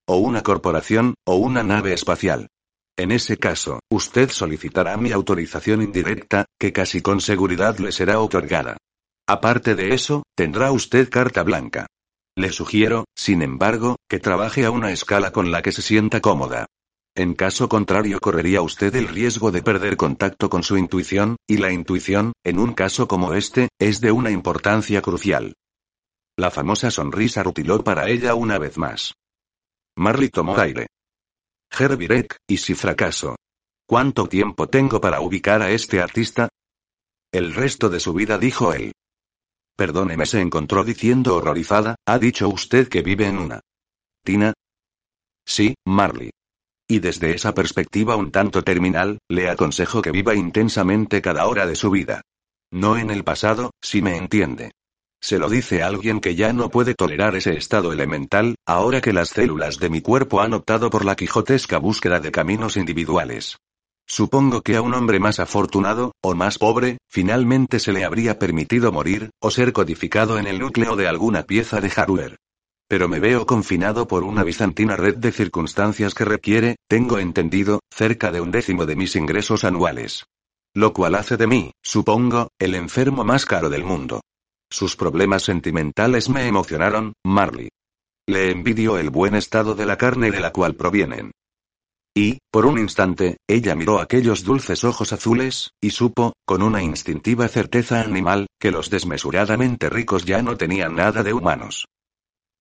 O 0.09 0.17
una 0.17 0.43
corporación, 0.43 1.15
o 1.25 1.37
una 1.37 1.63
nave 1.63 1.93
espacial. 1.93 2.49
En 2.99 3.13
ese 3.13 3.37
caso, 3.37 3.79
usted 3.91 4.31
solicitará 4.31 4.97
mi 4.97 5.13
autorización 5.13 5.81
indirecta, 5.83 6.47
que 6.59 6.73
casi 6.73 7.03
con 7.03 7.21
seguridad 7.21 7.79
le 7.79 7.93
será 7.93 8.19
otorgada. 8.19 8.77
Aparte 9.29 9.77
de 9.77 9.95
eso, 9.95 10.25
tendrá 10.35 10.73
usted 10.73 11.09
carta 11.11 11.45
blanca. 11.45 11.87
Le 12.37 12.51
sugiero, 12.51 13.05
sin 13.15 13.43
embargo, 13.43 13.97
que 14.09 14.19
trabaje 14.19 14.65
a 14.65 14.73
una 14.73 14.91
escala 14.91 15.31
con 15.31 15.53
la 15.53 15.63
que 15.63 15.73
se 15.73 15.83
sienta 15.83 16.21
cómoda. 16.21 16.67
En 17.17 17.33
caso 17.33 17.71
contrario 17.71 18.21
correría 18.21 18.61
usted 18.61 18.95
el 18.95 19.09
riesgo 19.09 19.51
de 19.51 19.63
perder 19.63 19.97
contacto 19.97 20.51
con 20.51 20.63
su 20.63 20.77
intuición, 20.77 21.37
y 21.49 21.57
la 21.57 21.73
intuición, 21.73 22.35
en 22.45 22.59
un 22.59 22.75
caso 22.75 23.09
como 23.09 23.33
este, 23.33 23.71
es 23.79 24.03
de 24.03 24.13
una 24.13 24.31
importancia 24.31 25.01
crucial. 25.01 25.55
La 26.37 26.51
famosa 26.51 26.91
sonrisa 26.91 27.43
rutiló 27.43 27.83
para 27.83 28.11
ella 28.11 28.35
una 28.35 28.59
vez 28.59 28.77
más. 28.77 29.15
Marley 29.97 30.29
tomó 30.29 30.59
aire. 30.59 30.89
Herbirek, 31.71 32.37
¿y 32.47 32.59
si 32.59 32.75
fracaso? 32.75 33.37
¿Cuánto 33.89 34.27
tiempo 34.27 34.69
tengo 34.69 35.01
para 35.01 35.23
ubicar 35.23 35.63
a 35.63 35.71
este 35.71 36.03
artista? 36.03 36.51
El 37.33 37.55
resto 37.55 37.89
de 37.89 37.99
su 37.99 38.13
vida, 38.13 38.37
dijo 38.37 38.75
él. 38.75 38.93
Perdóneme, 39.75 40.27
se 40.27 40.43
encontró 40.43 40.85
diciendo 40.85 41.37
horrorizada, 41.37 41.97
¿ha 42.07 42.19
dicho 42.19 42.47
usted 42.51 42.89
que 42.89 43.01
vive 43.01 43.27
en 43.27 43.39
una? 43.39 43.61
¿Tina? 44.23 44.53
Sí, 45.47 45.75
Marley. 45.87 46.31
Y 46.89 47.01
desde 47.01 47.35
esa 47.35 47.53
perspectiva 47.53 48.17
un 48.17 48.31
tanto 48.31 48.63
terminal, 48.63 49.19
le 49.29 49.51
aconsejo 49.51 50.03
que 50.03 50.13
viva 50.13 50.35
intensamente 50.35 51.21
cada 51.21 51.47
hora 51.47 51.67
de 51.67 51.75
su 51.75 51.91
vida. 51.91 52.23
No 52.71 52.97
en 52.97 53.11
el 53.11 53.25
pasado, 53.25 53.71
si 53.83 54.03
me 54.03 54.17
entiende. 54.17 54.73
Se 55.21 55.39
lo 55.39 55.49
dice 55.49 55.83
alguien 55.83 56.21
que 56.21 56.37
ya 56.37 56.53
no 56.53 56.71
puede 56.71 56.95
tolerar 56.95 57.35
ese 57.35 57.57
estado 57.57 57.93
elemental, 57.93 58.55
ahora 58.67 59.01
que 59.01 59.13
las 59.13 59.31
células 59.31 59.79
de 59.79 59.91
mi 59.91 60.01
cuerpo 60.01 60.41
han 60.41 60.55
optado 60.55 60.91
por 60.91 61.05
la 61.05 61.17
quijotesca 61.17 61.79
búsqueda 61.79 62.21
de 62.21 62.31
caminos 62.31 62.77
individuales. 62.77 63.57
Supongo 64.07 64.63
que 64.63 64.77
a 64.77 64.83
un 64.83 64.95
hombre 64.95 65.19
más 65.19 65.41
afortunado, 65.41 66.13
o 66.23 66.37
más 66.37 66.59
pobre, 66.59 66.99
finalmente 67.09 67.81
se 67.81 67.93
le 67.93 68.05
habría 68.05 68.39
permitido 68.39 68.93
morir, 68.93 69.31
o 69.41 69.51
ser 69.51 69.73
codificado 69.73 70.39
en 70.39 70.47
el 70.47 70.61
núcleo 70.61 70.95
de 70.95 71.09
alguna 71.09 71.43
pieza 71.43 71.81
de 71.81 71.91
hardware. 71.91 72.37
Pero 72.89 73.09
me 73.09 73.19
veo 73.19 73.47
confinado 73.47 74.07
por 74.07 74.23
una 74.23 74.45
bizantina 74.45 74.97
red 74.97 75.17
de 75.17 75.33
circunstancias 75.33 76.15
que 76.15 76.25
requiere, 76.25 76.77
tengo 76.89 77.19
entendido, 77.19 77.81
cerca 77.91 78.31
de 78.31 78.41
un 78.41 78.53
décimo 78.53 78.87
de 78.87 78.95
mis 78.95 79.17
ingresos 79.17 79.65
anuales. 79.65 80.27
Lo 80.73 80.93
cual 80.93 81.17
hace 81.17 81.37
de 81.37 81.47
mí, 81.47 81.73
supongo, 81.83 82.49
el 82.61 82.75
enfermo 82.75 83.25
más 83.25 83.45
caro 83.45 83.71
del 83.71 83.83
mundo. 83.85 84.21
Sus 84.71 84.95
problemas 84.95 85.43
sentimentales 85.43 86.29
me 86.29 86.47
emocionaron, 86.47 87.15
Marley. 87.25 87.71
Le 88.29 88.51
envidio 88.51 88.99
el 88.99 89.11
buen 89.11 89.35
estado 89.35 89.75
de 89.75 89.87
la 89.87 89.97
carne 89.97 90.31
de 90.31 90.41
la 90.41 90.53
cual 90.53 90.75
provienen. 90.75 91.33
Y, 92.15 92.39
por 92.51 92.67
un 92.67 92.79
instante, 92.79 93.37
ella 93.49 93.75
miró 93.75 94.01
aquellos 94.01 94.45
dulces 94.45 94.85
ojos 94.85 95.13
azules, 95.13 95.71
y 95.81 95.91
supo, 95.91 96.35
con 96.47 96.63
una 96.63 96.83
instintiva 96.83 97.49
certeza 97.49 98.01
animal, 98.01 98.47
que 98.61 98.71
los 98.71 98.91
desmesuradamente 98.91 99.91
ricos 99.91 100.25
ya 100.25 100.41
no 100.43 100.57
tenían 100.57 100.95
nada 100.95 101.23
de 101.23 101.35
humanos. 101.35 101.87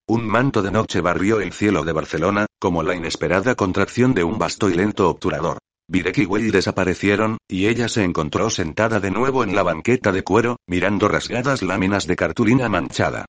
Un 0.08 0.28
manto 0.28 0.62
de 0.62 0.70
noche 0.70 1.02
barrió 1.02 1.42
el 1.42 1.52
cielo 1.52 1.84
de 1.84 1.92
Barcelona, 1.92 2.46
como 2.60 2.84
la 2.84 2.96
inesperada 2.96 3.56
contracción 3.56 4.14
de 4.14 4.24
un 4.24 4.38
vasto 4.38 4.70
y 4.70 4.76
lento 4.76 5.10
obturador. 5.10 5.58
Virek 5.88 6.18
y 6.20 6.52
desaparecieron, 6.52 7.40
y 7.48 7.68
ella 7.68 7.88
se 7.88 8.04
encontró 8.04 8.52
sentada 8.52 9.00
de 9.00 9.10
nuevo 9.10 9.44
en 9.44 9.56
la 9.56 9.64
banqueta 9.64 10.12
de 10.12 10.24
cuero, 10.24 10.58
mirando 10.68 11.08
rasgadas 11.08 11.64
láminas 11.64 12.06
de 12.06 12.16
cartulina 12.16 12.70
manchada. 12.70 13.26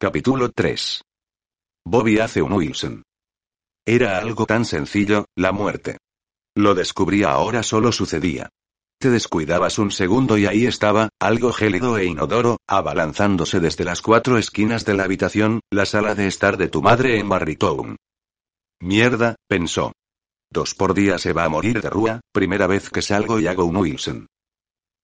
Capítulo 0.00 0.50
3. 0.50 1.02
Bobby 1.84 2.18
hace 2.18 2.42
un 2.42 2.54
Wilson. 2.54 3.02
Era 3.86 4.18
algo 4.18 4.46
tan 4.46 4.64
sencillo, 4.64 5.26
la 5.36 5.52
muerte. 5.52 5.98
Lo 6.56 6.74
descubría 6.74 7.30
ahora 7.30 7.62
solo 7.62 7.92
sucedía. 7.92 8.50
Te 8.98 9.10
descuidabas 9.10 9.78
un 9.78 9.90
segundo 9.90 10.38
y 10.38 10.46
ahí 10.46 10.66
estaba, 10.66 11.10
algo 11.20 11.52
gélido 11.52 11.98
e 11.98 12.06
inodoro, 12.06 12.58
abalanzándose 12.66 13.60
desde 13.60 13.84
las 13.84 14.00
cuatro 14.00 14.38
esquinas 14.38 14.84
de 14.84 14.94
la 14.94 15.04
habitación, 15.04 15.60
la 15.70 15.86
sala 15.86 16.14
de 16.14 16.26
estar 16.26 16.56
de 16.56 16.68
tu 16.68 16.80
madre 16.82 17.18
en 17.18 17.28
Barrytown. 17.28 17.96
Mierda, 18.80 19.36
pensó. 19.48 19.92
Dos 20.50 20.74
por 20.74 20.94
día 20.94 21.18
se 21.18 21.32
va 21.32 21.44
a 21.44 21.48
morir 21.48 21.80
de 21.82 21.90
rúa, 21.90 22.20
primera 22.32 22.66
vez 22.66 22.90
que 22.90 23.02
salgo 23.02 23.40
y 23.40 23.46
hago 23.46 23.64
un 23.64 23.76
Wilson. 23.76 24.26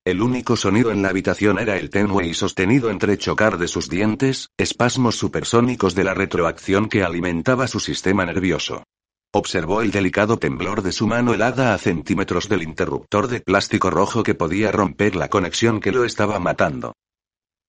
El 0.05 0.23
único 0.23 0.57
sonido 0.57 0.91
en 0.93 1.03
la 1.03 1.11
habitación 1.11 1.59
era 1.59 1.77
el 1.77 1.91
tenue 1.91 2.27
y 2.27 2.33
sostenido 2.33 2.91
entre 2.91 3.19
chocar 3.19 3.59
de 3.59 3.69
sus 3.69 3.91
dientes, 3.91 4.49
espasmos 4.57 5.17
supersónicos 5.17 5.95
de 5.95 6.05
la 6.05 6.15
retroacción 6.15 6.89
que 6.89 7.03
alimentaba 7.03 7.67
su 7.67 7.81
sistema 7.81 8.25
nervioso. 8.25 8.85
Observó 9.33 9.81
el 9.81 9.93
delicado 9.93 10.39
temblor 10.39 10.83
de 10.83 10.91
su 10.91 11.07
mano 11.07 11.33
helada 11.33 11.73
a 11.73 11.79
centímetros 11.79 12.49
del 12.49 12.63
interruptor 12.63 13.29
de 13.29 13.41
plástico 13.41 13.89
rojo 13.89 14.25
que 14.25 14.35
podía 14.35 14.73
romper 14.73 15.15
la 15.15 15.29
conexión 15.29 15.79
que 15.79 15.93
lo 15.93 16.05
estaba 16.05 16.41
matando. 16.41 16.95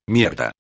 Mierda. 0.08 0.52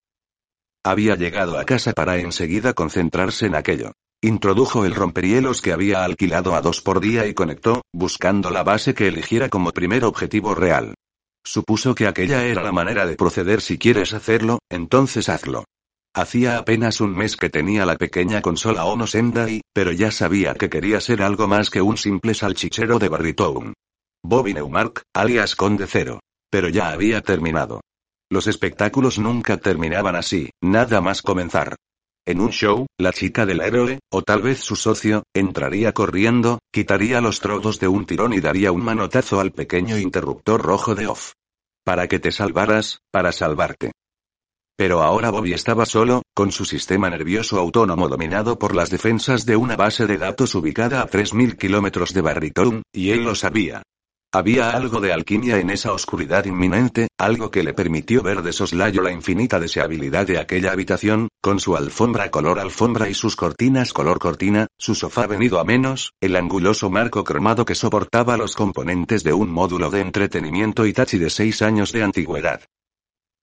Había 0.83 1.15
llegado 1.15 1.57
a 1.57 1.65
casa 1.65 1.93
para 1.93 2.19
enseguida 2.19 2.73
concentrarse 2.73 3.47
en 3.47 3.55
aquello. 3.55 3.93
Introdujo 4.21 4.85
el 4.85 4.93
romperhielos 4.93 5.63
que 5.63 5.73
había 5.73 6.03
alquilado 6.03 6.53
a 6.53 6.61
dos 6.61 6.81
por 6.81 6.99
día 6.99 7.25
y 7.25 7.33
conectó, 7.33 7.81
buscando 7.91 8.51
la 8.51 8.63
base 8.63 8.93
que 8.93 9.07
eligiera 9.07 9.49
como 9.49 9.71
primer 9.71 10.05
objetivo 10.05 10.53
real. 10.53 10.93
Supuso 11.43 11.95
que 11.95 12.05
aquella 12.05 12.45
era 12.45 12.61
la 12.61 12.71
manera 12.71 13.07
de 13.07 13.15
proceder 13.15 13.61
si 13.61 13.79
quieres 13.79 14.13
hacerlo, 14.13 14.59
entonces 14.69 15.29
hazlo. 15.29 15.65
Hacía 16.13 16.57
apenas 16.57 16.99
un 16.99 17.15
mes 17.15 17.37
que 17.37 17.49
tenía 17.49 17.85
la 17.85 17.95
pequeña 17.95 18.41
consola 18.41 18.83
Ono 18.83 19.07
Sendai, 19.07 19.61
pero 19.73 19.93
ya 19.93 20.11
sabía 20.11 20.53
que 20.55 20.69
quería 20.69 20.99
ser 20.99 21.21
algo 21.21 21.47
más 21.47 21.69
que 21.69 21.81
un 21.81 21.95
simple 21.95 22.33
salchichero 22.33 22.99
de 22.99 23.07
Barrytown. 23.07 23.73
Bobby 24.21 24.53
Neumark, 24.53 25.03
alias 25.13 25.55
Conde 25.55 25.87
Cero. 25.87 26.19
Pero 26.49 26.67
ya 26.67 26.89
había 26.89 27.21
terminado. 27.21 27.79
Los 28.29 28.47
espectáculos 28.47 29.19
nunca 29.19 29.55
terminaban 29.55 30.17
así, 30.17 30.49
nada 30.61 30.99
más 30.99 31.21
comenzar. 31.21 31.77
En 32.25 32.41
un 32.41 32.49
show, 32.49 32.87
la 32.97 33.13
chica 33.13 33.45
del 33.45 33.61
héroe, 33.61 33.99
o 34.11 34.21
tal 34.21 34.41
vez 34.41 34.59
su 34.59 34.75
socio, 34.75 35.23
entraría 35.33 35.93
corriendo, 35.93 36.59
quitaría 36.71 37.21
los 37.21 37.39
trozos 37.39 37.79
de 37.79 37.87
un 37.87 38.05
tirón 38.05 38.33
y 38.33 38.41
daría 38.41 38.73
un 38.73 38.83
manotazo 38.83 39.39
al 39.39 39.51
pequeño 39.51 39.97
interruptor 39.97 40.61
rojo 40.61 40.93
de 40.93 41.07
off. 41.07 41.31
Para 41.85 42.09
que 42.09 42.19
te 42.19 42.33
salvaras, 42.33 42.99
para 43.11 43.31
salvarte. 43.31 43.91
Pero 44.81 45.03
ahora 45.03 45.29
Bobby 45.29 45.53
estaba 45.53 45.85
solo, 45.85 46.23
con 46.33 46.51
su 46.51 46.65
sistema 46.65 47.07
nervioso 47.07 47.59
autónomo 47.59 48.09
dominado 48.09 48.57
por 48.57 48.75
las 48.75 48.89
defensas 48.89 49.45
de 49.45 49.55
una 49.55 49.75
base 49.75 50.07
de 50.07 50.17
datos 50.17 50.55
ubicada 50.55 51.03
a 51.03 51.07
3.000 51.07 51.55
kilómetros 51.55 52.15
de 52.15 52.21
Barrytown, 52.21 52.81
y 52.91 53.11
él 53.11 53.23
lo 53.23 53.35
sabía. 53.35 53.83
Había 54.33 54.71
algo 54.71 54.99
de 54.99 55.13
alquimia 55.13 55.59
en 55.59 55.69
esa 55.69 55.93
oscuridad 55.93 56.45
inminente, 56.45 57.09
algo 57.19 57.51
que 57.51 57.61
le 57.61 57.75
permitió 57.75 58.23
ver 58.23 58.41
de 58.41 58.53
soslayo 58.53 59.03
la 59.03 59.11
infinita 59.11 59.59
deseabilidad 59.59 60.25
de 60.25 60.39
aquella 60.39 60.71
habitación, 60.71 61.27
con 61.43 61.59
su 61.59 61.75
alfombra 61.75 62.31
color 62.31 62.59
alfombra 62.59 63.07
y 63.07 63.13
sus 63.13 63.35
cortinas 63.35 63.93
color 63.93 64.17
cortina, 64.17 64.65
su 64.79 64.95
sofá 64.95 65.27
venido 65.27 65.59
a 65.59 65.63
menos, 65.63 66.13
el 66.21 66.35
anguloso 66.35 66.89
marco 66.89 67.23
cromado 67.23 67.65
que 67.65 67.75
soportaba 67.75 68.35
los 68.35 68.55
componentes 68.55 69.23
de 69.23 69.33
un 69.33 69.51
módulo 69.51 69.91
de 69.91 70.01
entretenimiento 70.01 70.87
Itachi 70.87 71.19
de 71.19 71.29
seis 71.29 71.61
años 71.61 71.91
de 71.91 72.01
antigüedad. 72.01 72.61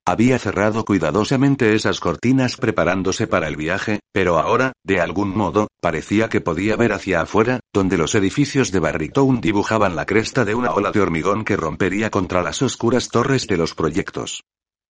Había 0.08 0.38
cerrado 0.38 0.86
cuidadosamente 0.86 1.74
esas 1.74 2.00
cortinas 2.00 2.56
preparándose 2.56 3.26
para 3.26 3.46
el 3.46 3.56
viaje, 3.56 4.00
pero 4.10 4.38
ahora, 4.38 4.72
de 4.82 5.02
algún 5.02 5.36
modo, 5.36 5.68
parecía 5.82 6.30
que 6.30 6.40
podía 6.40 6.76
ver 6.76 6.94
hacia 6.94 7.20
afuera, 7.20 7.60
donde 7.74 7.98
los 7.98 8.14
edificios 8.14 8.72
de 8.72 8.78
Barrytown 8.78 9.42
dibujaban 9.42 9.96
la 9.96 10.06
cresta 10.06 10.46
de 10.46 10.54
una 10.54 10.72
ola 10.72 10.92
de 10.92 11.02
hormigón 11.02 11.44
que 11.44 11.58
rompería 11.58 12.08
contra 12.08 12.42
las 12.42 12.62
oscuras 12.62 13.10
torres 13.10 13.46
de 13.48 13.58
los 13.58 13.74
proyectos. 13.74 14.44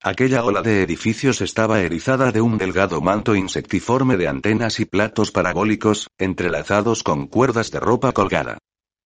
Aquella 0.05 0.45
ola 0.45 0.63
de 0.63 0.85
edificios 0.85 1.41
estaba 1.41 1.81
erizada 1.81 2.31
de 2.31 2.41
un 2.41 2.57
delgado 2.57 3.01
manto 3.01 3.35
insectiforme 3.35 4.17
de 4.17 4.29
antenas 4.29 4.79
y 4.79 4.85
platos 4.85 5.33
parabólicos, 5.33 6.07
entrelazados 6.17 7.03
con 7.03 7.27
cuerdas 7.27 7.73
de 7.73 7.81
ropa 7.81 8.13
colgada. 8.13 8.59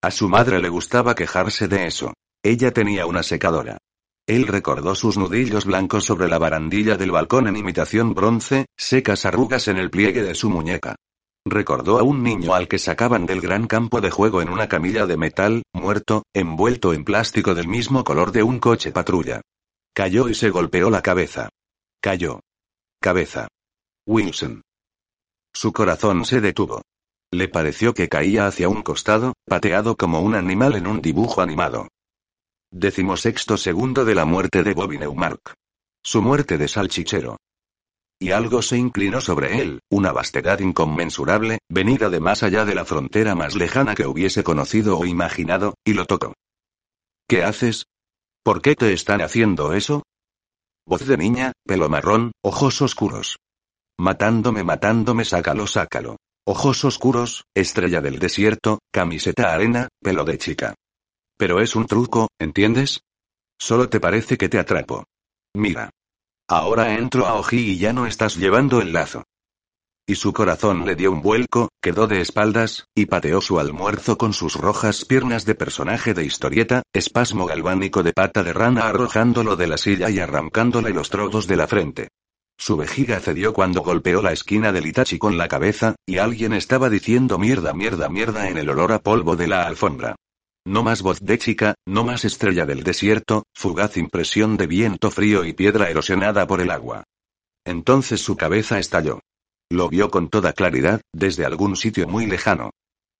A 0.02 0.10
su 0.10 0.28
madre 0.28 0.60
le 0.60 0.68
gustaba 0.68 1.14
quejarse 1.14 1.68
de 1.68 1.86
eso. 1.86 2.12
Ella 2.42 2.70
tenía 2.70 3.06
una 3.06 3.22
secadora. 3.22 3.78
Él 4.26 4.46
recordó 4.46 4.94
sus 4.94 5.18
nudillos 5.18 5.64
blancos 5.64 6.04
sobre 6.04 6.28
la 6.28 6.38
barandilla 6.38 6.96
del 6.96 7.10
balcón 7.10 7.48
en 7.48 7.56
imitación 7.56 8.14
bronce, 8.14 8.66
secas 8.76 9.26
arrugas 9.26 9.66
en 9.68 9.78
el 9.78 9.90
pliegue 9.90 10.22
de 10.22 10.34
su 10.34 10.48
muñeca. 10.48 10.96
Recordó 11.44 11.98
a 11.98 12.04
un 12.04 12.22
niño 12.22 12.54
al 12.54 12.68
que 12.68 12.78
sacaban 12.78 13.26
del 13.26 13.40
gran 13.40 13.66
campo 13.66 14.00
de 14.00 14.10
juego 14.10 14.40
en 14.40 14.48
una 14.48 14.68
camilla 14.68 15.06
de 15.06 15.16
metal, 15.16 15.62
muerto, 15.72 16.22
envuelto 16.32 16.92
en 16.92 17.04
plástico 17.04 17.54
del 17.54 17.66
mismo 17.66 18.04
color 18.04 18.30
de 18.30 18.44
un 18.44 18.60
coche 18.60 18.92
patrulla. 18.92 19.40
Cayó 19.92 20.28
y 20.28 20.34
se 20.34 20.50
golpeó 20.50 20.88
la 20.88 21.02
cabeza. 21.02 21.48
Cayó. 22.00 22.40
Cabeza. 23.00 23.48
Wilson. 24.06 24.62
Su 25.52 25.72
corazón 25.72 26.24
se 26.24 26.40
detuvo. 26.40 26.82
Le 27.32 27.48
pareció 27.48 27.92
que 27.92 28.08
caía 28.08 28.46
hacia 28.46 28.68
un 28.68 28.82
costado, 28.82 29.34
pateado 29.46 29.96
como 29.96 30.20
un 30.20 30.36
animal 30.36 30.76
en 30.76 30.86
un 30.86 31.02
dibujo 31.02 31.40
animado. 31.40 31.88
Decimosexto 32.74 33.58
segundo 33.58 34.06
de 34.06 34.14
la 34.14 34.24
muerte 34.24 34.62
de 34.62 34.72
Bobby 34.72 34.96
Neumark. 34.96 35.52
Su 36.02 36.22
muerte 36.22 36.56
de 36.56 36.68
salchichero. 36.68 37.36
Y 38.18 38.30
algo 38.30 38.62
se 38.62 38.78
inclinó 38.78 39.20
sobre 39.20 39.60
él, 39.60 39.80
una 39.90 40.10
vastedad 40.10 40.58
inconmensurable, 40.60 41.58
venida 41.68 42.08
de 42.08 42.18
más 42.18 42.42
allá 42.42 42.64
de 42.64 42.74
la 42.74 42.86
frontera 42.86 43.34
más 43.34 43.56
lejana 43.56 43.94
que 43.94 44.06
hubiese 44.06 44.42
conocido 44.42 44.98
o 44.98 45.04
imaginado, 45.04 45.74
y 45.84 45.92
lo 45.92 46.06
tocó. 46.06 46.32
¿Qué 47.28 47.44
haces? 47.44 47.84
¿Por 48.42 48.62
qué 48.62 48.74
te 48.74 48.94
están 48.94 49.20
haciendo 49.20 49.74
eso? 49.74 50.02
Voz 50.86 51.06
de 51.06 51.18
niña, 51.18 51.52
pelo 51.66 51.90
marrón, 51.90 52.32
ojos 52.42 52.80
oscuros. 52.80 53.36
Matándome, 53.98 54.64
matándome, 54.64 55.26
sácalo, 55.26 55.66
sácalo. 55.66 56.16
Ojos 56.46 56.86
oscuros, 56.86 57.44
estrella 57.54 58.00
del 58.00 58.18
desierto, 58.18 58.78
camiseta 58.90 59.52
arena, 59.52 59.88
pelo 60.00 60.24
de 60.24 60.38
chica. 60.38 60.74
Pero 61.42 61.60
es 61.60 61.74
un 61.74 61.86
truco, 61.86 62.28
¿entiendes? 62.38 63.00
Solo 63.58 63.88
te 63.88 63.98
parece 63.98 64.38
que 64.38 64.48
te 64.48 64.60
atrapo. 64.60 65.06
Mira. 65.56 65.90
Ahora 66.48 66.94
entro 66.94 67.26
a 67.26 67.34
Oji 67.34 67.72
y 67.72 67.78
ya 67.78 67.92
no 67.92 68.06
estás 68.06 68.36
llevando 68.36 68.80
el 68.80 68.92
lazo. 68.92 69.24
Y 70.06 70.14
su 70.14 70.32
corazón 70.32 70.86
le 70.86 70.94
dio 70.94 71.10
un 71.10 71.20
vuelco, 71.20 71.70
quedó 71.82 72.06
de 72.06 72.20
espaldas, 72.20 72.86
y 72.94 73.06
pateó 73.06 73.40
su 73.40 73.58
almuerzo 73.58 74.16
con 74.18 74.34
sus 74.34 74.54
rojas 74.54 75.04
piernas 75.04 75.44
de 75.44 75.56
personaje 75.56 76.14
de 76.14 76.24
historieta, 76.24 76.84
espasmo 76.92 77.44
galvánico 77.44 78.04
de 78.04 78.12
pata 78.12 78.44
de 78.44 78.52
rana 78.52 78.86
arrojándolo 78.86 79.56
de 79.56 79.66
la 79.66 79.78
silla 79.78 80.10
y 80.10 80.20
arrancándole 80.20 80.90
los 80.90 81.10
trozos 81.10 81.48
de 81.48 81.56
la 81.56 81.66
frente. 81.66 82.10
Su 82.56 82.76
vejiga 82.76 83.18
cedió 83.18 83.52
cuando 83.52 83.80
golpeó 83.80 84.22
la 84.22 84.30
esquina 84.30 84.70
del 84.70 84.86
Itachi 84.86 85.18
con 85.18 85.36
la 85.36 85.48
cabeza, 85.48 85.96
y 86.06 86.18
alguien 86.18 86.52
estaba 86.52 86.88
diciendo 86.88 87.36
mierda, 87.36 87.72
mierda, 87.72 88.08
mierda 88.08 88.48
en 88.48 88.58
el 88.58 88.70
olor 88.70 88.92
a 88.92 89.00
polvo 89.00 89.34
de 89.34 89.48
la 89.48 89.66
alfombra. 89.66 90.14
No 90.64 90.82
más 90.84 91.02
voz 91.02 91.20
de 91.20 91.38
chica, 91.38 91.74
no 91.86 92.04
más 92.04 92.24
estrella 92.24 92.66
del 92.66 92.84
desierto, 92.84 93.44
fugaz 93.52 93.96
impresión 93.96 94.56
de 94.56 94.68
viento 94.68 95.10
frío 95.10 95.44
y 95.44 95.52
piedra 95.52 95.90
erosionada 95.90 96.46
por 96.46 96.60
el 96.60 96.70
agua. 96.70 97.04
Entonces 97.64 98.20
su 98.20 98.36
cabeza 98.36 98.78
estalló. 98.78 99.20
Lo 99.70 99.88
vio 99.88 100.10
con 100.10 100.28
toda 100.28 100.52
claridad, 100.52 101.00
desde 101.12 101.44
algún 101.44 101.76
sitio 101.76 102.06
muy 102.06 102.26
lejano. 102.26 102.70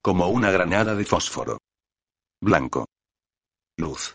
Como 0.03 0.29
una 0.29 0.51
granada 0.51 0.95
de 0.95 1.05
fósforo. 1.05 1.59
Blanco. 2.41 2.87
Luz. 3.77 4.15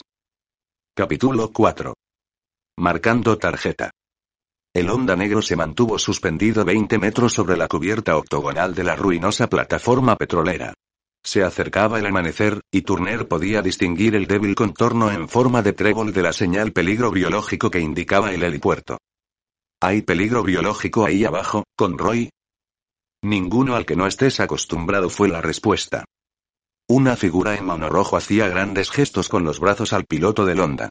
Capítulo 0.96 1.52
4. 1.52 1.94
Marcando 2.78 3.38
tarjeta. 3.38 3.92
El 4.74 4.90
onda 4.90 5.16
negro 5.16 5.42
se 5.42 5.56
mantuvo 5.56 5.98
suspendido 5.98 6.64
20 6.64 6.98
metros 7.00 7.34
sobre 7.34 7.58
la 7.58 7.68
cubierta 7.68 8.16
octogonal 8.16 8.76
de 8.76 8.84
la 8.84 8.96
ruinosa 8.96 9.48
plataforma 9.48 10.16
petrolera. 10.16 10.74
Se 11.28 11.44
acercaba 11.44 12.00
el 12.00 12.06
amanecer, 12.06 12.62
y 12.72 12.84
Turner 12.84 13.28
podía 13.28 13.62
distinguir 13.62 14.16
el 14.16 14.28
débil 14.28 14.56
contorno 14.56 15.12
en 15.12 15.28
forma 15.28 15.62
de 15.62 15.74
trébol 15.74 16.14
de 16.14 16.22
la 16.22 16.32
señal 16.32 16.72
peligro 16.72 17.12
biológico 17.12 17.70
que 17.70 17.82
indicaba 17.82 18.32
el 18.32 18.44
helipuerto. 18.44 18.98
¿Hay 19.82 20.04
peligro 20.04 20.42
biológico 20.42 21.06
ahí 21.06 21.26
abajo, 21.26 21.66
Conroy? 21.76 22.30
Ninguno 23.24 23.76
al 23.76 23.86
que 23.86 23.98
no 23.98 24.08
estés 24.08 24.40
acostumbrado 24.40 25.10
fue 25.10 25.28
la 25.28 25.42
respuesta. 25.42 26.06
Una 26.88 27.18
figura 27.18 27.58
en 27.58 27.82
rojo 27.82 28.16
hacía 28.16 28.48
grandes 28.48 28.90
gestos 28.90 29.28
con 29.28 29.44
los 29.44 29.60
brazos 29.60 29.92
al 29.92 30.06
piloto 30.06 30.46
del 30.46 30.62
Honda. 30.62 30.88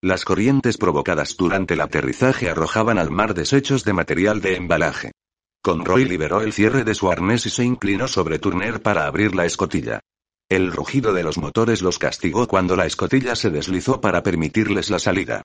Las 0.00 0.24
corrientes 0.24 0.78
provocadas 0.78 1.36
durante 1.36 1.74
el 1.74 1.80
aterrizaje 1.80 2.48
arrojaban 2.48 2.96
al 2.96 3.10
mar 3.10 3.34
desechos 3.34 3.82
de 3.82 3.92
material 3.92 4.40
de 4.40 4.54
embalaje. 4.54 5.10
Conroy 5.62 6.06
liberó 6.06 6.40
el 6.40 6.54
cierre 6.54 6.84
de 6.84 6.94
su 6.94 7.10
arnés 7.10 7.44
y 7.44 7.50
se 7.50 7.64
inclinó 7.64 8.08
sobre 8.08 8.38
Turner 8.38 8.80
para 8.80 9.06
abrir 9.06 9.34
la 9.34 9.44
escotilla. 9.44 10.00
El 10.48 10.72
rugido 10.72 11.12
de 11.12 11.22
los 11.22 11.36
motores 11.36 11.82
los 11.82 11.98
castigó 11.98 12.48
cuando 12.48 12.76
la 12.76 12.86
escotilla 12.86 13.36
se 13.36 13.50
deslizó 13.50 14.00
para 14.00 14.22
permitirles 14.22 14.88
la 14.88 14.98
salida. 14.98 15.42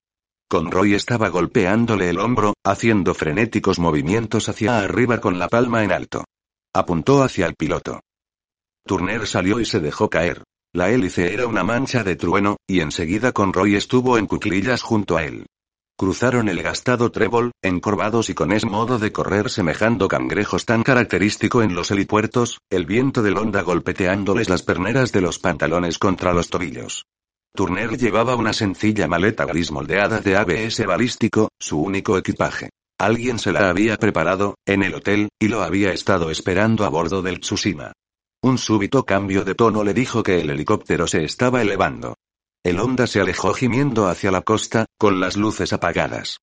Conroy 0.49 0.93
estaba 0.93 1.27
golpeándole 1.29 2.09
el 2.09 2.19
hombro, 2.19 2.53
haciendo 2.63 3.13
frenéticos 3.13 3.77
movimientos 3.77 4.47
hacia 4.47 4.79
arriba 4.79 5.19
con 5.19 5.37
la 5.37 5.49
palma 5.49 5.83
en 5.83 5.91
alto. 5.91 6.23
Apuntó 6.73 7.21
hacia 7.21 7.45
el 7.45 7.55
piloto. 7.55 7.99
Turner 8.85 9.27
salió 9.27 9.59
y 9.59 9.65
se 9.65 9.79
dejó 9.79 10.09
caer. 10.09 10.43
La 10.73 10.91
hélice 10.91 11.33
era 11.33 11.47
una 11.47 11.63
mancha 11.63 12.03
de 12.03 12.15
trueno, 12.15 12.57
y 12.67 12.79
enseguida 12.79 13.31
Conroy 13.31 13.75
estuvo 13.75 14.17
en 14.17 14.27
cuclillas 14.27 14.81
junto 14.81 15.17
a 15.17 15.23
él. 15.23 15.45
Cruzaron 15.97 16.49
el 16.49 16.61
gastado 16.61 17.09
trébol, 17.09 17.51
encorvados 17.61 18.29
y 18.29 18.33
con 18.33 18.51
ese 18.51 18.65
modo 18.65 18.99
de 18.99 19.13
correr 19.13 19.49
semejando 19.49 20.09
cangrejos 20.09 20.65
tan 20.65 20.83
característico 20.83 21.63
en 21.63 21.73
los 21.73 21.89
helipuertos, 21.89 22.59
el 22.69 22.85
viento 22.85 23.23
del 23.23 23.37
onda 23.37 23.61
golpeteándoles 23.61 24.49
las 24.49 24.61
perneras 24.61 25.13
de 25.13 25.21
los 25.21 25.39
pantalones 25.39 25.97
contra 25.97 26.33
los 26.33 26.49
tobillos. 26.49 27.05
Turner 27.55 27.97
llevaba 27.97 28.35
una 28.35 28.51
sencilla 28.51 29.07
maleta 29.07 29.45
gris 29.45 29.71
moldeada 29.71 30.19
de 30.19 30.35
ABS 30.35 30.85
balístico, 30.85 31.47
su 31.57 31.81
único 31.81 32.17
equipaje. 32.17 32.71
Alguien 32.99 33.39
se 33.39 33.53
la 33.53 33.69
había 33.69 33.95
preparado, 33.95 34.55
en 34.65 34.83
el 34.83 34.95
hotel, 34.95 35.29
y 35.39 35.47
lo 35.47 35.61
había 35.61 35.93
estado 35.93 36.29
esperando 36.29 36.83
a 36.83 36.89
bordo 36.89 37.21
del 37.21 37.39
Tsushima. 37.39 37.93
Un 38.43 38.57
súbito 38.57 39.05
cambio 39.05 39.45
de 39.45 39.55
tono 39.55 39.85
le 39.85 39.93
dijo 39.93 40.23
que 40.23 40.41
el 40.41 40.49
helicóptero 40.49 41.07
se 41.07 41.23
estaba 41.23 41.61
elevando. 41.61 42.15
El 42.65 42.79
Honda 42.79 43.05
se 43.05 43.21
alejó 43.21 43.53
gimiendo 43.53 44.07
hacia 44.07 44.31
la 44.31 44.41
costa, 44.41 44.87
con 44.97 45.19
las 45.19 45.37
luces 45.37 45.71
apagadas. 45.71 46.39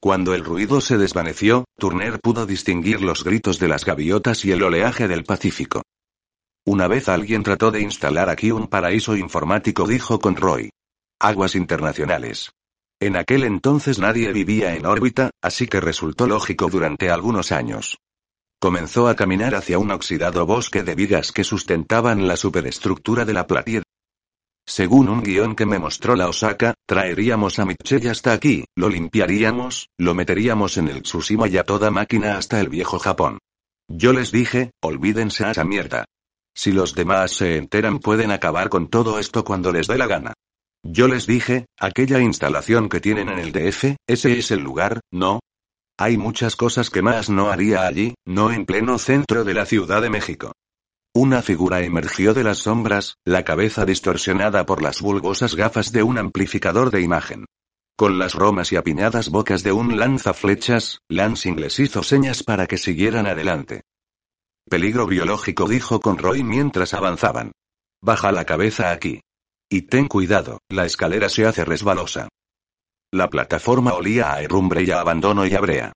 Cuando 0.00 0.32
el 0.32 0.42
ruido 0.42 0.80
se 0.80 0.96
desvaneció, 0.96 1.66
Turner 1.76 2.18
pudo 2.18 2.46
distinguir 2.46 3.02
los 3.02 3.24
gritos 3.24 3.58
de 3.58 3.68
las 3.68 3.84
gaviotas 3.84 4.46
y 4.46 4.52
el 4.52 4.62
oleaje 4.62 5.06
del 5.06 5.24
Pacífico. 5.24 5.82
Una 6.64 6.88
vez 6.88 7.10
alguien 7.10 7.42
trató 7.42 7.72
de 7.72 7.82
instalar 7.82 8.30
aquí 8.30 8.52
un 8.52 8.68
paraíso 8.68 9.18
informático, 9.18 9.86
dijo 9.86 10.18
Conroy. 10.18 10.70
Aguas 11.20 11.54
internacionales. 11.54 12.52
En 12.98 13.14
aquel 13.14 13.44
entonces 13.44 13.98
nadie 13.98 14.32
vivía 14.32 14.76
en 14.76 14.86
órbita, 14.86 15.28
así 15.42 15.66
que 15.66 15.82
resultó 15.82 16.26
lógico 16.26 16.70
durante 16.70 17.10
algunos 17.10 17.52
años. 17.52 17.98
Comenzó 18.58 19.08
a 19.08 19.14
caminar 19.14 19.54
hacia 19.54 19.78
un 19.78 19.90
oxidado 19.90 20.46
bosque 20.46 20.82
de 20.82 20.94
vigas 20.94 21.32
que 21.32 21.44
sustentaban 21.44 22.26
la 22.26 22.38
superestructura 22.38 23.26
de 23.26 23.34
la 23.34 23.46
platier. 23.46 23.82
Según 24.68 25.08
un 25.08 25.22
guion 25.22 25.54
que 25.54 25.64
me 25.64 25.78
mostró 25.78 26.16
la 26.16 26.28
Osaka, 26.28 26.74
traeríamos 26.86 27.60
a 27.60 27.64
Mitchell 27.64 28.08
hasta 28.08 28.32
aquí, 28.32 28.64
lo 28.74 28.88
limpiaríamos, 28.88 29.90
lo 29.96 30.12
meteríamos 30.12 30.76
en 30.76 30.88
el 30.88 31.02
Tsushima 31.02 31.46
y 31.46 31.56
a 31.56 31.62
toda 31.62 31.92
máquina 31.92 32.36
hasta 32.36 32.60
el 32.60 32.68
viejo 32.68 32.98
Japón. 32.98 33.38
Yo 33.88 34.12
les 34.12 34.32
dije, 34.32 34.72
olvídense 34.82 35.44
a 35.44 35.52
esa 35.52 35.64
mierda. 35.64 36.04
Si 36.52 36.72
los 36.72 36.94
demás 36.94 37.30
se 37.30 37.56
enteran 37.56 38.00
pueden 38.00 38.32
acabar 38.32 38.68
con 38.68 38.88
todo 38.88 39.20
esto 39.20 39.44
cuando 39.44 39.70
les 39.70 39.86
dé 39.86 39.98
la 39.98 40.08
gana. 40.08 40.32
Yo 40.82 41.06
les 41.06 41.26
dije, 41.26 41.66
aquella 41.78 42.18
instalación 42.18 42.88
que 42.88 43.00
tienen 43.00 43.28
en 43.28 43.38
el 43.38 43.52
DF, 43.52 43.96
ese 44.08 44.38
es 44.38 44.50
el 44.50 44.60
lugar, 44.60 45.00
¿no? 45.12 45.40
Hay 45.98 46.16
muchas 46.16 46.56
cosas 46.56 46.90
que 46.90 47.02
más 47.02 47.30
no 47.30 47.50
haría 47.50 47.86
allí, 47.86 48.14
no 48.26 48.50
en 48.50 48.66
pleno 48.66 48.98
centro 48.98 49.44
de 49.44 49.54
la 49.54 49.64
Ciudad 49.64 50.02
de 50.02 50.10
México. 50.10 50.52
Una 51.18 51.40
figura 51.40 51.80
emergió 51.80 52.34
de 52.34 52.44
las 52.44 52.58
sombras, 52.58 53.16
la 53.24 53.42
cabeza 53.42 53.86
distorsionada 53.86 54.66
por 54.66 54.82
las 54.82 55.00
bulbosas 55.00 55.54
gafas 55.54 55.90
de 55.90 56.02
un 56.02 56.18
amplificador 56.18 56.90
de 56.90 57.00
imagen. 57.00 57.46
Con 57.96 58.18
las 58.18 58.34
romas 58.34 58.70
y 58.70 58.76
apiñadas 58.76 59.30
bocas 59.30 59.62
de 59.62 59.72
un 59.72 59.98
lanzaflechas, 59.98 61.00
Lansing 61.08 61.58
les 61.58 61.80
hizo 61.80 62.02
señas 62.02 62.42
para 62.42 62.66
que 62.66 62.76
siguieran 62.76 63.26
adelante. 63.26 63.80
Peligro 64.68 65.06
biológico, 65.06 65.66
dijo 65.66 66.00
Conroy 66.00 66.42
mientras 66.42 66.92
avanzaban. 66.92 67.52
Baja 68.02 68.30
la 68.30 68.44
cabeza 68.44 68.90
aquí. 68.90 69.22
Y 69.70 69.86
ten 69.88 70.08
cuidado, 70.08 70.58
la 70.68 70.84
escalera 70.84 71.30
se 71.30 71.46
hace 71.46 71.64
resbalosa. 71.64 72.28
La 73.10 73.30
plataforma 73.30 73.94
olía 73.94 74.34
a 74.34 74.42
herrumbre 74.42 74.82
y 74.82 74.90
a 74.90 75.00
abandono 75.00 75.46
y 75.46 75.54
a 75.54 75.60
brea. 75.62 75.92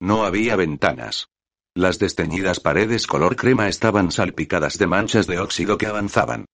No 0.00 0.24
había 0.24 0.56
ventanas. 0.56 1.28
Las 1.76 1.98
desteñidas 1.98 2.60
paredes 2.60 3.08
color 3.08 3.34
crema 3.34 3.66
estaban 3.68 4.12
salpicadas 4.12 4.78
de 4.78 4.86
manchas 4.86 5.26
de 5.26 5.40
óxido 5.40 5.76
que 5.76 5.86
avanzaban. 5.86 6.44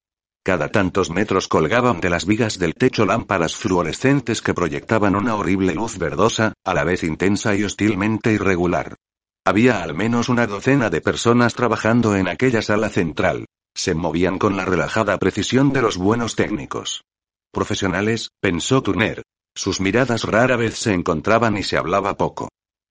Cada 0.43 0.71
tantos 0.71 1.11
metros 1.11 1.47
colgaban 1.47 2.01
de 2.01 2.09
las 2.09 2.25
vigas 2.25 2.59
del 2.59 2.73
techo 2.73 3.05
lámparas 3.05 3.55
fluorescentes 3.55 4.41
que 4.41 4.55
proyectaban 4.55 5.15
una 5.15 5.35
horrible 5.35 5.75
luz 5.75 5.99
verdosa, 5.99 6.55
a 6.65 6.73
la 6.73 6.85
vez 6.85 7.05
intensa 7.05 7.55
y 7.55 7.65
hostilmente 7.65 8.33
irregular. 8.33 8.95
Había 9.45 9.83
al 9.83 9.95
menos 9.95 10.31
una 10.31 10.47
docena 10.47 10.89
de 10.89 11.03
personas 11.03 11.53
trabajando 11.53 12.17
en 12.17 12.27
aquella 12.27 12.63
sala 12.63 12.89
central. 12.89 13.45
Se 13.75 13.95
movían 13.95 14.39
con 14.39 14.57
la 14.57 14.65
relajada 14.65 15.19
precisión 15.19 15.75
de 15.75 15.83
los 15.83 15.99
buenos 15.99 16.35
técnicos. 16.35 17.03
Profesionales, 17.53 18.31
pensó 18.41 18.83
Turner. 18.83 19.23
Sus 19.55 19.83
miradas 19.83 20.25
rara 20.25 20.57
vez 20.57 20.79
se 20.79 20.95
encontraban 20.95 21.59
y 21.59 21.63
se 21.63 21.77
hablaba 21.77 22.17
poco. 22.17 22.49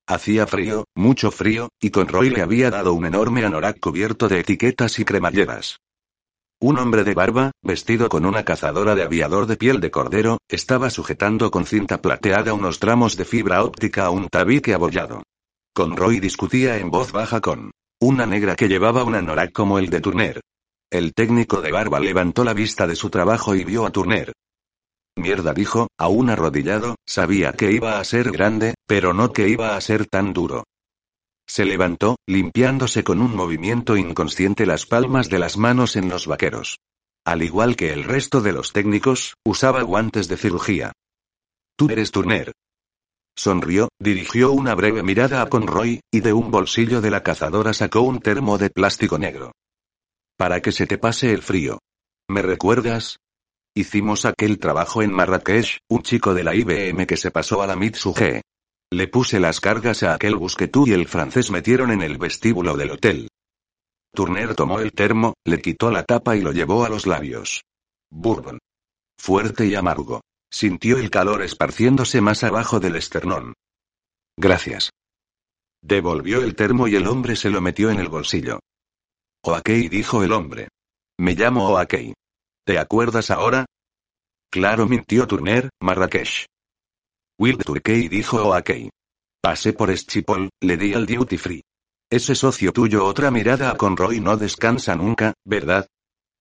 Hacía 0.10 0.47
frío, 0.47 0.86
mucho 0.95 1.30
frío, 1.30 1.70
y 1.80 1.91
Conroy 1.91 2.32
le 2.32 2.41
había 2.41 2.72
dado 2.72 2.93
un 2.95 3.05
enorme 3.05 3.45
anorak 3.45 3.80
cubierto 3.80 4.28
de 4.28 4.39
etiquetas 4.39 4.97
y 4.97 5.05
cremalleras. 5.05 5.78
Un 6.60 6.80
hombre 6.80 7.03
de 7.03 7.14
barba, 7.14 7.51
vestido 7.62 8.10
con 8.10 8.26
una 8.26 8.43
cazadora 8.43 8.95
de 8.95 9.03
aviador 9.03 9.45
de 9.45 9.55
piel 9.55 9.80
de 9.80 9.91
cordero, 9.91 10.39
estaba 10.47 10.89
sujetando 10.89 11.51
con 11.51 11.68
cinta 11.68 12.01
plateada 12.01 12.53
unos 12.53 12.80
tramos 12.80 13.18
de 13.18 13.26
fibra 13.26 13.64
óptica 13.64 14.07
a 14.07 14.10
un 14.10 14.30
tabique 14.30 14.74
abollado. 14.74 15.22
Conroy 15.76 16.20
discutía 16.20 16.78
en 16.78 16.89
voz 16.89 17.12
baja 17.12 17.39
con 17.39 17.70
una 18.01 18.26
negra 18.26 18.55
que 18.55 18.68
llevaba 18.68 19.03
un 19.03 19.14
anorak 19.14 19.51
como 19.51 19.78
el 19.78 19.91
de 19.91 20.01
Turner. 20.01 20.41
El 20.89 21.14
técnico 21.14 21.62
de 21.62 21.72
barba 21.72 21.99
levantó 21.99 22.43
la 22.43 22.55
vista 22.55 22.88
de 22.88 22.95
su 22.95 23.12
trabajo 23.12 23.53
y 23.53 23.64
vio 23.64 23.86
a 23.86 23.91
Turner. 23.91 24.34
Mierda 25.20 25.54
dijo, 25.54 25.88
aún 25.98 26.30
arrodillado, 26.30 26.96
sabía 27.06 27.54
que 27.54 27.72
iba 27.72 28.00
a 28.00 28.04
ser 28.04 28.32
grande, 28.32 28.76
pero 28.88 29.14
no 29.14 29.32
que 29.32 29.50
iba 29.50 29.76
a 29.76 29.82
ser 29.82 30.06
tan 30.06 30.34
duro. 30.34 30.64
Se 31.48 31.66
levantó, 31.66 32.18
limpiándose 32.28 33.04
con 33.04 33.22
un 33.22 33.36
movimiento 33.36 33.98
inconsciente 33.98 34.66
las 34.66 34.86
palmas 34.86 35.30
de 35.30 35.40
las 35.40 35.58
manos 35.58 35.96
en 35.96 36.10
los 36.10 36.28
vaqueros. 36.28 36.78
Al 37.26 37.42
igual 37.42 37.76
que 37.76 37.92
el 37.92 38.04
resto 38.04 38.42
de 38.42 38.54
los 38.54 38.72
técnicos, 38.72 39.36
usaba 39.46 39.82
guantes 39.82 40.28
de 40.28 40.38
cirugía. 40.38 40.92
Tú 41.76 41.90
eres 41.90 42.12
Turner. 42.12 42.52
Sonrió, 43.36 43.90
dirigió 44.00 44.52
una 44.52 44.76
breve 44.76 45.02
mirada 45.02 45.42
a 45.42 45.48
Conroy, 45.48 46.02
y 46.12 46.20
de 46.20 46.34
un 46.34 46.52
bolsillo 46.52 47.02
de 47.02 47.10
la 47.10 47.24
cazadora 47.24 47.74
sacó 47.74 48.02
un 48.02 48.20
termo 48.20 48.58
de 48.58 48.70
plástico 48.70 49.18
negro. 49.18 49.54
Para 50.38 50.62
que 50.62 50.72
se 50.72 50.88
te 50.88 50.98
pase 50.98 51.32
el 51.32 51.42
frío. 51.42 51.80
¿Me 52.30 52.42
recuerdas? 52.42 53.18
Hicimos 53.76 54.26
aquel 54.26 54.60
trabajo 54.60 55.02
en 55.02 55.12
Marrakech, 55.12 55.80
un 55.90 56.02
chico 56.02 56.34
de 56.34 56.44
la 56.44 56.56
IBM 56.56 57.06
que 57.06 57.18
se 57.18 57.32
pasó 57.32 57.62
a 57.62 57.68
la 57.68 57.76
Mitsuge. 57.76 58.42
Le 58.92 59.08
puse 59.08 59.40
las 59.40 59.60
cargas 59.60 60.02
a 60.04 60.16
aquel 60.16 60.36
bus 60.36 60.56
que 60.56 60.68
tú 60.68 60.88
y 60.88 60.94
el 60.94 61.08
francés 61.08 61.52
metieron 61.52 61.92
en 61.92 62.02
el 62.02 62.18
vestíbulo 62.18 62.76
del 62.76 62.92
hotel. 62.92 63.30
Turner 64.14 64.56
tomó 64.56 64.80
el 64.80 64.94
termo, 64.94 65.36
le 65.46 65.62
quitó 65.62 65.92
la 65.92 66.04
tapa 66.04 66.36
y 66.36 66.42
lo 66.42 66.52
llevó 66.52 66.84
a 66.84 66.90
los 66.90 67.06
labios. 67.06 67.64
Bourbon. 68.10 68.58
Fuerte 69.20 69.68
y 69.68 69.76
amargo. 69.76 70.22
Sintió 70.52 70.98
el 70.98 71.12
calor 71.12 71.44
esparciéndose 71.44 72.22
más 72.22 72.44
abajo 72.44 72.80
del 72.80 72.96
esternón. 72.96 73.54
Gracias. 74.36 74.90
Devolvió 75.82 76.42
el 76.42 76.56
termo 76.56 76.88
y 76.88 76.96
el 76.96 77.08
hombre 77.08 77.36
se 77.36 77.52
lo 77.52 77.62
metió 77.62 77.92
en 77.92 78.00
el 78.00 78.10
bolsillo. 78.10 78.60
Oakei 79.44 79.88
dijo 79.88 80.24
el 80.24 80.32
hombre. 80.32 80.70
Me 81.20 81.36
llamo 81.36 81.70
Oakei. 81.70 82.14
¿Te 82.70 82.78
acuerdas 82.78 83.32
ahora? 83.32 83.66
Claro, 84.52 84.86
mintió 84.86 85.26
Turner, 85.26 85.72
Marrakech. 85.82 86.46
Will 87.40 87.58
Turkey 87.58 88.08
dijo 88.10 88.44
Oakei. 88.44 88.92
Pasé 89.42 89.74
por 89.74 89.90
Schipol, 89.98 90.52
le 90.62 90.78
di 90.78 90.94
al 90.94 91.08
duty 91.08 91.40
free. 91.40 91.64
Ese 92.12 92.36
socio 92.36 92.72
tuyo 92.72 93.06
otra 93.06 93.32
mirada 93.32 93.72
a 93.72 93.76
Conroy 93.76 94.20
no 94.20 94.38
descansa 94.38 94.96
nunca, 94.96 95.34
¿verdad? 95.44 95.88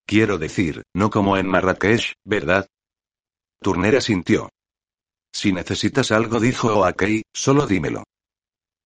Quiero 0.06 0.36
decir, 0.36 0.82
no 0.94 1.08
como 1.08 1.38
en 1.38 1.48
Marrakech, 1.48 2.12
¿verdad? 2.26 2.66
Turner 3.62 3.96
asintió. 3.96 4.50
Si 5.32 5.54
necesitas 5.54 6.12
algo, 6.12 6.40
dijo 6.40 6.74
Oakei, 6.74 7.22
solo 7.34 7.66
dímelo. 7.66 8.04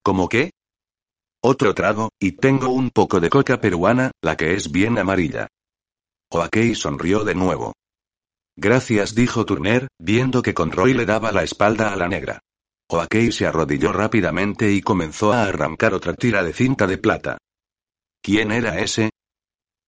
¿Cómo 0.04 0.28
qué? 0.28 0.52
Otro 1.42 1.74
trago, 1.74 2.10
y 2.20 2.36
tengo 2.36 2.68
un 2.68 2.90
poco 2.90 3.18
de 3.18 3.30
coca 3.30 3.60
peruana, 3.60 4.12
la 4.22 4.36
que 4.36 4.54
es 4.54 4.70
bien 4.70 4.96
amarilla. 4.96 5.48
Oakei 6.34 6.74
sonrió 6.74 7.24
de 7.24 7.34
nuevo. 7.34 7.74
Gracias, 8.56 9.14
dijo 9.14 9.44
Turner, 9.44 9.88
viendo 9.98 10.40
que 10.40 10.54
Conroy 10.54 10.94
le 10.94 11.04
daba 11.04 11.30
la 11.30 11.42
espalda 11.42 11.92
a 11.92 11.96
la 11.96 12.08
negra. 12.08 12.40
Oakei 12.88 13.32
se 13.32 13.46
arrodilló 13.46 13.92
rápidamente 13.92 14.72
y 14.72 14.80
comenzó 14.80 15.34
a 15.34 15.42
arrancar 15.44 15.92
otra 15.92 16.14
tira 16.14 16.42
de 16.42 16.54
cinta 16.54 16.86
de 16.86 16.96
plata. 16.96 17.36
¿Quién 18.22 18.50
era 18.50 18.78
ese? 18.78 19.10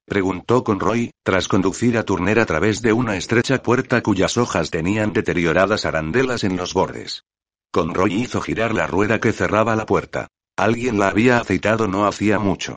Preguntó 0.06 0.64
Conroy, 0.64 1.12
tras 1.22 1.48
conducir 1.48 1.96
a 1.96 2.02
Turner 2.04 2.38
a 2.38 2.44
través 2.44 2.82
de 2.82 2.92
una 2.92 3.16
estrecha 3.16 3.62
puerta 3.62 4.02
cuyas 4.02 4.36
hojas 4.36 4.70
tenían 4.70 5.14
deterioradas 5.14 5.86
arandelas 5.86 6.44
en 6.44 6.58
los 6.58 6.74
bordes. 6.74 7.24
Conroy 7.72 8.12
hizo 8.12 8.42
girar 8.42 8.74
la 8.74 8.86
rueda 8.86 9.18
que 9.18 9.32
cerraba 9.32 9.76
la 9.76 9.86
puerta. 9.86 10.28
Alguien 10.58 10.98
la 10.98 11.08
había 11.08 11.38
aceitado 11.38 11.88
no 11.88 12.06
hacía 12.06 12.38
mucho. 12.38 12.76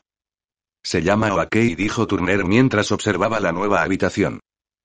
Se 0.84 1.02
llama 1.02 1.34
Oakei, 1.34 1.74
dijo 1.74 2.06
Turner 2.06 2.44
mientras 2.44 2.92
observaba 2.92 3.40
la 3.40 3.52
nueva 3.52 3.82
habitación. 3.82 4.40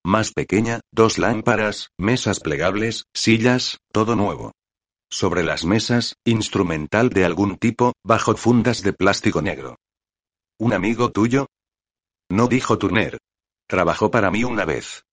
Más 0.05 0.31
pequeña, 0.31 0.81
dos 0.91 1.17
lámparas, 1.17 1.89
mesas 1.97 2.39
plegables, 2.39 3.05
sillas, 3.13 3.77
todo 3.91 4.15
nuevo. 4.15 4.51
Sobre 5.09 5.43
las 5.43 5.63
mesas, 5.63 6.15
instrumental 6.25 7.09
de 7.09 7.23
algún 7.23 7.57
tipo, 7.57 7.93
bajo 8.03 8.35
fundas 8.35 8.81
de 8.81 8.93
plástico 8.93 9.41
negro. 9.41 9.77
¿Un 10.59 10.73
amigo 10.73 11.11
tuyo? 11.11 11.47
No 12.29 12.47
dijo 12.47 12.77
Turner. 12.77 13.17
Trabajó 13.67 14.11
para 14.11 14.31
mí 14.31 14.43
una 14.43 14.65
vez. 14.65 15.03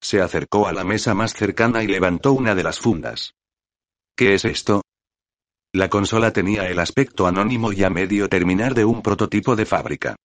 Se 0.00 0.20
acercó 0.20 0.66
a 0.66 0.72
la 0.72 0.84
mesa 0.84 1.14
más 1.14 1.34
cercana 1.34 1.82
y 1.82 1.86
levantó 1.86 2.32
una 2.32 2.54
de 2.54 2.62
las 2.62 2.78
fundas. 2.78 3.34
¿Qué 4.16 4.34
es 4.34 4.44
esto? 4.44 4.82
La 5.74 5.90
consola 5.90 6.32
tenía 6.32 6.66
el 6.68 6.78
aspecto 6.78 7.26
anónimo 7.26 7.72
y 7.72 7.84
a 7.84 7.90
medio 7.90 8.28
terminar 8.28 8.74
de 8.74 8.86
un 8.86 9.02
prototipo 9.02 9.54
de 9.54 9.66
fábrica. 9.66 10.16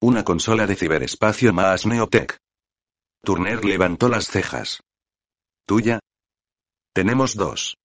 Una 0.00 0.24
consola 0.24 0.66
de 0.66 0.76
ciberespacio 0.76 1.52
más 1.52 1.86
Neotech. 1.86 2.38
Turner 3.22 3.64
levantó 3.64 4.08
las 4.08 4.28
cejas. 4.28 4.80
¿Tuya? 5.66 5.98
Tenemos 6.94 7.34
dos. 7.34 7.76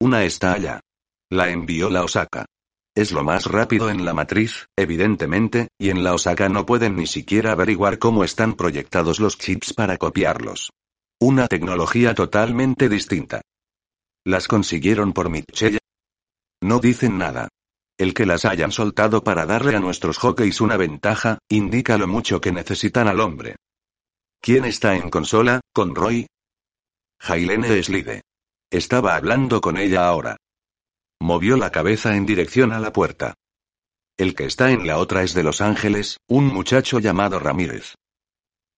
Una 0.00 0.24
está 0.24 0.52
allá. 0.52 0.80
La 1.28 1.50
envió 1.50 1.90
la 1.90 2.04
Osaka. 2.04 2.46
Es 2.94 3.12
lo 3.12 3.24
más 3.24 3.46
rápido 3.46 3.90
en 3.90 4.04
la 4.04 4.14
matriz, 4.14 4.66
evidentemente, 4.76 5.68
y 5.76 5.90
en 5.90 6.04
la 6.04 6.14
Osaka 6.14 6.48
no 6.48 6.66
pueden 6.66 6.96
ni 6.96 7.06
siquiera 7.06 7.52
averiguar 7.52 7.98
cómo 7.98 8.22
están 8.24 8.54
proyectados 8.54 9.18
los 9.18 9.38
chips 9.38 9.74
para 9.74 9.98
copiarlos. 9.98 10.70
Una 11.20 11.48
tecnología 11.48 12.14
totalmente 12.14 12.88
distinta. 12.88 13.42
¿Las 14.24 14.46
consiguieron 14.46 15.12
por 15.12 15.30
Mitchell? 15.30 15.78
No 16.60 16.80
dicen 16.80 17.18
nada. 17.18 17.48
El 17.98 18.14
que 18.14 18.26
las 18.26 18.44
hayan 18.44 18.70
soltado 18.70 19.24
para 19.24 19.46
darle 19.46 19.76
a 19.76 19.80
nuestros 19.80 20.18
hockeys 20.18 20.60
una 20.60 20.76
ventaja, 20.76 21.38
indica 21.48 21.98
lo 21.98 22.06
mucho 22.06 22.40
que 22.40 22.52
necesitan 22.52 23.08
al 23.08 23.20
hombre. 23.20 23.56
¿Quién 24.40 24.64
está 24.64 24.96
en 24.96 25.10
consola, 25.10 25.60
con 25.72 25.94
Roy? 25.94 26.26
Jailene 27.20 27.82
Slide. 27.82 28.22
Estaba 28.70 29.16
hablando 29.16 29.60
con 29.60 29.76
ella 29.76 30.06
ahora. 30.06 30.36
Movió 31.20 31.56
la 31.56 31.72
cabeza 31.72 32.14
en 32.14 32.26
dirección 32.26 32.72
a 32.72 32.78
la 32.78 32.92
puerta. 32.92 33.34
El 34.16 34.34
que 34.34 34.44
está 34.44 34.70
en 34.70 34.86
la 34.86 34.98
otra 34.98 35.22
es 35.22 35.34
de 35.34 35.42
Los 35.42 35.60
Ángeles, 35.60 36.18
un 36.28 36.46
muchacho 36.46 36.98
llamado 36.98 37.38
Ramírez. 37.40 37.94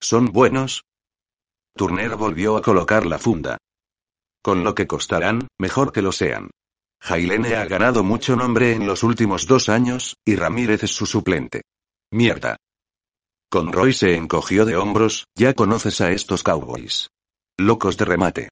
¿Son 0.01 0.26
buenos? 0.26 0.85
Turner 1.74 2.16
volvió 2.16 2.57
a 2.57 2.62
colocar 2.62 3.05
la 3.05 3.18
funda. 3.18 3.59
Con 4.43 4.64
lo 4.64 4.74
que 4.74 4.87
costarán, 4.87 5.49
mejor 5.59 5.93
que 5.93 6.03
lo 6.03 6.12
sean. 6.12 6.51
Jailene 7.01 7.57
ha 7.57 7.65
ganado 7.65 8.05
mucho 8.05 8.37
nombre 8.37 8.73
en 8.73 8.87
los 8.87 9.03
últimos 9.03 9.47
dos 9.47 9.69
años, 9.69 10.17
y 10.25 10.37
Ramírez 10.37 10.85
es 10.85 10.91
su 10.91 11.07
suplente. 11.07 11.63
Mierda. 12.13 12.57
Conroy 13.51 13.93
se 13.93 14.15
encogió 14.15 14.65
de 14.65 14.77
hombros, 14.77 15.27
ya 15.35 15.55
conoces 15.55 16.01
a 16.01 16.13
estos 16.13 16.43
cowboys. 16.43 17.09
Locos 17.59 17.97
de 17.97 18.05
remate. 18.05 18.49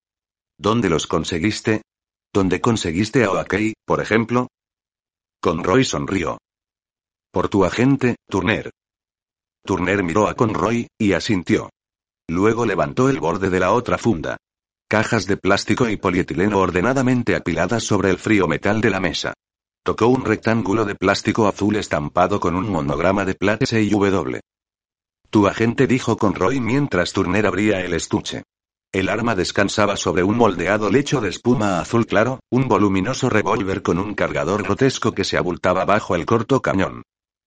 ¿Dónde 0.59 0.89
los 0.89 1.07
conseguiste? 1.07 1.83
¿Dónde 2.33 2.61
conseguiste 2.61 3.25
a 3.25 3.31
Oakey, 3.31 3.75
por 3.85 4.01
ejemplo? 4.01 4.49
Conroy 5.41 5.85
sonrió. 5.85 6.39
Por 7.31 7.49
tu 7.49 7.65
agente, 7.65 8.17
Turner. 8.29 8.71
Turner 9.65 10.03
miró 10.03 10.27
a 10.27 10.35
Conroy, 10.35 10.89
y 10.99 11.13
asintió. 11.13 11.71
Luego 12.29 12.67
levantó 12.67 13.09
el 13.09 13.21
borde 13.21 13.51
de 13.51 13.61
la 13.61 13.73
otra 13.73 13.99
funda. 13.99 14.37
Cajas 14.91 15.27
de 15.27 15.37
plástico 15.37 15.87
y 15.91 15.99
polietileno 15.99 16.61
ordenadamente 16.61 17.37
apiladas 17.37 17.85
sobre 17.85 18.09
el 18.09 18.17
frío 18.17 18.49
metal 18.49 18.81
de 18.81 18.89
la 18.89 19.01
mesa. 19.01 19.35
Tocó 19.85 20.07
un 20.07 20.25
rectángulo 20.25 20.87
de 20.87 20.95
plástico 20.95 21.47
azul 21.47 21.77
estampado 21.77 22.41
con 22.41 22.55
un 22.55 22.71
monograma 22.71 23.27
de 23.27 23.35
plata 23.35 23.79
y 23.79 23.91
W. 23.91 24.41
Tu 25.29 25.47
agente 25.47 25.87
dijo 25.87 26.17
Conroy 26.17 26.61
mientras 26.61 27.13
Turner 27.13 27.47
abría 27.47 27.81
el 27.83 27.93
estuche. 27.93 28.45
El 28.91 29.11
arma 29.11 29.35
descansaba 29.35 29.99
sobre 29.99 30.23
un 30.23 30.39
moldeado 30.39 30.89
lecho 30.89 31.21
de 31.21 31.29
espuma 31.29 31.81
azul 31.81 32.07
claro, 32.07 32.41
un 32.51 32.67
voluminoso 32.67 33.29
revólver 33.29 33.83
con 33.83 33.99
un 33.99 34.15
cargador 34.15 34.63
grotesco 34.63 35.13
que 35.13 35.25
se 35.25 35.37
abultaba 35.37 35.85
bajo 35.85 36.15
el 36.15 36.25
corto 36.25 36.63
cañón. 36.63 37.03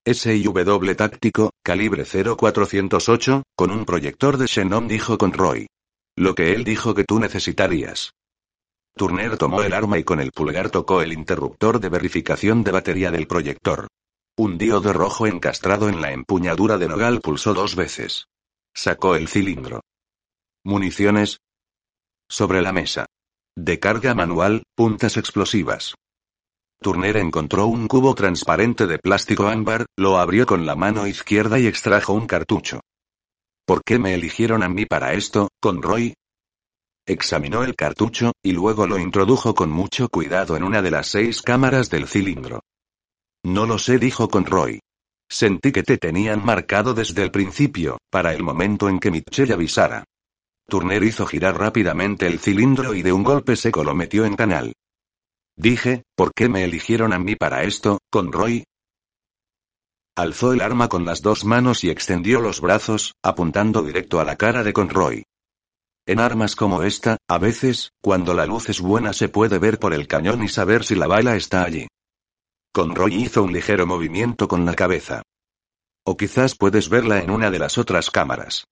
SIW 0.06 0.96
táctico, 0.96 1.50
calibre 1.64 2.06
0408, 2.06 3.42
con 3.56 3.72
un 3.72 3.86
proyector 3.86 4.38
de 4.38 4.48
xenón 4.48 4.88
dijo 4.88 5.18
Conroy. 5.18 5.66
Lo 6.16 6.36
que 6.36 6.54
él 6.54 6.64
dijo 6.64 6.94
que 6.94 7.04
tú 7.04 7.20
necesitarías. 7.20 8.14
Turner 8.96 9.38
tomó 9.38 9.64
el 9.64 9.74
arma 9.74 9.98
y 9.98 10.04
con 10.04 10.20
el 10.20 10.32
pulgar 10.32 10.70
tocó 10.70 11.02
el 11.02 11.14
interruptor 11.14 11.80
de 11.80 11.90
verificación 11.90 12.64
de 12.64 12.72
batería 12.72 13.12
del 13.12 13.28
proyector. 13.28 13.88
Un 14.38 14.58
diodo 14.58 14.94
rojo 14.94 15.28
encastrado 15.28 15.88
en 15.90 16.02
la 16.02 16.12
empuñadura 16.12 16.78
de 16.78 16.88
nogal 16.88 17.22
pulsó 17.22 17.54
dos 17.54 17.76
veces. 17.76 18.28
Sacó 18.74 19.16
el 19.16 19.28
cilindro. 19.28 19.82
Municiones. 20.64 21.40
Sobre 22.30 22.62
la 22.62 22.72
mesa. 22.72 23.06
De 23.56 23.80
carga 23.80 24.14
manual, 24.14 24.64
puntas 24.76 25.18
explosivas. 25.18 25.96
Turner 26.82 27.18
encontró 27.18 27.68
un 27.68 27.88
cubo 27.88 28.16
transparente 28.16 28.88
de 28.88 28.98
plástico 28.98 29.48
ámbar, 29.48 29.86
lo 29.98 30.18
abrió 30.18 30.46
con 30.46 30.66
la 30.66 30.76
mano 30.76 31.06
izquierda 31.06 31.60
y 31.60 31.68
extrajo 31.68 32.14
un 32.14 32.26
cartucho. 32.26 32.80
¿Por 33.72 33.86
qué 33.86 34.00
me 34.00 34.14
eligieron 34.14 34.64
a 34.64 34.68
mí 34.68 34.86
para 34.86 35.14
esto, 35.14 35.48
Conroy? 35.62 36.14
Examinó 37.08 37.64
el 37.64 37.74
cartucho, 37.74 38.34
y 38.44 38.52
luego 38.52 38.86
lo 38.86 39.00
introdujo 39.00 39.56
con 39.56 39.72
mucho 39.72 40.10
cuidado 40.10 40.58
en 40.58 40.64
una 40.64 40.82
de 40.82 40.92
las 40.92 41.08
seis 41.08 41.42
cámaras 41.42 41.90
del 41.90 42.06
cilindro. 42.06 42.60
No 43.46 43.66
lo 43.66 43.78
sé, 43.78 43.98
dijo 43.98 44.28
Conroy. 44.28 44.82
Sentí 45.30 45.72
que 45.72 45.84
te 45.84 45.98
tenían 45.98 46.44
marcado 46.44 46.94
desde 46.94 47.24
el 47.24 47.32
principio, 47.32 47.98
para 48.10 48.34
el 48.34 48.44
momento 48.44 48.90
en 48.90 49.00
que 49.00 49.10
Mitchell 49.10 49.54
avisara. 49.54 50.04
Turner 50.68 51.02
hizo 51.02 51.26
girar 51.26 51.58
rápidamente 51.58 52.28
el 52.28 52.40
cilindro 52.40 52.94
y 52.94 53.04
de 53.04 53.14
un 53.14 53.24
golpe 53.24 53.56
seco 53.56 53.86
lo 53.86 53.96
metió 53.96 54.26
en 54.26 54.36
canal. 54.36 54.74
Dije, 55.56 56.04
¿por 56.18 56.34
qué 56.34 56.50
me 56.50 56.66
eligieron 56.66 57.14
a 57.14 57.20
mí 57.20 57.38
para 57.38 57.64
esto, 57.64 58.00
Conroy? 58.12 58.66
Alzó 60.22 60.54
el 60.54 60.62
arma 60.62 60.88
con 60.88 61.04
las 61.04 61.24
dos 61.24 61.46
manos 61.46 61.84
y 61.84 61.90
extendió 61.90 62.42
los 62.42 62.62
brazos, 62.62 63.16
apuntando 63.24 63.82
directo 63.82 64.20
a 64.20 64.24
la 64.24 64.36
cara 64.36 64.64
de 64.64 64.72
Conroy. 64.72 65.24
En 66.06 66.20
armas 66.20 66.56
como 66.56 66.84
esta, 66.84 67.18
a 67.28 67.40
veces, 67.40 67.90
cuando 68.04 68.36
la 68.36 68.46
luz 68.46 68.70
es 68.70 68.82
buena 68.82 69.14
se 69.14 69.30
puede 69.30 69.58
ver 69.58 69.80
por 69.80 69.96
el 69.96 70.06
cañón 70.06 70.44
y 70.44 70.48
saber 70.48 70.84
si 70.84 70.94
la 70.94 71.08
bala 71.08 71.36
está 71.36 71.64
allí. 71.64 71.88
Conroy 72.72 73.16
hizo 73.16 73.42
un 73.42 73.52
ligero 73.52 73.88
movimiento 73.88 74.48
con 74.48 74.64
la 74.64 74.76
cabeza. 74.76 75.24
O 76.06 76.16
quizás 76.16 76.56
puedes 76.56 76.88
verla 76.90 77.18
en 77.24 77.32
una 77.32 77.50
de 77.50 77.58
las 77.58 77.80
otras 77.80 78.12
cámaras. 78.12 78.66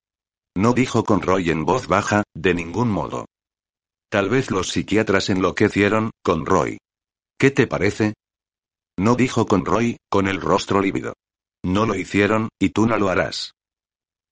No 0.56 0.72
dijo 0.72 1.02
Conroy 1.02 1.50
en 1.50 1.64
voz 1.64 1.88
baja, 1.88 2.22
de 2.32 2.54
ningún 2.54 2.92
modo. 2.92 3.26
Tal 4.08 4.28
vez 4.28 4.52
los 4.52 4.68
psiquiatras 4.68 5.30
enloquecieron, 5.30 6.12
Conroy. 6.22 6.78
¿Qué 7.36 7.50
te 7.50 7.66
parece? 7.66 8.14
No 8.96 9.16
dijo 9.16 9.46
Conroy, 9.46 9.96
con 10.08 10.28
el 10.28 10.40
rostro 10.40 10.80
lívido. 10.80 11.14
No 11.62 11.86
lo 11.86 11.94
hicieron, 11.94 12.48
y 12.58 12.70
tú 12.70 12.86
no 12.86 12.96
lo 12.96 13.08
harás. 13.08 13.52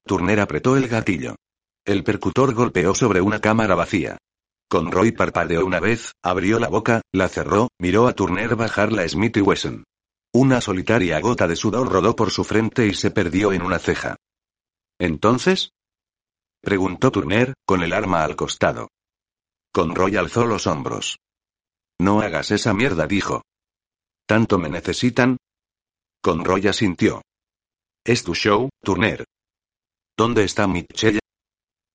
Turner 0.05 0.39
apretó 0.39 0.75
el 0.77 0.87
gatillo. 0.87 1.35
El 1.85 2.03
percutor 2.03 2.53
golpeó 2.53 2.95
sobre 2.95 3.21
una 3.21 3.39
cámara 3.39 3.75
vacía. 3.75 4.17
Conroy 4.69 5.11
parpadeó 5.11 5.65
una 5.65 5.79
vez, 5.79 6.13
abrió 6.23 6.59
la 6.59 6.67
boca, 6.67 7.01
la 7.11 7.27
cerró, 7.27 7.69
miró 7.79 8.07
a 8.07 8.13
Turner 8.13 8.55
bajar 8.55 8.91
la 8.91 9.07
Smith 9.07 9.37
y 9.37 9.41
Wesson. 9.41 9.83
Una 10.33 10.61
solitaria 10.61 11.19
gota 11.19 11.47
de 11.47 11.55
sudor 11.55 11.91
rodó 11.91 12.15
por 12.15 12.29
su 12.29 12.43
frente 12.43 12.85
y 12.85 12.93
se 12.93 13.09
perdió 13.09 13.51
en 13.51 13.63
una 13.63 13.79
ceja. 13.79 14.15
¿Entonces? 14.99 15.71
preguntó 16.61 17.11
Turner, 17.11 17.53
con 17.65 17.81
el 17.81 17.93
arma 17.93 18.23
al 18.23 18.35
costado. 18.35 18.89
Conroy 19.71 20.17
alzó 20.17 20.45
los 20.45 20.67
hombros. 20.67 21.17
No 21.99 22.21
hagas 22.21 22.51
esa 22.51 22.73
mierda, 22.73 23.07
dijo. 23.07 23.41
¿Tanto 24.27 24.59
me 24.59 24.69
necesitan? 24.69 25.37
Conroy 26.21 26.67
asintió. 26.67 27.21
Es 28.05 28.23
tu 28.23 28.35
show, 28.35 28.67
Turner. 28.83 29.23
¿Dónde 30.17 30.43
está 30.43 30.67
Mitchell? 30.67 31.19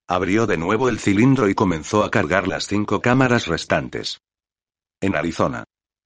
Abrió 0.08 0.46
de 0.46 0.56
nuevo 0.56 0.88
el 0.88 0.98
cilindro 0.98 1.46
y 1.48 1.54
comenzó 1.54 2.04
a 2.04 2.10
cargar 2.10 2.48
las 2.48 2.66
cinco 2.66 3.02
cámaras 3.02 3.46
restantes. 3.46 4.18
En 5.02 5.14
Arizona. 5.14 5.64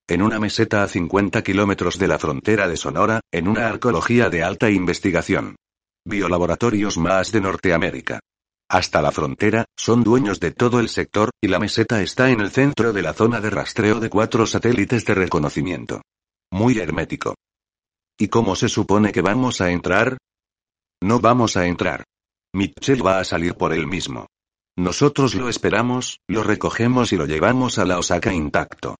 En 0.08 0.22
una 0.22 0.40
meseta 0.40 0.82
a 0.82 0.88
50 0.88 1.42
kilómetros 1.42 1.96
de 1.96 2.08
la 2.08 2.18
frontera 2.18 2.66
de 2.66 2.76
Sonora, 2.76 3.20
en 3.30 3.46
una 3.46 3.68
arqueología 3.68 4.30
de 4.30 4.42
alta 4.42 4.68
investigación. 4.68 5.54
Biolaboratorios 6.04 6.98
más 6.98 7.30
de 7.30 7.40
Norteamérica. 7.40 8.18
Hasta 8.68 9.00
la 9.00 9.12
frontera, 9.12 9.64
son 9.76 10.02
dueños 10.02 10.40
de 10.40 10.50
todo 10.50 10.80
el 10.80 10.88
sector, 10.88 11.30
y 11.40 11.46
la 11.46 11.60
meseta 11.60 12.02
está 12.02 12.30
en 12.30 12.40
el 12.40 12.50
centro 12.50 12.92
de 12.92 13.02
la 13.02 13.12
zona 13.12 13.40
de 13.40 13.50
rastreo 13.50 14.00
de 14.00 14.10
cuatro 14.10 14.44
satélites 14.44 15.04
de 15.04 15.14
reconocimiento. 15.14 16.02
Muy 16.50 16.78
hermético. 16.78 17.34
¿Y 18.20 18.28
cómo 18.28 18.56
se 18.56 18.68
supone 18.68 19.12
que 19.12 19.22
vamos 19.22 19.60
a 19.60 19.70
entrar? 19.70 20.18
No 21.00 21.20
vamos 21.20 21.56
a 21.56 21.66
entrar. 21.66 22.02
Mitchell 22.52 23.06
va 23.06 23.20
a 23.20 23.24
salir 23.24 23.54
por 23.54 23.72
él 23.72 23.86
mismo. 23.86 24.26
Nosotros 24.76 25.36
lo 25.36 25.48
esperamos, 25.48 26.18
lo 26.26 26.42
recogemos 26.42 27.12
y 27.12 27.16
lo 27.16 27.26
llevamos 27.26 27.78
a 27.78 27.84
la 27.84 27.98
Osaka 27.98 28.32
intacto. 28.32 28.96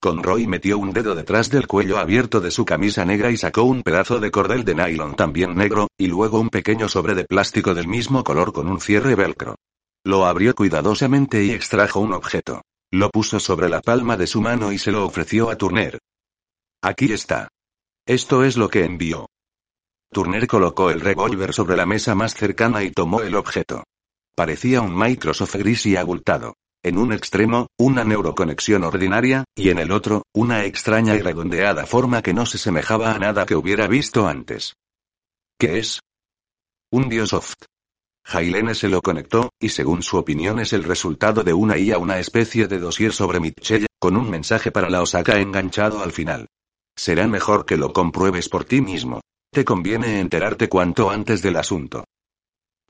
Conroy 0.00 0.46
metió 0.46 0.78
un 0.78 0.92
dedo 0.92 1.16
detrás 1.16 1.50
del 1.50 1.66
cuello 1.66 1.98
abierto 1.98 2.40
de 2.40 2.52
su 2.52 2.64
camisa 2.64 3.04
negra 3.04 3.32
y 3.32 3.36
sacó 3.36 3.64
un 3.64 3.82
pedazo 3.82 4.20
de 4.20 4.30
cordel 4.30 4.64
de 4.64 4.76
nylon 4.76 5.16
también 5.16 5.56
negro, 5.56 5.88
y 5.98 6.06
luego 6.06 6.38
un 6.38 6.50
pequeño 6.50 6.88
sobre 6.88 7.16
de 7.16 7.24
plástico 7.24 7.74
del 7.74 7.88
mismo 7.88 8.22
color 8.22 8.52
con 8.52 8.68
un 8.68 8.80
cierre 8.80 9.16
velcro. 9.16 9.56
Lo 10.04 10.26
abrió 10.26 10.54
cuidadosamente 10.54 11.42
y 11.42 11.50
extrajo 11.50 11.98
un 11.98 12.12
objeto. 12.12 12.62
Lo 12.92 13.10
puso 13.10 13.40
sobre 13.40 13.68
la 13.68 13.80
palma 13.80 14.16
de 14.16 14.28
su 14.28 14.40
mano 14.40 14.70
y 14.70 14.78
se 14.78 14.92
lo 14.92 15.04
ofreció 15.04 15.50
a 15.50 15.56
Turner. 15.56 15.98
Aquí 16.80 17.12
está. 17.12 17.48
Esto 18.08 18.42
es 18.42 18.56
lo 18.56 18.70
que 18.70 18.86
envió. 18.86 19.26
Turner 20.10 20.46
colocó 20.46 20.88
el 20.88 21.02
revólver 21.02 21.52
sobre 21.52 21.76
la 21.76 21.84
mesa 21.84 22.14
más 22.14 22.34
cercana 22.34 22.82
y 22.82 22.90
tomó 22.90 23.20
el 23.20 23.34
objeto. 23.34 23.84
Parecía 24.34 24.80
un 24.80 24.98
Microsoft 24.98 25.56
gris 25.56 25.84
y 25.84 25.96
abultado. 25.96 26.54
En 26.82 26.96
un 26.96 27.12
extremo, 27.12 27.66
una 27.78 28.04
neuroconexión 28.04 28.84
ordinaria, 28.84 29.44
y 29.54 29.68
en 29.68 29.78
el 29.78 29.92
otro, 29.92 30.22
una 30.32 30.64
extraña 30.64 31.16
y 31.16 31.20
redondeada 31.20 31.84
forma 31.84 32.22
que 32.22 32.32
no 32.32 32.46
se 32.46 32.56
semejaba 32.56 33.12
a 33.12 33.18
nada 33.18 33.44
que 33.44 33.56
hubiera 33.56 33.86
visto 33.86 34.26
antes. 34.26 34.72
¿Qué 35.58 35.78
es? 35.78 36.00
Un 36.90 37.10
Biosoft. 37.10 37.56
Jailene 38.24 38.74
se 38.74 38.88
lo 38.88 39.02
conectó, 39.02 39.50
y 39.60 39.68
según 39.68 40.02
su 40.02 40.16
opinión 40.16 40.60
es 40.60 40.72
el 40.72 40.84
resultado 40.84 41.42
de 41.42 41.52
una 41.52 41.76
IA, 41.76 41.98
una 41.98 42.18
especie 42.18 42.68
de 42.68 42.78
dossier 42.78 43.12
sobre 43.12 43.38
Mitchell, 43.38 43.86
con 43.98 44.16
un 44.16 44.30
mensaje 44.30 44.72
para 44.72 44.88
la 44.88 45.02
Osaka 45.02 45.38
enganchado 45.38 46.02
al 46.02 46.12
final. 46.12 46.46
Será 46.98 47.28
mejor 47.28 47.64
que 47.64 47.76
lo 47.76 47.92
compruebes 47.92 48.48
por 48.48 48.64
ti 48.64 48.80
mismo. 48.80 49.20
Te 49.52 49.64
conviene 49.64 50.18
enterarte 50.18 50.68
cuanto 50.68 51.10
antes 51.10 51.42
del 51.42 51.54
asunto. 51.54 52.02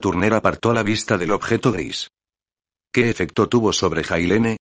Turner 0.00 0.32
apartó 0.32 0.72
la 0.72 0.82
vista 0.82 1.18
del 1.18 1.30
objeto 1.30 1.72
gris. 1.72 2.08
¿Qué 2.90 3.10
efecto 3.10 3.50
tuvo 3.50 3.74
sobre 3.74 4.04
Jailene? 4.04 4.56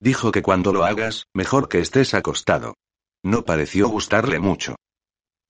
Dijo 0.00 0.30
que 0.30 0.42
cuando 0.42 0.74
lo 0.74 0.84
hagas, 0.84 1.24
mejor 1.34 1.70
que 1.70 1.78
estés 1.78 2.12
acostado. 2.12 2.74
No 3.24 3.42
pareció 3.42 3.88
gustarle 3.88 4.38
mucho. 4.38 4.76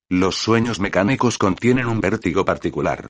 Los 0.08 0.36
sueños 0.36 0.78
mecánicos 0.78 1.38
contienen 1.38 1.86
un 1.86 2.00
vértigo 2.00 2.44
particular. 2.44 3.08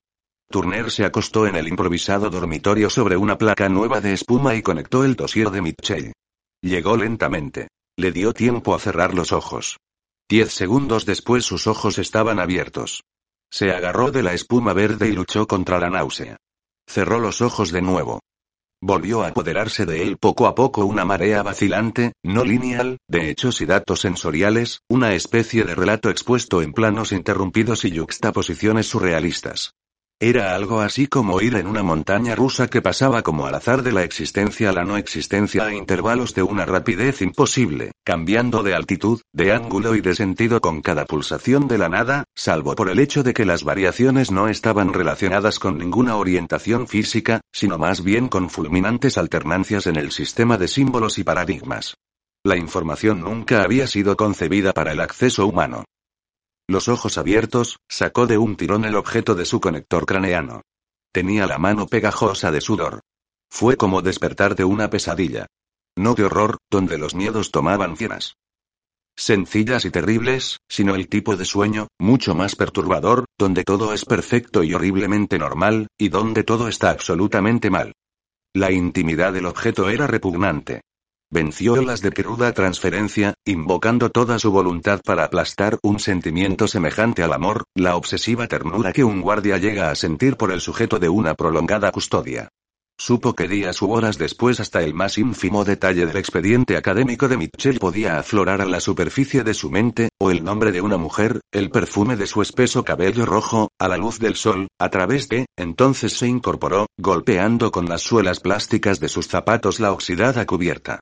Turner 0.51 0.91
se 0.91 1.05
acostó 1.05 1.47
en 1.47 1.55
el 1.55 1.69
improvisado 1.69 2.31
dormitorio 2.31 2.89
sobre 2.89 3.19
una 3.19 3.37
placa 3.37 3.69
nueva 3.69 4.01
de 4.01 4.15
espuma 4.15 4.55
y 4.55 4.63
conectó 4.63 5.05
el 5.05 5.17
dossier 5.17 5.51
de 5.51 5.61
Mitchell. 5.61 6.13
Llegó 6.63 6.97
lentamente. 6.97 7.69
Le 7.99 8.11
dio 8.11 8.33
tiempo 8.33 8.75
a 8.75 8.79
cerrar 8.79 9.13
los 9.13 9.33
ojos. 9.33 9.77
Diez 10.31 10.53
segundos 10.53 11.07
después 11.07 11.47
sus 11.47 11.67
ojos 11.67 11.99
estaban 11.99 12.39
abiertos. 12.39 13.05
Se 13.51 13.71
agarró 13.71 14.11
de 14.11 14.23
la 14.23 14.35
espuma 14.35 14.75
verde 14.75 15.09
y 15.09 15.13
luchó 15.13 15.47
contra 15.47 15.81
la 15.81 15.89
náusea. 15.89 16.37
Cerró 16.87 17.19
los 17.19 17.41
ojos 17.41 17.73
de 17.73 17.81
nuevo. 17.81 18.21
Volvió 18.83 19.23
a 19.23 19.29
apoderarse 19.29 19.87
de 19.87 20.03
él 20.03 20.19
poco 20.19 20.47
a 20.47 20.55
poco 20.55 20.85
una 20.85 21.07
marea 21.07 21.43
vacilante, 21.43 22.13
no 22.23 22.45
lineal, 22.45 22.99
de 23.09 23.31
hechos 23.31 23.63
y 23.63 23.67
datos 23.67 24.01
sensoriales, 24.01 24.81
una 24.89 25.15
especie 25.15 25.65
de 25.65 25.75
relato 25.75 26.11
expuesto 26.11 26.61
en 26.61 26.75
planos 26.75 27.13
interrumpidos 27.13 27.87
y 27.87 27.93
yuxtaposiciones 27.93 28.87
surrealistas. 28.87 29.73
Era 30.21 30.57
algo 30.57 30.81
así 30.81 31.07
como 31.07 31.41
ir 31.41 31.55
en 31.55 31.69
una 31.69 31.85
montaña 31.85 32.35
rusa 32.35 32.67
que 32.67 32.83
pasaba 32.83 33.23
como 33.23 33.47
al 33.47 33.55
azar 33.55 33.85
de 33.85 33.93
la 33.93 34.03
existencia 34.03 34.71
a 34.71 34.73
la 34.73 34.83
no 34.83 34.97
existencia 34.97 35.65
a 35.65 35.73
intervalos 35.73 36.35
de 36.35 36.43
una 36.43 36.67
rapidez 36.67 37.23
imposible, 37.23 37.93
cambiando 38.05 38.65
de 38.65 38.75
altitud, 38.75 39.21
de 39.33 39.53
ángulo 39.53 39.95
y 39.95 40.01
de 40.01 40.17
sentido 40.17 40.61
con 40.61 40.83
cada 40.83 41.05
pulsación 41.05 41.69
de 41.69 41.79
la 41.79 41.89
nada, 41.89 42.25
salvo 42.35 42.75
por 42.75 42.91
el 42.91 42.99
hecho 42.99 43.23
de 43.23 43.33
que 43.33 43.45
las 43.45 43.63
variaciones 43.63 44.33
no 44.33 44.49
estaban 44.49 44.93
relacionadas 44.93 45.61
con 45.61 45.79
ninguna 45.79 46.17
orientación 46.17 46.89
física, 46.89 47.41
sino 47.53 47.79
más 47.79 48.03
bien 48.03 48.27
con 48.27 48.51
fulminantes 48.51 49.19
alternancias 49.19 49.87
en 49.87 49.95
el 49.95 50.11
sistema 50.11 50.59
de 50.59 50.67
símbolos 50.67 51.19
y 51.19 51.23
paradigmas. 51.23 51.95
La 52.43 52.57
información 52.57 53.21
nunca 53.21 53.63
había 53.63 53.87
sido 53.87 54.17
concebida 54.17 54.73
para 54.73 54.91
el 54.91 55.01
acceso 55.01 55.47
humano. 55.47 55.85
Los 56.69 56.89
ojos 56.89 57.17
abiertos, 57.17 57.79
sacó 57.89 58.27
de 58.27 58.37
un 58.37 58.57
tirón 58.57 58.85
el 58.85 58.95
objeto 58.95 59.35
de 59.35 59.47
su 59.47 59.59
conector 59.59 60.05
craneano. 60.05 60.63
Tenía 61.13 61.47
la 61.47 61.57
mano 61.57 61.87
pegajosa 61.87 62.53
de 62.53 62.61
sudor. 62.61 63.01
Fue 63.51 63.79
como 63.79 64.03
despertar 64.03 64.55
de 64.55 64.65
una 64.65 64.91
pesadilla. 64.91 65.47
No 65.97 66.15
de 66.15 66.25
horror, 66.25 66.59
donde 66.71 66.99
los 66.99 67.15
miedos 67.15 67.51
tomaban 67.51 67.97
cienas. 67.97 68.35
Sencillas 69.17 69.87
y 69.87 69.91
terribles, 69.91 70.59
sino 70.69 70.95
el 70.95 71.09
tipo 71.09 71.37
de 71.37 71.47
sueño, 71.47 71.89
mucho 71.99 72.35
más 72.35 72.55
perturbador, 72.55 73.25
donde 73.39 73.65
todo 73.65 73.95
es 73.95 74.05
perfecto 74.05 74.63
y 74.63 74.75
horriblemente 74.75 75.39
normal, 75.39 75.89
y 75.99 76.11
donde 76.11 76.45
todo 76.45 76.69
está 76.69 76.91
absolutamente 76.91 77.71
mal. 77.71 77.95
La 78.55 78.71
intimidad 78.71 79.33
del 79.33 79.47
objeto 79.47 79.89
era 79.89 80.07
repugnante. 80.07 80.83
Venció 81.31 81.77
las 81.83 82.01
de 82.01 82.11
cruda 82.11 82.53
transferencia, 82.53 83.35
invocando 83.45 84.09
toda 84.09 84.39
su 84.39 84.51
voluntad 84.51 85.01
para 85.05 85.25
aplastar 85.25 85.79
un 85.83 86.01
sentimiento 86.01 86.67
semejante 86.67 87.23
al 87.23 87.35
amor, 87.35 87.65
la 87.75 87.97
obsesiva 87.97 88.47
ternura 88.47 88.95
que 88.95 89.05
un 89.05 89.21
guardia 89.21 89.59
llega 89.59 89.91
a 89.91 89.95
sentir 89.95 90.39
por 90.39 90.51
el 90.53 90.63
sujeto 90.63 90.99
de 90.99 91.11
una 91.11 91.35
prolongada 91.35 91.93
custodia. 91.93 92.49
Supo 92.99 93.35
que 93.35 93.47
días 93.47 93.83
u 93.83 93.93
horas 93.93 94.17
después 94.17 94.59
hasta 94.59 94.83
el 94.83 94.95
más 94.95 95.19
ínfimo 95.19 95.67
detalle 95.67 96.07
del 96.07 96.17
expediente 96.17 96.79
académico 96.79 97.29
de 97.29 97.37
Mitchell 97.37 97.79
podía 97.79 98.19
aflorar 98.19 98.63
a 98.63 98.65
la 98.65 98.81
superficie 98.81 99.45
de 99.45 99.53
su 99.53 99.71
mente, 99.71 100.09
o 100.19 100.31
el 100.31 100.43
nombre 100.43 100.73
de 100.73 100.81
una 100.81 100.97
mujer, 100.97 101.43
el 101.53 101.69
perfume 101.69 102.17
de 102.17 102.27
su 102.27 102.41
espeso 102.41 102.85
cabello 102.85 103.27
rojo, 103.27 103.69
a 103.79 103.87
la 103.87 103.99
luz 103.99 104.19
del 104.19 104.35
sol, 104.35 104.69
a 104.81 104.89
través 104.89 105.29
de, 105.29 105.45
entonces 105.59 106.15
se 106.15 106.27
incorporó, 106.27 106.87
golpeando 106.97 107.71
con 107.71 107.87
las 107.87 108.01
suelas 108.01 108.41
plásticas 108.41 108.99
de 108.99 109.11
sus 109.11 109.29
zapatos 109.29 109.79
la 109.79 109.93
oxidada 109.93 110.47
cubierta. 110.47 111.01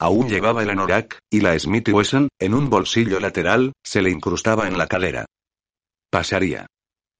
Aún 0.00 0.28
llevaba 0.28 0.62
el 0.62 0.70
anorak, 0.70 1.18
y 1.28 1.40
la 1.40 1.58
Smith 1.58 1.88
Wesson, 1.88 2.28
en 2.38 2.54
un 2.54 2.70
bolsillo 2.70 3.18
lateral, 3.18 3.72
se 3.82 4.00
le 4.00 4.10
incrustaba 4.10 4.68
en 4.68 4.78
la 4.78 4.86
cadera. 4.86 5.26
Pasaría. 6.10 6.66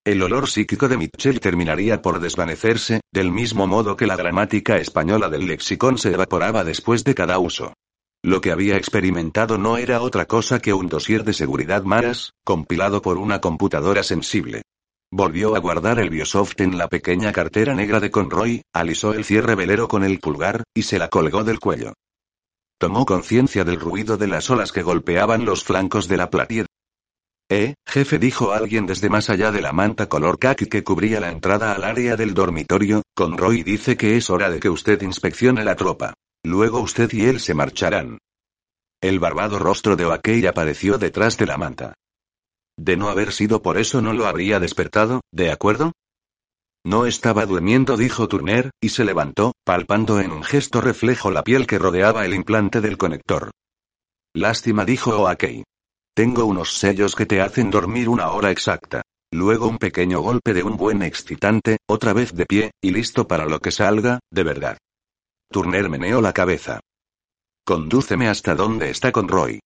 El 0.05 0.23
olor 0.23 0.49
psíquico 0.49 0.89
de 0.89 0.97
Mitchell 0.97 1.41
terminaría 1.41 2.01
por 2.01 2.21
desvanecerse, 2.21 3.01
del 3.13 3.33
mismo 3.33 3.67
modo 3.67 3.97
que 3.97 4.07
la 4.07 4.17
gramática 4.17 4.77
española 4.77 5.29
del 5.29 5.47
lexicón 5.47 5.99
se 5.99 6.13
evaporaba 6.13 6.63
después 6.63 7.03
de 7.03 7.15
cada 7.15 7.39
uso. 7.39 7.75
Lo 8.23 8.41
que 8.41 8.53
había 8.53 8.77
experimentado 8.77 9.59
no 9.59 9.77
era 9.77 10.01
otra 10.01 10.27
cosa 10.27 10.61
que 10.61 10.73
un 10.73 10.89
dossier 10.89 11.25
de 11.25 11.33
seguridad 11.33 11.83
maras, 11.83 12.33
compilado 12.45 13.03
por 13.03 13.19
una 13.19 13.41
computadora 13.41 14.03
sensible. 14.03 14.63
Volvió 15.11 15.57
a 15.57 15.59
guardar 15.59 15.99
el 15.99 16.11
Biosoft 16.11 16.61
en 16.61 16.79
la 16.79 16.89
pequeña 16.89 17.33
cartera 17.33 17.75
negra 17.75 17.99
de 17.99 18.11
Conroy, 18.11 18.63
alisó 18.73 19.15
el 19.15 19.25
cierre 19.25 19.57
velero 19.57 19.89
con 19.89 20.05
el 20.05 20.21
pulgar, 20.21 20.63
y 20.75 20.83
se 20.83 20.99
la 20.99 21.09
colgó 21.09 21.45
del 21.45 21.59
cuello. 21.59 21.95
Tomó 22.79 23.07
conciencia 23.07 23.65
del 23.65 23.81
ruido 23.81 24.17
de 24.17 24.29
las 24.29 24.49
olas 24.51 24.71
que 24.71 24.83
golpeaban 24.83 25.45
los 25.45 25.65
flancos 25.65 26.07
de 26.07 26.17
la 26.17 26.31
platier. 26.31 26.67
Eh, 27.51 27.75
jefe, 27.87 28.19
dijo 28.19 28.53
alguien 28.53 28.87
desde 28.87 29.09
más 29.09 29.31
allá 29.31 29.51
de 29.51 29.61
la 29.61 29.73
manta 29.73 30.09
color 30.09 30.39
khaki 30.39 30.67
que 30.67 30.85
cubría 30.85 31.19
la 31.19 31.31
entrada 31.31 31.73
al 31.73 31.83
área 31.83 32.15
del 32.15 32.35
dormitorio, 32.35 33.03
Conroy 33.17 33.65
dice 33.65 33.97
que 33.97 34.17
es 34.17 34.31
hora 34.31 34.49
de 34.49 34.61
que 34.61 34.69
usted 34.69 35.03
inspeccione 35.03 35.65
la 35.65 35.75
tropa. 35.75 36.15
Luego 36.45 36.81
usted 36.81 37.11
y 37.13 37.25
él 37.25 37.41
se 37.41 37.55
marcharán. 37.55 38.19
El 39.01 39.19
barbado 39.19 39.59
rostro 39.59 39.97
de 39.97 40.05
Oakey 40.05 40.47
apareció 40.47 40.99
detrás 40.99 41.37
de 41.37 41.47
la 41.47 41.57
manta. 41.57 41.95
De 42.77 42.97
no 42.97 43.09
haber 43.09 43.33
sido 43.33 43.61
por 43.61 43.77
eso 43.77 44.01
no 44.01 44.13
lo 44.13 44.27
habría 44.27 44.61
despertado, 44.61 45.23
¿de 45.33 45.51
acuerdo? 45.51 45.93
No 46.85 47.07
estaba 47.07 47.45
durmiendo, 47.47 47.97
dijo 47.97 48.29
Turner, 48.29 48.71
y 48.81 48.91
se 48.91 49.05
levantó, 49.05 49.53
palpando 49.65 50.21
en 50.21 50.31
un 50.31 50.43
gesto 50.43 50.81
reflejo 50.81 51.31
la 51.31 51.43
piel 51.43 51.67
que 51.67 51.79
rodeaba 51.79 52.25
el 52.25 52.35
implante 52.35 52.81
del 52.81 52.97
conector. 52.97 53.51
Lástima, 54.35 54.85
dijo 54.85 55.17
Oakey. 55.17 55.65
Tengo 56.15 56.45
unos 56.45 56.75
sellos 56.75 57.15
que 57.15 57.27
te 57.27 57.41
hacen 57.41 57.71
dormir 57.71 58.09
una 58.09 58.31
hora 58.31 58.51
exacta. 58.51 59.03
Luego 59.31 59.69
un 59.69 59.79
pequeño 59.79 60.21
golpe 60.21 60.55
de 60.55 60.63
un 60.63 60.77
buen 60.77 61.03
excitante, 61.03 61.79
otra 61.87 62.13
vez 62.13 62.35
de 62.35 62.47
pie, 62.47 62.71
y 62.83 62.91
listo 62.91 63.29
para 63.29 63.45
lo 63.47 63.61
que 63.61 63.71
salga, 63.71 64.21
de 64.31 64.43
verdad. 64.43 64.79
Turner 65.51 65.89
meneó 65.89 66.21
la 66.21 66.33
cabeza. 66.33 66.81
Condúceme 67.65 68.29
hasta 68.29 68.55
donde 68.55 68.91
está 68.91 69.13
Conroy. 69.13 69.61